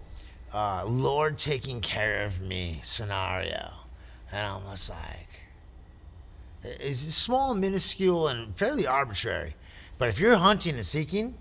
[0.52, 3.70] uh, Lord taking care of me scenario,
[4.32, 5.46] and I'm just like,
[6.64, 9.54] it's small, minuscule, and fairly arbitrary.
[9.98, 11.34] But if you're hunting and seeking,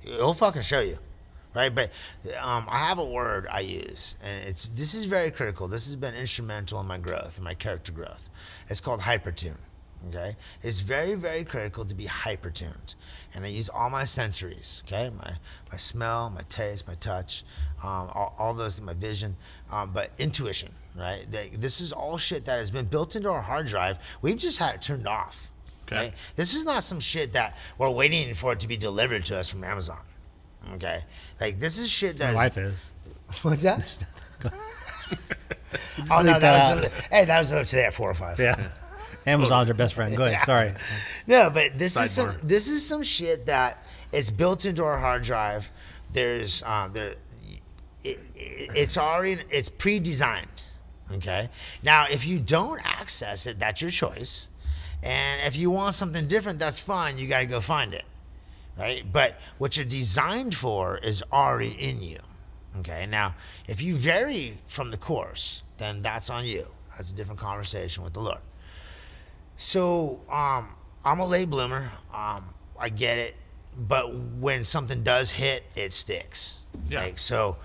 [0.00, 0.98] he'll fucking show you,
[1.54, 1.74] right?
[1.74, 1.90] But
[2.40, 5.68] um, I have a word I use, and it's this is very critical.
[5.68, 8.30] This has been instrumental in my growth, in my character growth.
[8.68, 9.58] It's called hypertune.
[10.08, 12.94] Okay, it's very very critical to be hypertuned,
[13.34, 14.82] and I use all my sensories.
[14.84, 15.36] Okay, my
[15.70, 17.44] my smell, my taste, my touch,
[17.82, 19.36] um, all, all those, my vision,
[19.70, 20.72] um, but intuition.
[20.96, 23.98] Right, They- this is all shit that has been built into our hard drive.
[24.22, 25.50] We've just had it turned off.
[25.86, 25.96] Okay.
[25.96, 26.14] Right?
[26.36, 29.48] This is not some shit that we're waiting for it to be delivered to us
[29.50, 29.98] from Amazon.
[30.74, 31.02] Okay,
[31.40, 32.78] like this is shit My that wife is.
[33.42, 34.06] What's that?
[36.10, 38.38] oh no, that that was hey, that was today at four or five.
[38.38, 38.68] Yeah.
[39.26, 40.16] Amazon's our best friend.
[40.16, 40.38] Go ahead.
[40.40, 40.44] Yeah.
[40.44, 40.74] Sorry.
[41.26, 42.40] No, but this is some Sidebar.
[42.42, 43.82] this is some shit that
[44.12, 45.70] it's built into our hard drive.
[46.12, 47.14] There's um, there,
[48.02, 50.66] it, it, it's already it's pre-designed.
[51.12, 51.48] Okay.
[51.82, 54.48] Now, if you don't access it, that's your choice.
[55.02, 57.18] And if you want something different, that's fine.
[57.18, 58.04] You got to go find it.
[58.76, 59.10] Right.
[59.10, 62.18] But what you're designed for is already in you.
[62.78, 63.06] Okay.
[63.06, 63.34] Now,
[63.68, 66.66] if you vary from the course, then that's on you.
[66.96, 68.38] That's a different conversation with the Lord.
[69.56, 70.68] So, um,
[71.04, 71.92] I'm a late bloomer.
[72.12, 72.46] Um,
[72.78, 73.36] I get it,
[73.76, 76.62] but when something does hit, it sticks.
[76.88, 77.02] Yeah.
[77.02, 77.56] Like so,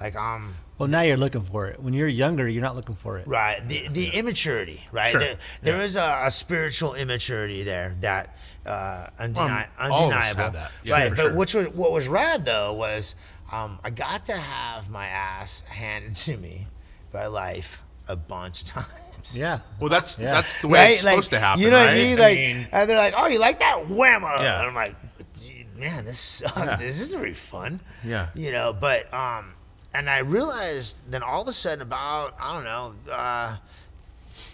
[0.00, 1.80] like um, Well, now you're looking for it.
[1.80, 3.26] When you're younger, you're not looking for it.
[3.28, 5.10] right the the immaturity, right?
[5.10, 5.20] Sure.
[5.20, 8.36] There, there is a, a spiritual immaturity there that
[8.66, 9.34] uh, undeni-
[9.78, 10.72] Well, all of us undeniable, have that.
[10.82, 11.10] Yeah, right?
[11.10, 11.34] for But sure.
[11.34, 13.14] which was what was rad though was
[13.52, 16.66] um, I got to have my ass handed to me
[17.12, 18.88] by life a bunch of times.
[19.34, 19.60] Yeah.
[19.80, 20.32] Well, that's Yeah.
[20.32, 21.62] that's the way it's Like, supposed to happen.
[21.62, 21.98] You know what right?
[21.98, 22.18] I mean?
[22.18, 22.38] Like,
[22.72, 24.58] and they're like, "Oh, you like that whammo?" Yeah.
[24.60, 24.94] And I'm like,
[25.40, 26.76] "Gee, "Man, this sucks.
[26.76, 28.28] This isn't very fun." Yeah.
[28.34, 29.54] You know, but um,
[29.94, 33.56] and I realized then all of a sudden about I don't know, uh,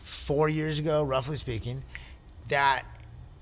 [0.02, 1.82] four years ago, roughly speaking,
[2.48, 2.84] that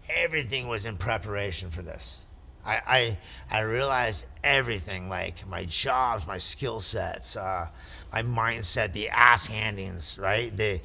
[0.09, 2.20] everything was in preparation for this.
[2.65, 3.16] I,
[3.51, 7.69] I, I realized everything like my jobs, my skill sets, uh,
[8.12, 10.55] my mindset, the ass handings, right?
[10.55, 10.81] The,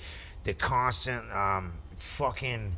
[0.46, 2.78] the constant um, fucking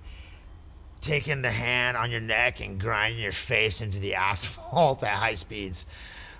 [1.01, 5.35] taking the hand on your neck and grinding your face into the asphalt at high
[5.35, 5.85] speeds.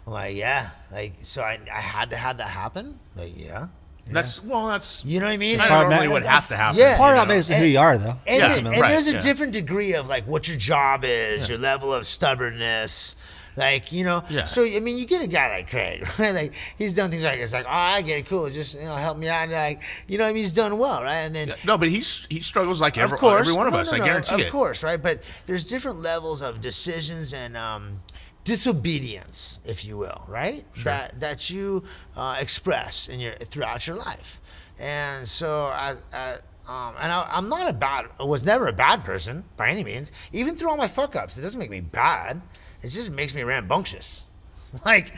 [0.05, 2.99] I'm like, yeah, like so I, I had to have that happen.
[3.15, 3.67] Like, yeah,
[4.09, 5.57] That's well, that's you know what I mean?
[5.59, 6.79] kind part of of normally what has to happen.
[6.79, 6.97] Yeah.
[6.97, 7.37] Part you of that know?
[7.37, 8.15] makes it who you are, though.
[8.25, 9.19] And, Yeah, and right, there's a yeah.
[9.19, 13.15] different degree of like what your job is, your level of stubbornness.
[13.57, 14.45] Like, you know, Yeah.
[14.45, 16.33] so I mean, you get a guy like Craig, right?
[16.33, 18.95] Like, he's done things like it's like, oh, I get it, cool, just you know,
[18.95, 21.21] help me out, and like, you know, I mean, he's done well, right?
[21.25, 23.91] And then, No, but he's he struggles like every, course, every one of no, us.
[23.91, 24.45] no, I guarantee of it.
[24.45, 25.01] Of course, right?
[25.01, 28.01] But there's different levels of decisions and um,
[28.43, 30.63] disobedience, if you will, right?
[30.73, 30.83] Sure.
[30.83, 31.83] That that you
[32.15, 34.41] uh, express in your throughout your life,
[34.79, 35.95] and so I.
[36.13, 36.37] I
[36.69, 39.85] um, and I, I'm not a bad, I was never a bad person by any
[39.85, 40.11] means.
[40.33, 42.41] Even through all my fuck ups, it doesn't make me bad.
[42.81, 44.23] It just makes me rambunctious.
[44.85, 45.13] Like,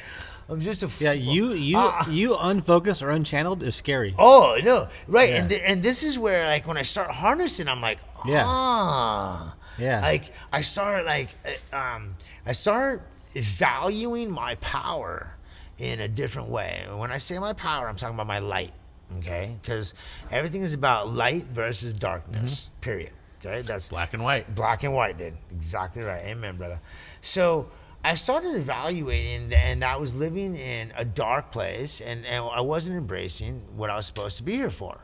[0.48, 2.07] I'm just a Yeah, you you Ah.
[2.19, 4.14] you unfocused or unchanneled is scary.
[4.18, 5.36] Oh no, right, Yeah.
[5.38, 8.45] and th- and this is where like when I start harnessing, I'm like, Yeah.
[8.48, 10.02] ah, Yeah.
[10.02, 11.30] Like I start like
[11.73, 12.15] uh, um,
[12.45, 13.02] I start
[13.34, 15.36] valuing my power
[15.77, 16.84] in a different way.
[16.86, 18.73] And when I say my power, I'm talking about my light.
[19.18, 19.95] Okay, because
[20.31, 22.69] everything is about light versus darkness.
[22.81, 23.11] Period.
[23.40, 24.53] Okay, that's Black and white.
[24.53, 25.34] Black and white, dude.
[25.52, 26.23] Exactly right.
[26.26, 26.80] Amen, brother.
[27.21, 27.69] So
[28.03, 32.97] I started evaluating, and I was living in a dark place, and, and I wasn't
[32.97, 35.01] embracing what I was supposed to be here for.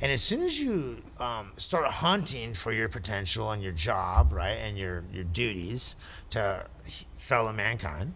[0.00, 4.58] And as soon as you um, start hunting for your potential and your job, right,
[4.58, 5.94] and your, your duties
[6.30, 6.66] to
[7.16, 8.14] fellow mankind,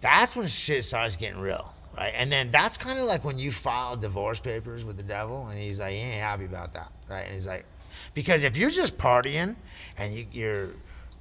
[0.00, 2.12] that's when shit starts getting real, right?
[2.16, 5.58] And then that's kind of like when you file divorce papers with the devil, and
[5.58, 7.26] he's like, he ain't happy about that, right?
[7.26, 7.66] And he's like,
[8.14, 9.56] because if you're just partying
[9.98, 10.68] and you, you're,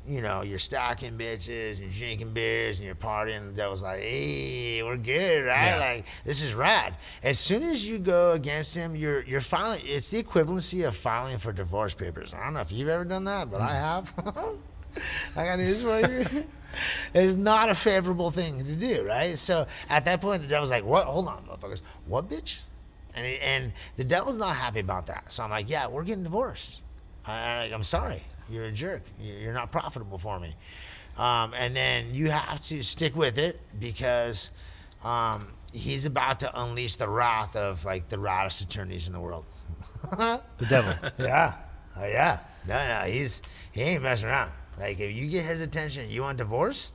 [0.07, 4.81] you know, you're stacking bitches and drinking beers and you're partying, the devil's like, hey,
[4.83, 5.65] we're good, right?
[5.67, 5.77] Yeah.
[5.77, 6.95] Like this is rad.
[7.23, 9.81] As soon as you go against him, you're you're filing.
[9.83, 12.33] It's the equivalency of filing for divorce papers.
[12.33, 13.79] I don't know if you've ever done that, but I mm.
[13.79, 14.13] have.
[15.35, 16.45] I got news for you.
[17.13, 19.37] It's not a favorable thing to do, right?
[19.37, 21.05] So at that point, the devil's like, "What?
[21.05, 21.81] Hold on, motherfuckers.
[22.05, 22.61] What, bitch?"
[23.13, 25.31] And and the devil's not happy about that.
[25.31, 26.81] So I'm like, "Yeah, we're getting divorced.
[27.25, 28.23] I, I'm sorry.
[28.51, 29.03] You're a jerk.
[29.19, 30.55] You- You're not profitable for me."
[31.17, 34.51] Um, and then you have to stick with it because
[35.03, 39.45] um, he's about to unleash the wrath of like the raddest attorneys in the world.
[40.17, 40.93] The devil.
[41.19, 41.53] Yeah.
[41.97, 42.39] Oh yeah.
[42.67, 43.41] No, no, he's
[43.71, 44.51] he ain't messing around.
[44.79, 46.93] Like if you get his attention, you want divorce,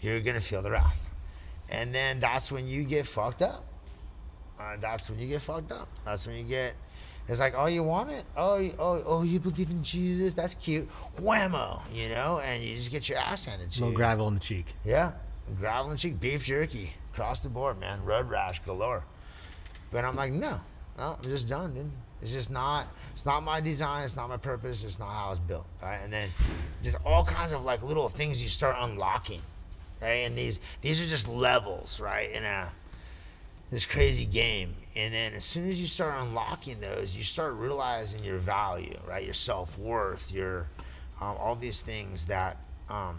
[0.00, 1.14] you're gonna feel the wrath,
[1.70, 3.64] and then that's when you get fucked up.
[4.60, 5.88] Uh, that's when you get fucked up.
[6.04, 6.74] That's when you get.
[7.26, 8.24] It's like, oh, you want it?
[8.36, 10.34] Oh, you- oh, oh, you believe in Jesus?
[10.34, 10.88] That's cute.
[11.18, 13.96] Whammo, you know, and you just get your ass handed to little you.
[13.96, 14.74] gravel in the cheek.
[14.84, 15.12] Yeah,
[15.58, 18.04] gravel in the cheek, beef jerky, across the board, man.
[18.04, 19.04] Road rash galore.
[19.90, 20.60] But I'm like, no,
[20.98, 21.90] no, I'm just done, dude.
[22.20, 22.86] It's just not.
[23.12, 24.04] It's not my design.
[24.04, 24.82] It's not my purpose.
[24.84, 25.66] It's not how it's built.
[25.82, 25.96] Right?
[26.02, 26.28] And then
[26.82, 29.40] just all kinds of like little things you start unlocking,
[30.00, 30.24] right?
[30.26, 32.30] And these these are just levels, right?
[32.30, 32.68] In a
[33.70, 34.74] this crazy game.
[34.96, 39.24] And then as soon as you start unlocking those, you start realizing your value, right?
[39.24, 40.68] Your self worth, your
[41.20, 42.56] um, all these things that
[42.88, 43.16] um,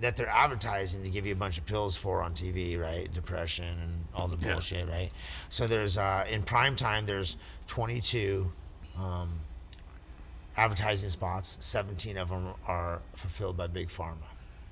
[0.00, 3.10] that they're advertising to give you a bunch of pills for on TV, right?
[3.12, 4.52] Depression and all the Yeah.
[4.54, 5.10] bullshit, right?
[5.48, 7.36] So there's uh, in prime time there's
[7.66, 8.50] 22
[8.98, 9.40] um,
[10.56, 11.56] advertising spots.
[11.60, 14.29] 17 of them are fulfilled by big pharma.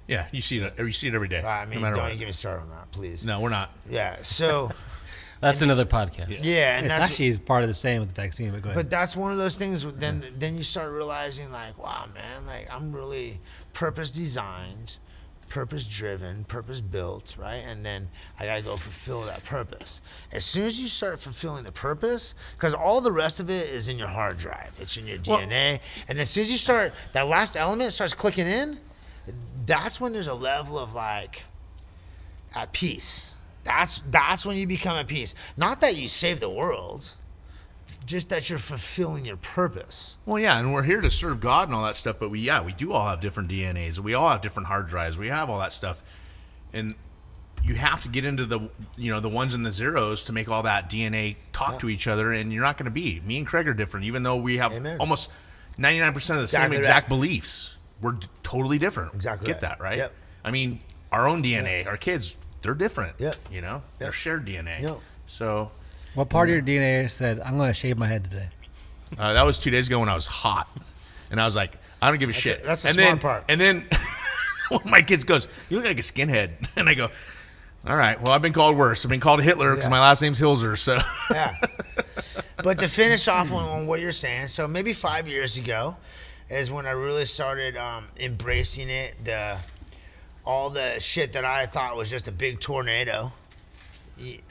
[0.08, 0.74] Yeah, you see it.
[0.78, 1.42] You see it every day.
[1.42, 1.62] Right?
[1.62, 2.08] I mean, no matter don't what.
[2.08, 3.24] even get me started on that, please.
[3.26, 3.70] No, we're not.
[3.88, 4.16] Yeah.
[4.22, 4.70] So
[5.40, 6.38] That's another podcast.
[6.42, 8.70] yeah, and It's that's actually is part of the same with the vaccine, but go
[8.70, 8.76] ahead.
[8.82, 9.84] But that's one of those things.
[9.84, 13.38] Then then you start realizing like, wow, man, like I'm really
[13.72, 14.96] purpose designed,
[15.48, 17.62] purpose driven, purpose built, right?
[17.64, 18.08] And then
[18.40, 20.02] I gotta go fulfill that purpose.
[20.32, 23.88] As soon as you start fulfilling the purpose, because all the rest of it is
[23.88, 25.78] in your hard drive, it's in your Well- DNA.
[26.08, 28.80] and as soon as you start, that last element starts clicking in.
[29.68, 31.44] That's when there's a level of like
[32.54, 33.36] at peace.
[33.64, 35.34] That's that's when you become at peace.
[35.56, 37.14] Not that you save the world,
[38.06, 40.16] just that you're fulfilling your purpose.
[40.24, 42.62] Well, yeah, and we're here to serve God and all that stuff, but we, yeah,
[42.64, 43.98] we do all have different DNAs.
[43.98, 45.18] We all have different hard drives.
[45.18, 46.02] We have all that stuff,
[46.72, 46.94] and
[47.62, 48.60] you have to get into the,
[48.96, 52.06] you know, the ones and the zeros to make all that DNA talk to each
[52.06, 52.32] other.
[52.32, 53.20] And you're not going to be.
[53.26, 54.96] Me and Craig are different, even though we have Amen.
[54.98, 55.28] almost
[55.76, 57.08] 99 percent of the Exactly same exact right.
[57.08, 57.74] beliefs.
[58.00, 59.14] We're d- totally different.
[59.14, 59.60] Exactly Get right.
[59.62, 59.96] that right?
[59.98, 60.12] Yep.
[60.44, 60.80] I mean,
[61.12, 63.16] our own DNA, our kids, they're different.
[63.18, 63.36] Yep.
[63.50, 64.80] You know, they're shared DNA.
[64.82, 64.98] Yep.
[65.26, 65.70] So
[66.14, 68.48] what part of your DNA said, I'm going to shave my head today?
[69.18, 70.68] Uh, that was two days ago when I was hot,
[71.30, 72.62] and I was like, I don't give a shit.
[72.64, 73.44] that's the and smart then, part.
[73.48, 73.76] And then
[74.68, 77.08] one of my kids goes, "You look like a skinhead," and I go,
[77.86, 79.04] "All right, well, I've been called worse.
[79.06, 79.90] I've been called Hitler because Yeah.
[79.90, 80.98] my last name's Hilzer." So
[81.30, 81.52] Yeah.
[82.62, 85.96] but to finish off on, on what you're saying, so maybe five years ago
[86.48, 89.24] is when I really started um, embracing it.
[89.24, 89.58] The
[90.44, 93.32] all the shit that I thought was just a big tornado,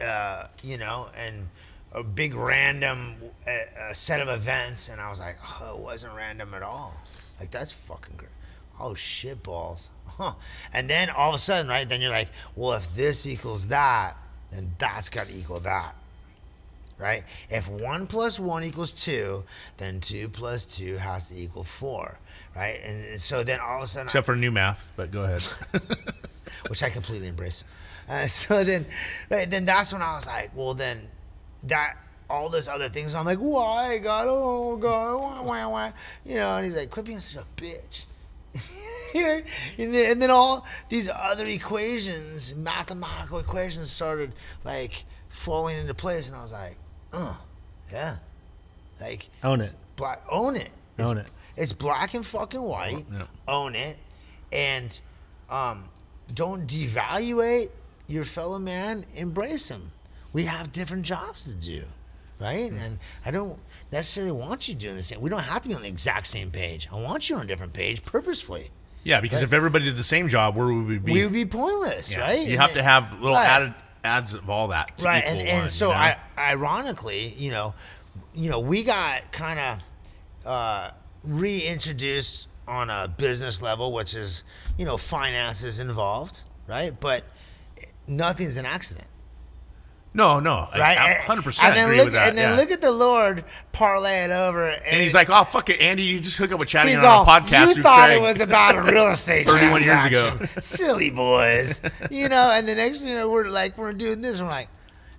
[0.03, 1.47] uh, you know, and
[1.91, 3.15] a big random
[3.47, 6.93] uh, set of events, and I was like, oh, it wasn't random at all.
[7.39, 8.31] Like that's fucking great.
[8.79, 9.89] Oh shit balls.
[10.05, 10.33] Huh.
[10.73, 11.87] And then all of a sudden, right?
[11.87, 14.17] Then you're like, well, if this equals that,
[14.51, 15.95] then that's got to equal that
[16.97, 17.23] right?
[17.49, 19.43] If one plus one equals two,
[19.77, 22.19] then two plus two has to equal four,
[22.55, 22.79] right?
[22.83, 25.43] And, and so then all of a sudden, except for new math, but go ahead.
[26.67, 27.63] which I completely embrace.
[28.09, 28.85] Uh, so then,
[29.29, 31.07] right, then that's when I was like, well, then
[31.63, 31.97] that
[32.29, 33.15] all this other things.
[33.15, 34.27] I'm like, why God?
[34.29, 35.93] Oh God, why, why, why?
[36.25, 38.05] You know, and he's like, quit being such a bitch.
[39.13, 39.41] You know,
[39.77, 44.33] and, then, and then all these other equations, mathematical equations, started
[44.65, 46.77] like falling into place, and I was like,
[47.13, 47.41] oh,
[47.91, 48.17] yeah,
[48.99, 49.73] like Own it.
[49.95, 50.69] black own it.
[50.97, 51.27] It's- Own it.
[51.55, 53.05] it's black and fucking white.
[53.11, 53.23] Yeah.
[53.47, 53.97] own it.
[54.51, 54.99] And
[55.49, 55.85] um,
[56.33, 57.69] don't devaluate
[58.07, 59.05] your fellow man.
[59.15, 59.91] Embrace him.
[60.33, 61.83] We have different jobs to do
[62.39, 62.71] right?
[62.71, 63.57] And i don't
[63.91, 65.19] necessarily want you doing the same.
[65.21, 66.87] We don't have to be on the exact same page.
[66.91, 68.69] I want you on a different page purposefully.
[69.03, 71.13] Yeah, because if everybody did the same job, where would we be?
[71.13, 72.19] we would be pointless Yeah.
[72.19, 72.39] right?
[72.41, 73.47] You And have then- to have little Right.
[73.47, 74.97] added adds of all that.
[74.99, 75.99] To right and, and one, so you know?
[75.99, 77.73] I, ironically you know
[78.33, 79.83] you know we got kind of
[80.45, 80.91] uh,
[81.23, 84.43] reintroduced on a business level which is
[84.77, 87.23] you know finances involved right but
[88.07, 89.07] nothing's an accident
[90.13, 90.97] No, no, right?
[90.97, 92.29] I, And- 100 And percent then agree look, with that.
[92.29, 92.59] and then yeah.
[92.59, 96.01] look at the Lord parlay it over, and, and he's like, "Oh fuck it, Andy,
[96.03, 98.41] you just hook up with He's on all, a podcast." you thought Craig." it was
[98.41, 100.39] about a real estate 31 years ago.
[100.59, 101.83] Silly boys.
[102.09, 104.39] You know, and the next thing you know, we're like, we're doing this.
[104.39, 104.69] And We're like,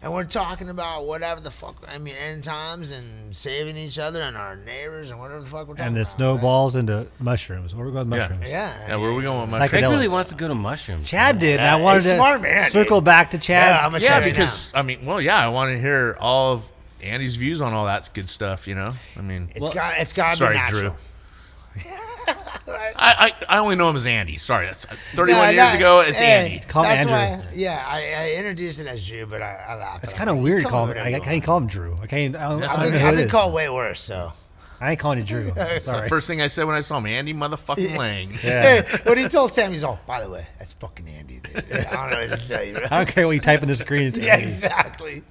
[0.03, 4.23] and we're talking about whatever the fuck, I mean, end times and saving each other
[4.23, 6.07] and our neighbors and whatever the fuck we're talking And the about.
[6.09, 7.75] snowballs into mushrooms.
[7.75, 8.43] Where are we going with mushrooms?
[8.43, 8.51] Right?
[8.51, 8.89] Yeah.
[8.89, 9.71] yeah, where are we going with mushrooms?
[9.71, 11.09] Psych- Craig really wants to go to mushrooms.
[11.09, 11.59] Chad did.
[11.59, 13.07] and Yeah, I wanted to smart man, circle dude.
[13.07, 13.81] back to Chad.
[13.81, 16.17] Yeah, I'm a Yeah, Check it because I mean, well, yeah, I want to hear
[16.21, 16.73] all of
[17.03, 18.69] Andy's views on all that good stuff.
[18.69, 20.97] You know, I mean, It's got it's got to be sorry, natural.
[21.75, 21.83] Drew.
[22.69, 24.37] I, I I only know him as Andy.
[24.37, 26.01] Sorry, that's 31 No, years no, ago.
[26.01, 26.67] It's hey, Andy.
[26.67, 27.13] Call him Andrew.
[27.13, 30.05] Why, yeah, I, I introduced it as Drew, but I, I laughed.
[30.05, 30.89] It's kind of weird you to call him.
[30.89, 31.97] whatever I you can't call him Drew.
[32.03, 32.37] I can't.
[32.37, 34.01] I don't, I I've been, I've been called way worse.
[34.01, 34.33] So,
[34.81, 35.51] I ain't calling you Drew.
[35.55, 36.09] The Sorry.
[36.09, 38.31] first thing I said when I saw him, Andy motherfucking Lang.
[38.33, 41.41] hey, when he told Sam, he's all, by the way, that's fucking Andy.
[41.41, 41.57] Dude.
[41.57, 42.75] I don't know what to tell you.
[42.75, 42.93] Right?
[42.93, 44.09] I don't care what you type in the screen.
[44.09, 44.43] It's yeah, Andy.
[44.45, 45.23] exactly.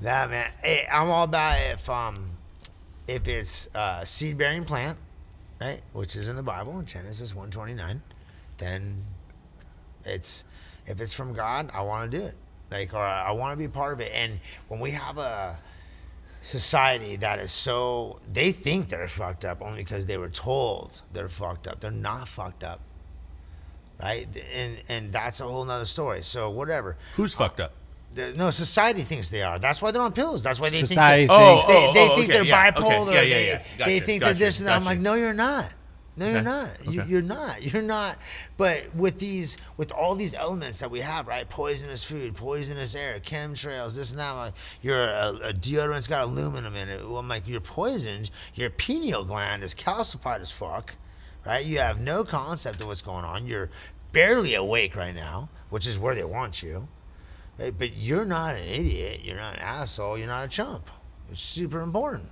[0.00, 0.50] Nah, man.
[0.62, 2.30] Hey, I'm all about if um
[3.06, 4.96] if it's uh, seed bearing plant,
[5.60, 8.02] right, which is in the Bible in Genesis 129,
[8.58, 9.04] then
[10.04, 10.44] it's
[10.86, 12.36] if it's from God, I want to do it.
[12.70, 14.12] Like, or I want to be part of it.
[14.14, 15.58] And when we have a
[16.40, 21.28] society that is so they think they're fucked up only because they were told they're
[21.28, 21.80] fucked up.
[21.80, 22.80] They're not fucked up.
[24.00, 24.26] Right?
[24.54, 26.22] And and that's a whole nother story.
[26.22, 26.96] So whatever.
[27.16, 27.72] Who's fucked up?
[28.12, 29.58] The- no, society thinks they are.
[29.58, 30.42] That's why they're on pills.
[30.42, 32.32] That's why they Society think they're, thinks- they, Oh, oh, oh they oh, think okay,
[32.32, 33.12] they're yeah, okay, bipolar.
[33.14, 33.62] yeah, yeah, they, yeah.
[33.78, 34.76] Gotcha, think they're gotcha, this and that.
[34.76, 35.72] I'm like, no, you're not.
[36.16, 36.92] No, you're Okay, not.
[36.92, 37.10] You, okay.
[37.10, 37.62] you're not.
[37.62, 38.18] You're not.
[38.58, 41.48] But with these, with all these elements that we have, right?
[41.48, 44.32] Poisonous food, poisonous air, chemtrails, this and that.
[44.32, 47.08] I'm like, your a, a deodorant's got aluminum in it.
[47.08, 48.30] Well, I'm like, you're poisoned.
[48.54, 50.96] Your pineal gland is calcified as fuck,
[51.46, 51.64] right?
[51.64, 53.46] You have no concept of what's going on.
[53.46, 53.70] You're
[54.12, 56.88] barely awake right now, which is where they want you.
[57.78, 59.20] But you're not an idiot.
[59.22, 60.16] You're not an asshole.
[60.16, 60.90] You're not a chump.
[61.30, 62.30] It's super important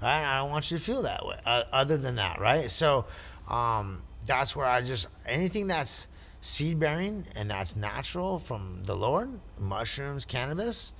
[0.00, 0.24] right?
[0.24, 1.36] I don't want you to feel that way.
[1.44, 2.70] Uh, other than that, right?
[2.70, 3.06] So
[3.48, 6.08] um, that's where I just anything that's
[6.40, 9.28] seed bearing and that's natural from the Lord,
[9.58, 10.94] mushrooms, cannabis,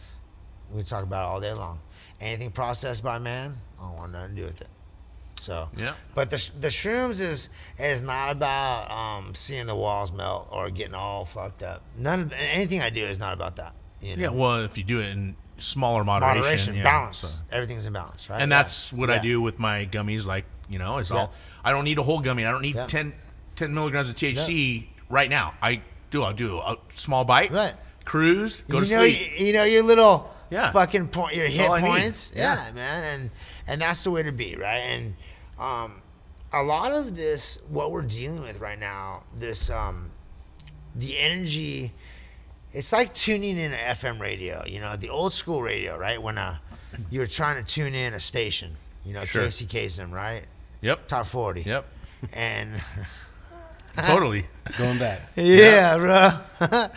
[0.71, 1.81] we talk about all day long.
[2.21, 4.69] Anything processed by man, I don't want nothing to do with it.
[5.41, 5.95] So Yeah.
[6.15, 7.49] but the the shrooms is
[7.79, 11.83] is not about um, seeing the walls melt or getting all fucked up.
[11.97, 13.75] None of anything I do is not about that.
[14.03, 14.23] You know?
[14.23, 17.19] Yeah, well, if you do it in smaller moderation, moderation, yeah, balance.
[17.19, 18.41] so- Everything's in balance, right?
[18.43, 18.59] And Yeah.
[18.59, 20.27] that's what I do with my gummies.
[20.27, 21.17] Like you know, is Yeah.
[21.17, 21.33] all
[21.65, 22.45] I don't need a whole gummy.
[22.47, 22.87] I don't need Yeah.
[22.87, 23.13] 10,
[23.57, 25.55] 10 milligrams of THC right now.
[25.63, 26.23] I do.
[26.23, 27.75] I'll do a small bite, Right.
[28.05, 29.39] Cruise, go you to know, sleep.
[29.39, 30.71] You, you know your little Yeah.
[30.73, 31.87] fucking point, your hit all I need.
[31.89, 32.33] points.
[32.35, 32.67] Yeah.
[32.67, 32.73] Yeah.
[32.73, 33.31] man, and
[33.67, 34.79] and that's the way to be, right?
[34.79, 35.15] And
[35.61, 36.03] um,
[36.53, 40.11] a lot of this, what we're dealing with right now, this um,
[40.95, 41.93] the energy.
[42.73, 46.23] It's like tuning in an FM radio, you know, the old school radio, right?
[46.23, 46.59] When uh,
[47.11, 49.43] you're trying to tune in a station, you know, Sure.
[49.43, 50.45] Casey Kasem, right?
[50.81, 51.09] Yep.
[51.09, 51.63] Top 40.
[51.63, 51.85] Yep.
[52.33, 52.81] And
[53.97, 54.47] totally.
[54.79, 55.21] Going back.
[55.37, 56.69] Yeah, bro.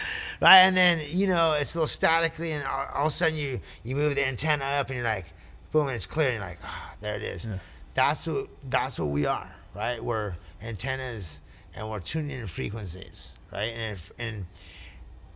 [0.42, 3.36] right, and then you know it's a little statically, and all, all of a sudden
[3.38, 5.34] you you move the antenna up, and you're like,
[5.72, 7.48] boom, and it's clear, and you're like, ah, there it is.
[7.94, 10.04] That's what that's what we are, right?
[10.04, 11.42] We're antennas,
[11.76, 13.72] and we're tuning in frequencies, right?
[13.74, 14.46] And if and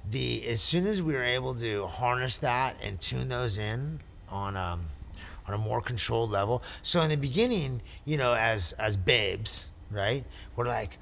[0.09, 4.55] the as soon as we are able to harness that and tune those in on
[4.57, 4.87] um
[5.47, 6.61] on a more controlled level.
[6.81, 10.25] So in the beginning, you know, as as babes, right?
[10.55, 10.97] We're like,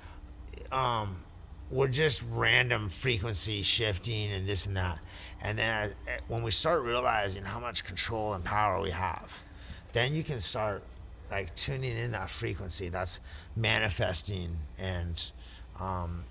[0.72, 1.24] um,
[1.72, 5.00] we're just random frequency shifting and this and that.
[5.42, 5.96] And then as,
[6.28, 9.46] when we start realizing how much control and power we have,
[9.94, 10.84] then you can start
[11.32, 13.20] like tuning in that frequency that's
[13.56, 15.32] manifesting and
[15.80, 16.24] um,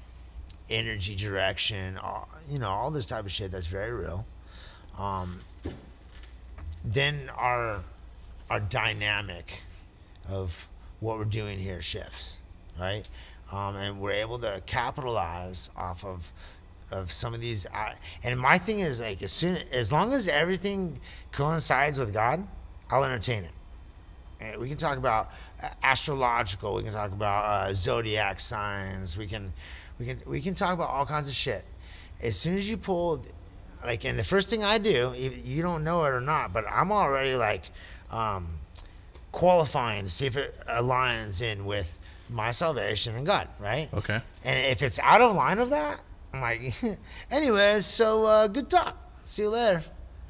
[0.70, 4.26] energy direction, all, you know, all this type of shit that's very real.
[4.98, 5.38] Um,
[6.84, 7.80] then our
[8.50, 9.62] our dynamic
[10.28, 10.68] of
[11.00, 12.38] what we're doing here shifts,
[12.78, 13.08] right?
[13.50, 16.32] Um, and we're able to capitalize off of
[16.90, 17.66] of some of these.
[17.66, 21.00] Uh, and my thing is like as soon as long as everything
[21.32, 22.46] coincides with God,
[22.90, 23.50] I'll entertain it.
[24.58, 25.30] We can talk about
[25.62, 26.74] uh, astrological.
[26.74, 29.16] We can talk about uh, zodiac signs.
[29.16, 29.52] We can,
[29.98, 31.64] we can, we can talk about all kinds of shit.
[32.20, 33.22] As soon as you pull,
[33.84, 36.92] like, and the first thing I do, you don't know it or not, but I'm
[36.92, 37.70] already like
[38.10, 38.48] um,
[39.32, 41.98] qualifying to see if it aligns in with
[42.30, 43.88] my salvation and God, right?
[43.92, 44.20] Okay.
[44.44, 46.00] And if it's out of line of that,
[46.32, 46.72] I'm like,
[47.30, 48.96] anyways, so uh, good talk.
[49.22, 49.82] See you later,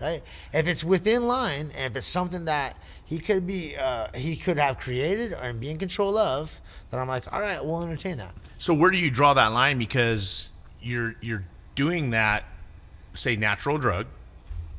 [0.05, 0.23] right?
[0.53, 4.59] If it's within line, and if it's something that he could be, uh, he could
[4.59, 6.61] have created and be in control of,
[6.91, 8.35] then I'm like, all right, we'll entertain that.
[8.59, 9.79] So where do you draw that line?
[9.79, 11.45] Because you're you're
[11.75, 12.45] doing that,
[13.15, 14.07] say, natural drug,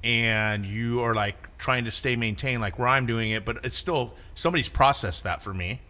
[0.03, 3.75] and you are like trying to stay maintained like where I'm doing it, but it's
[3.75, 5.81] still somebody's processed that for me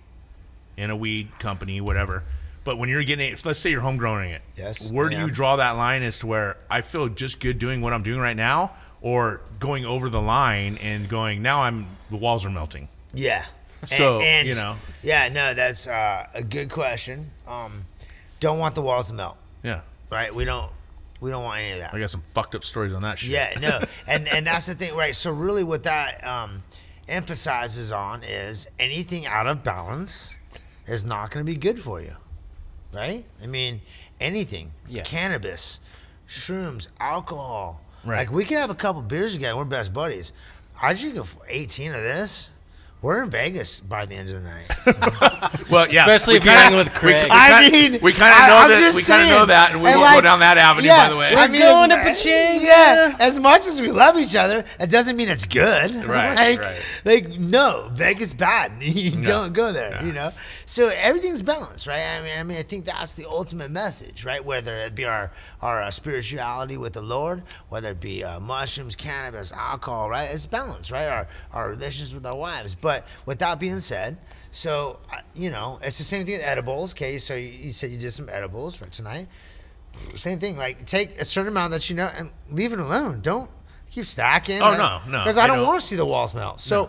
[0.78, 2.24] in a weed company, whatever.
[2.64, 4.42] But when you're getting it, let's say you're homegrowing it.
[4.56, 7.80] Yes, Where do you draw that line as to where I feel just good doing
[7.80, 8.74] what I'm doing right now,
[9.06, 12.90] or going over the line and going now I'm the walls are melting.
[13.14, 13.46] Yeah.
[13.86, 14.78] So, you know.
[15.04, 17.30] Yeah, no, that's uh, a good question.
[17.48, 17.86] Um,
[18.40, 20.34] don't want the walls to melt, Yeah, right?
[20.34, 20.72] We don't.
[21.22, 21.94] We don't want any of that.
[21.94, 23.30] I got some fucked up stories on that shit.
[23.30, 25.16] Yeah, no, and and that's the thing, right?
[25.16, 26.64] So really, what that um,
[27.08, 30.36] emphasizes on is anything out of balance
[30.88, 32.16] is not going to be good for you,
[32.92, 33.26] right?
[33.44, 33.82] I mean,
[34.20, 35.04] anything, Yeah.
[35.04, 35.80] cannabis,
[36.28, 37.82] shrooms, alcohol.
[38.06, 38.20] Right.
[38.20, 39.58] Like we can have a couple beers together.
[39.58, 40.32] We're best buddies.
[40.82, 41.18] I drink
[41.48, 42.52] eighteen of this.
[43.06, 45.52] We're in Vegas by the end of the night.
[45.70, 47.24] Well, yeah, Especially we if you're kinda- hanging with we- Craig.
[47.26, 48.94] We, I kinda- mean, we kind of know I'm that.
[48.96, 50.88] We kind of know that, and we And won't go down that avenue.
[50.88, 52.64] yeah, by the way, I We're mean, going as- to Pachanga.
[52.64, 55.92] Yeah, as much as we love each other, it doesn't mean it's good.
[56.06, 56.82] Right, like, right.
[57.04, 58.74] like no, Vegas bad.
[58.82, 59.92] You don't go there.
[59.92, 60.06] Yeah.
[60.06, 60.32] You know,
[60.66, 62.02] so everything's balanced, right?
[62.18, 64.44] I mean, I mean, I think that's the ultimate message, right?
[64.44, 68.96] Whether it be our our uh, spirituality with the Lord, whether it be uh, mushrooms,
[68.96, 70.30] cannabis, alcohol, right?
[70.32, 71.08] It's balanced, right?
[71.08, 72.76] Our our relationships with our wives.
[72.76, 72.95] But
[73.26, 74.18] with that being said.
[74.52, 75.00] So,
[75.34, 76.94] you know, it's the same thing with edibles.
[76.94, 79.28] Okay, so you, you said you did some edibles for tonight
[80.14, 80.58] same thing.
[80.58, 83.22] Like take a certain amount that you know and leave it alone.
[83.22, 83.50] Don't
[83.90, 84.62] keep stacking.
[84.62, 86.60] Oh, no, no, Because I I don't don't- want to see the walls melt.
[86.60, 86.86] So,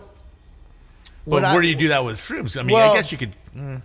[1.25, 2.59] but what I- where do you do that with shrooms?
[2.59, 3.37] I mean, Well- I guess you could.
[3.57, 3.79] uh,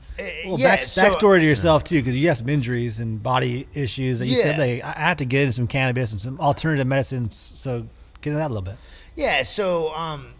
[0.45, 3.67] Well, yeah, back, so- backstory to yourself too, because you have some injuries and body
[3.73, 4.63] issues that you said Yeah.
[4.65, 7.35] they I I have to get in some cannabis and some alternative medicines.
[7.55, 7.85] So
[8.21, 8.77] get into that a little bit.
[9.15, 9.43] Yeah.
[9.43, 10.33] So, um,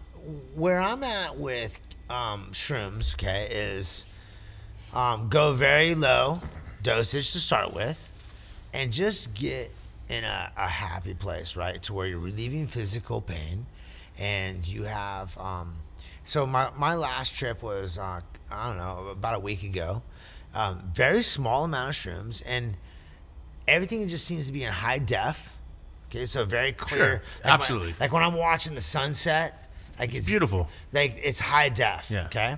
[0.54, 1.78] where I'm at with
[2.10, 4.06] um, shrooms, okay, is
[4.92, 6.40] um, go very low
[6.82, 8.10] dosage to start with,
[8.72, 9.70] and just get
[10.08, 13.66] in a, a happy place, right, to where you're relieving physical pain,
[14.18, 15.36] and you have.
[15.38, 15.76] Um,
[16.24, 18.20] so my my last trip was uh,
[18.50, 20.02] I don't know about a week ago.
[20.54, 22.76] Um, very small amount of shrooms, and
[23.66, 25.56] everything just seems to be in high def.
[26.10, 26.98] Okay, so very clear.
[26.98, 27.94] Sure, Like when- absolutely.
[27.98, 29.61] like when I'm watching the sunset,
[29.98, 30.68] like it's, beautiful.
[30.92, 32.10] Like it's high def.
[32.10, 32.26] Yeah.
[32.26, 32.56] Okay.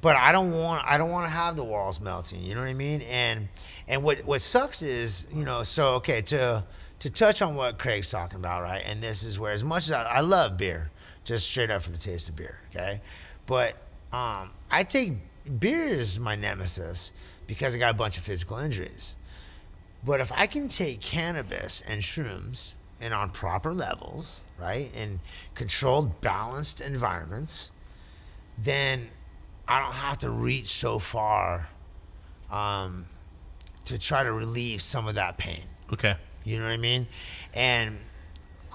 [0.00, 2.42] But I don't want I don't want to have the walls melting.
[2.42, 3.02] You know what I mean?
[3.02, 3.48] And
[3.88, 6.64] and what what sucks is you know so okay to
[6.98, 8.82] to touch on what Craig's talking about right.
[8.84, 10.90] And this is where as much as I, I love beer,
[11.24, 12.60] just straight up for the taste of beer.
[12.70, 13.00] Okay.
[13.46, 13.76] But
[14.12, 15.14] um, I take
[15.58, 17.12] beer is my nemesis
[17.46, 19.16] because I got a bunch of physical injuries.
[20.04, 25.20] But if I can take cannabis and shrooms and on proper levels, right, in
[25.54, 27.72] controlled, balanced environments,
[28.58, 29.08] then
[29.68, 31.68] I don't have to reach so far
[32.50, 33.06] um,
[33.84, 35.64] to try to relieve some of that pain.
[35.92, 36.16] Okay.
[36.44, 37.08] You know what I mean?
[37.52, 37.98] And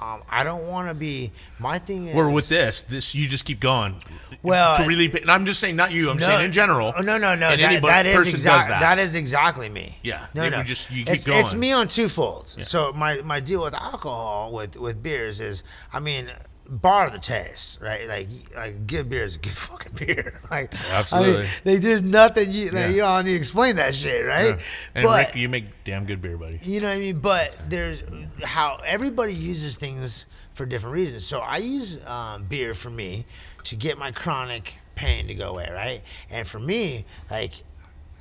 [0.02, 1.32] um, I don't want to be.
[1.60, 2.16] My thing is.
[2.16, 3.96] Or with this, this you just keep going.
[4.42, 5.14] Well, to relieve.
[5.14, 6.10] And I'm just saying, not you.
[6.10, 6.94] I'm saying in general.
[6.98, 7.50] Oh, no, no, no.
[7.50, 8.80] And that, anybody that is exactly does that.
[8.80, 10.00] that is exactly me.
[10.02, 10.64] Yeah, No, no.
[10.64, 12.58] just- you keep it's, it's me on two folds.
[12.68, 15.64] So my my deal with alcohol with with beers is,
[15.94, 16.32] I mean.
[16.74, 18.08] Bar the taste, right?
[18.08, 20.40] Like, like good beer is a good fucking beer.
[20.50, 21.42] Like, I Absolutely.
[21.44, 22.88] mean, like, there's nothing you, like, Yeah.
[22.88, 24.56] you don't need to explain that shit, right?
[24.56, 24.62] Yeah.
[24.96, 26.60] And but Rick, you make damn good beer, buddy.
[26.64, 27.20] you know what I mean?
[27.20, 28.02] But there's
[28.44, 31.26] how everybody uses things for different reasons.
[31.26, 33.26] So I use um, beer for me
[33.66, 36.02] to get my chronic pain to go away, right?
[36.30, 37.52] And for me, like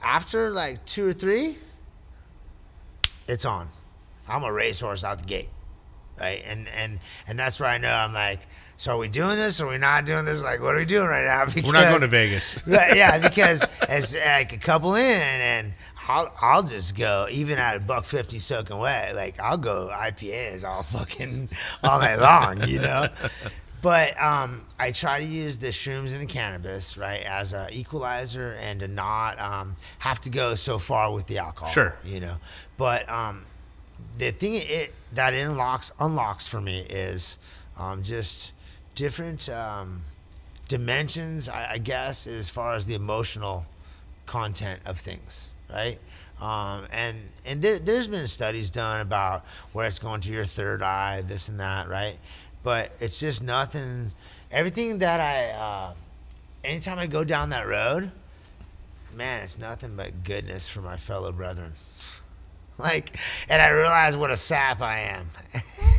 [0.03, 1.57] after like two or three,
[3.29, 3.69] it's on.
[4.29, 5.49] I'm a racehorse out the gate,
[6.21, 6.43] right?
[6.47, 9.61] And and and that's where I know I'm like, so are we doing this?
[9.61, 10.43] Or are we not doing this?
[10.43, 11.47] Like, what are we doing right now?
[11.65, 12.57] We're not going to Vegas.
[12.67, 15.73] Yeah, because as like a couple in, and
[16.09, 19.15] I'll I'll just go even at a buck fifty soaking wet.
[19.15, 21.49] Like I'll go IPAs all fucking
[21.83, 23.09] all night long, you know.
[23.83, 28.53] But um, I try to use the shrooms and the cannabis right as a equalizer
[28.53, 31.71] and to not um, have to go so far with the alcohol.
[31.71, 31.97] Sure.
[32.05, 32.37] you know.
[32.77, 33.47] But um,
[34.19, 37.39] the thing it that unlocks unlocks for me is
[37.77, 38.53] um, just
[38.95, 40.03] different um,
[40.69, 43.67] dimensions, I, I guess, as far as the emotional
[44.27, 45.99] content of things, right?
[46.41, 50.83] Um, and and there, there's been studies done about where it's going to your third
[50.83, 52.17] eye, this and that, right?
[52.63, 54.13] But it's just nothing.
[54.51, 55.95] Everything that I, uh,
[56.65, 58.11] anytime I go down that road,
[59.15, 61.75] man, it's nothing but goodness for my fellow brethren.
[62.81, 63.17] Like,
[63.49, 65.31] and I realize what a sap I am.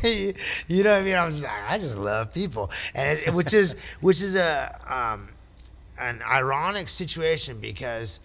[0.67, 1.15] you know what I mean?
[1.15, 5.29] I'm just, like, I just love people, and it, which is which is a um,
[5.99, 8.19] an ironic situation because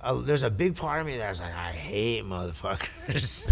[0.00, 3.48] a, there's a big part of me that's like, I hate motherfuckers.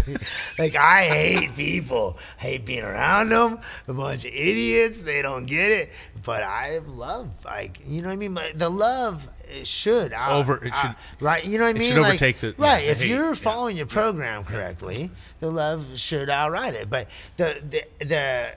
[0.59, 2.17] like I hate people.
[2.39, 3.59] I hate being around them.
[3.87, 5.01] A bunch of idiots.
[5.01, 5.91] They don't get it.
[6.23, 8.33] But I love, like, you know what I mean.
[8.33, 11.43] But the love it should out- Over- it should- right.
[11.45, 11.91] You know what I it mean.
[11.93, 12.83] should Like, overtake the- right.
[12.85, 13.33] yeah, if hate, you're yeah.
[13.33, 16.89] following your program correctly, the love should outride it.
[16.89, 17.61] But the
[17.99, 18.47] the the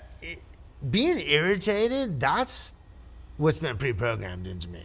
[0.91, 2.75] being irritated, that's
[3.37, 4.85] what's been pre-programmed into me.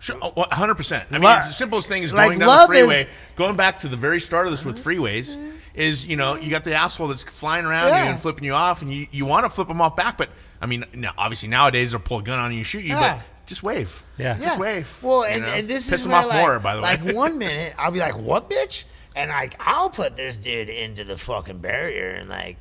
[0.00, 1.06] Sure, oh, 100%.
[1.10, 3.88] I mean, the simplest thing is like, going down the freeway, is- going back to
[3.88, 5.36] the very start of this with freeways,
[5.74, 8.80] is, you know, you got the asshole that's flying around you and flipping you off,
[8.82, 10.28] and you, you want to flip them off back, but,
[10.62, 13.16] I mean, now, obviously nowadays they'll pull a gun on you and shoot you, Yeah.
[13.16, 14.04] but just wave.
[14.16, 14.34] Yeah.
[14.34, 14.58] Just Yeah.
[14.60, 14.98] wave.
[15.02, 15.48] Well, you and, know?
[15.54, 16.88] and this Piss is them where, off like, more, by the way.
[16.88, 17.12] like way.
[17.14, 18.84] one minute I'll be like, "What, bitch?"
[19.16, 22.56] and like I'll put this dude into the fucking barrier and like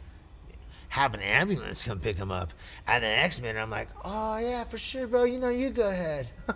[0.89, 2.53] have an ambulance come pick him up.
[2.87, 5.25] And the next minute I'm like, "Oh yeah, for sure, bro.
[5.25, 6.31] You know, you go ahead."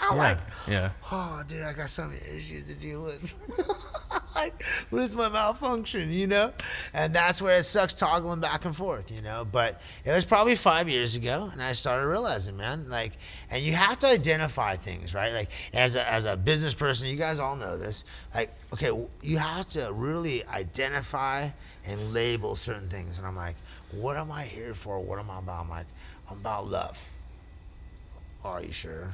[0.00, 0.90] I'm like, yeah.
[1.10, 3.34] oh, dude, I got some issues to deal with.
[4.34, 6.52] like, what is my malfunction, you know?
[6.92, 9.44] And that's where it sucks toggling back and forth, you know?
[9.50, 13.12] But it was probably five years ago, and I started realizing, man, like,
[13.50, 15.32] and you have to identify things, right?
[15.32, 18.04] Like, as a, as a business person, you guys all know this.
[18.34, 18.90] Like, okay,
[19.22, 21.50] you have to really identify
[21.84, 23.18] and label certain things.
[23.18, 23.56] And I'm like,
[23.90, 25.00] what am I here for?
[25.00, 25.62] What am I about?
[25.62, 25.86] I'm like,
[26.30, 27.08] I'm about love.
[28.44, 29.12] Are you sure?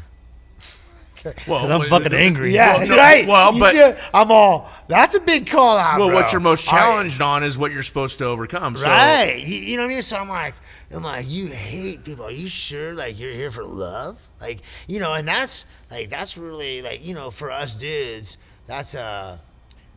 [1.49, 2.53] Well, I'm well, fucking angry.
[2.53, 3.27] Yeah, Well, no, right.
[3.27, 4.71] well, You but- see, I'm all.
[4.89, 5.99] That's a big call out.
[5.99, 6.17] Well, bro.
[6.17, 8.77] what you're most right, challenged on is what you're supposed to overcome.
[8.77, 9.39] So, right?
[9.39, 10.03] You, you know what I mean?
[10.03, 10.55] So I'm like,
[10.91, 12.27] I'm like, you hate people.
[12.27, 12.93] Are you sure?
[12.95, 14.29] Like you're here for love?
[14.41, 18.37] Like you know, and that's like that's really like you know for us dudes,
[18.67, 19.41] that's a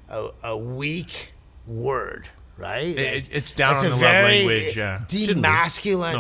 [0.09, 1.33] a, a weak
[1.67, 2.29] word.
[2.57, 5.05] Right, It- Like, it's down it's on a the love very language, yeah.
[5.07, 5.41] Shouldn't.
[5.41, 5.53] No, it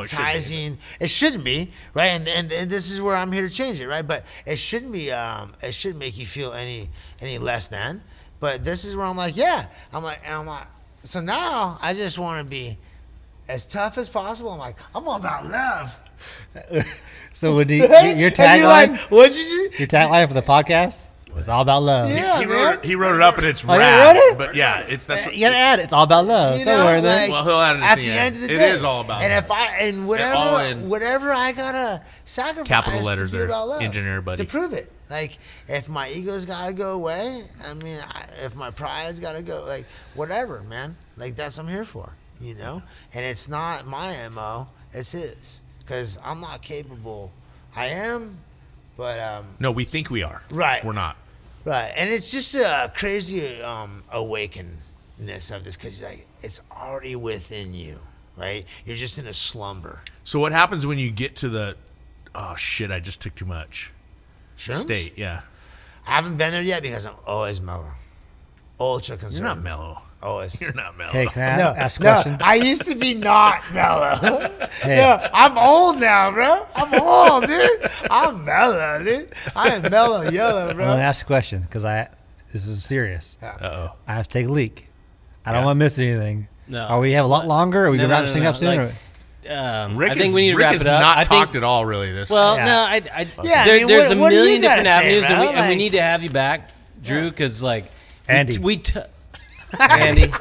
[0.09, 0.77] demasculinizing.
[0.99, 3.87] it shouldn't be right, and, and and this is where I'm here to change it,
[3.87, 4.05] right?
[4.05, 5.11] But it shouldn't be.
[5.11, 6.89] Um, it shouldn't make you feel any
[7.21, 8.03] any less than.
[8.39, 10.67] But this is where I'm like, yeah, I'm like, and I'm like,
[11.03, 12.77] so now I just want to be
[13.49, 14.51] as tough as possible.
[14.51, 15.99] I'm like, I'm all about love.
[17.33, 18.09] So would you, Right?
[18.09, 19.77] your you're tagline, like, what'd you do?
[19.77, 21.07] your tagline for the podcast
[21.37, 22.09] was all about love.
[22.09, 22.55] Yeah, he man.
[22.55, 24.37] wrote, it, he wrote it up and it's Oh, you wrote it?
[24.37, 25.83] But yeah, it's that's what, You gotta add it.
[25.83, 26.57] It's all about love.
[26.59, 27.21] You Somewhere know, there.
[27.23, 28.19] like, Well, he'll add it at at the the end.
[28.19, 28.69] end of the It day.
[28.71, 29.43] is all about And love.
[29.45, 33.67] if I and whatever in whatever I gotta sacrifice Capital to letters be there, about
[33.69, 34.43] love, engineer buddy.
[34.45, 34.91] to prove it.
[35.09, 35.37] Like
[35.69, 39.85] if my ego's gotta go away, I mean, I, if my pride's gotta go, like
[40.15, 40.97] whatever, man.
[41.15, 42.81] Like that's what I'm here for, you know.
[43.13, 47.31] And it's not my mo, it's his, because I'm not capable.
[47.75, 48.39] I am,
[48.97, 50.41] but um, no, we think we are.
[50.49, 50.83] Right.
[50.83, 51.15] We're not.
[51.67, 57.73] Right, and it's just a crazy um, awakenness of this because like it's already within
[57.73, 57.99] you,
[58.37, 58.65] right?
[58.85, 59.99] You're just in a slumber.
[60.23, 61.75] So what happens when you get to the
[62.33, 63.91] oh shit, I just took too much
[64.57, 64.75] Shrooms?
[64.75, 65.17] state?
[65.17, 65.41] Yeah.
[66.07, 67.91] I haven't been there yet because I'm always mellow,
[68.79, 70.03] ultra You're not mellow.
[70.21, 70.59] Always.
[70.59, 71.11] You're not mellow.
[71.11, 72.37] Hey, can I No, ask a no, question?
[72.41, 74.49] I used to be not mellow.
[74.81, 74.97] Hey.
[74.97, 76.67] No, I'm old now, bro.
[76.75, 77.89] I'm old, dude.
[78.11, 79.33] I'm mellow, dude.
[79.55, 80.85] I am mellow yellow, bro.
[80.85, 82.09] I want to ask a question because I
[82.53, 83.37] this is serious.
[83.41, 83.95] Uh oh.
[84.07, 84.87] I have to take a leak.
[85.45, 85.65] I don't Yeah.
[85.65, 86.47] want to miss anything.
[86.67, 86.81] No.
[86.85, 87.85] Are we have a lot longer?
[87.87, 88.77] Or we No, can no, wrap this thing up soon?
[88.85, 88.93] like-
[89.57, 91.01] Um, Rick I think is, we need to Rick wrap it up.
[91.01, 92.11] not I talked think, at all, really.
[92.11, 92.29] This.
[92.29, 92.65] Well, Yeah.
[92.65, 94.91] no, I, I Yeah, I mean, there's what- a what do you million different say,
[94.91, 95.55] avenues, and, we, bro?
[95.55, 96.69] and we need to have you back,
[97.01, 97.85] Drew, because like
[98.27, 98.53] Andy.
[98.53, 98.99] t- we, t-
[99.79, 100.31] Andy,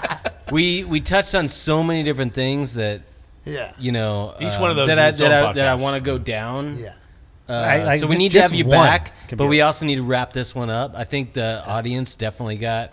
[0.52, 3.02] we we touched on so many different things that
[3.44, 3.72] Yeah.
[3.78, 5.94] you know Each uh, one of those that is I, that I, that I want
[5.96, 6.76] to go down.
[6.78, 6.94] Yeah.
[7.48, 9.96] Uh, I- like, so we just- need to have you back, but we also need
[9.96, 10.94] to wrap this one up.
[10.96, 12.92] I think the audience definitely got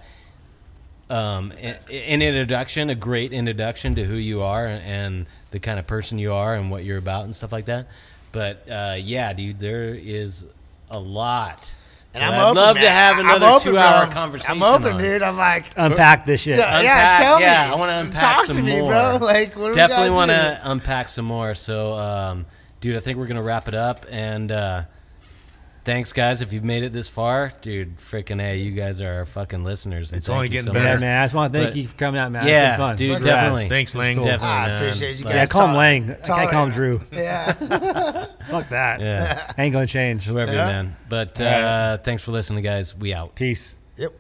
[1.10, 5.78] um, an, an introduction, a great introduction to who you are and, and the kind
[5.80, 7.88] of person you are and what you're about and stuff like that.
[8.32, 10.46] But uh, yeah, dude, there is
[10.90, 11.72] a lot.
[12.16, 12.84] And that I'm I'd open, love man.
[12.84, 14.14] to have another open, two-hour bro.
[14.14, 14.52] conversation.
[14.52, 15.22] I'm open, dude.
[15.24, 16.54] I'm like, Unpack this shit.
[16.56, 17.46] So- yeah, tell me.
[17.46, 18.92] yeah, I want to unpack Talk some to me, more.
[18.92, 19.18] bro.
[19.22, 21.56] Like, what Definitely want to unpack some more.
[21.56, 22.46] So, um,
[22.82, 24.06] dude, I think we're gonna wrap it up.
[24.12, 24.84] And uh,
[25.84, 27.98] thanks, guys, if you've made it this far, dude.
[27.98, 30.12] Freaking a, you guys are our fucking listeners.
[30.12, 30.86] and It's only getting so better.
[30.86, 31.02] Yeah, much.
[31.02, 31.22] man.
[31.22, 32.44] I just want to thank But- you for coming out, man.
[32.44, 32.96] It's Yeah, been fun.
[32.96, 33.70] dude, Look, definitely.
[33.70, 34.16] Thanks, Lang.
[34.18, 34.26] cool.
[34.26, 35.34] Definitely, Ah, I appreciate you guys.
[35.34, 36.12] Yeah, call him Talk- Lang.
[36.12, 37.02] I can't call him Drew.
[37.12, 37.52] Yeah.
[38.50, 39.00] Fuck that.
[39.02, 40.26] Yeah, Ain't gonna change.
[40.26, 40.66] whoever, Yeah.
[40.66, 40.96] man.
[41.10, 42.96] But uh, thanks for listening, guys.
[42.96, 43.36] We out.
[43.36, 43.76] Peace.
[43.98, 44.14] yep.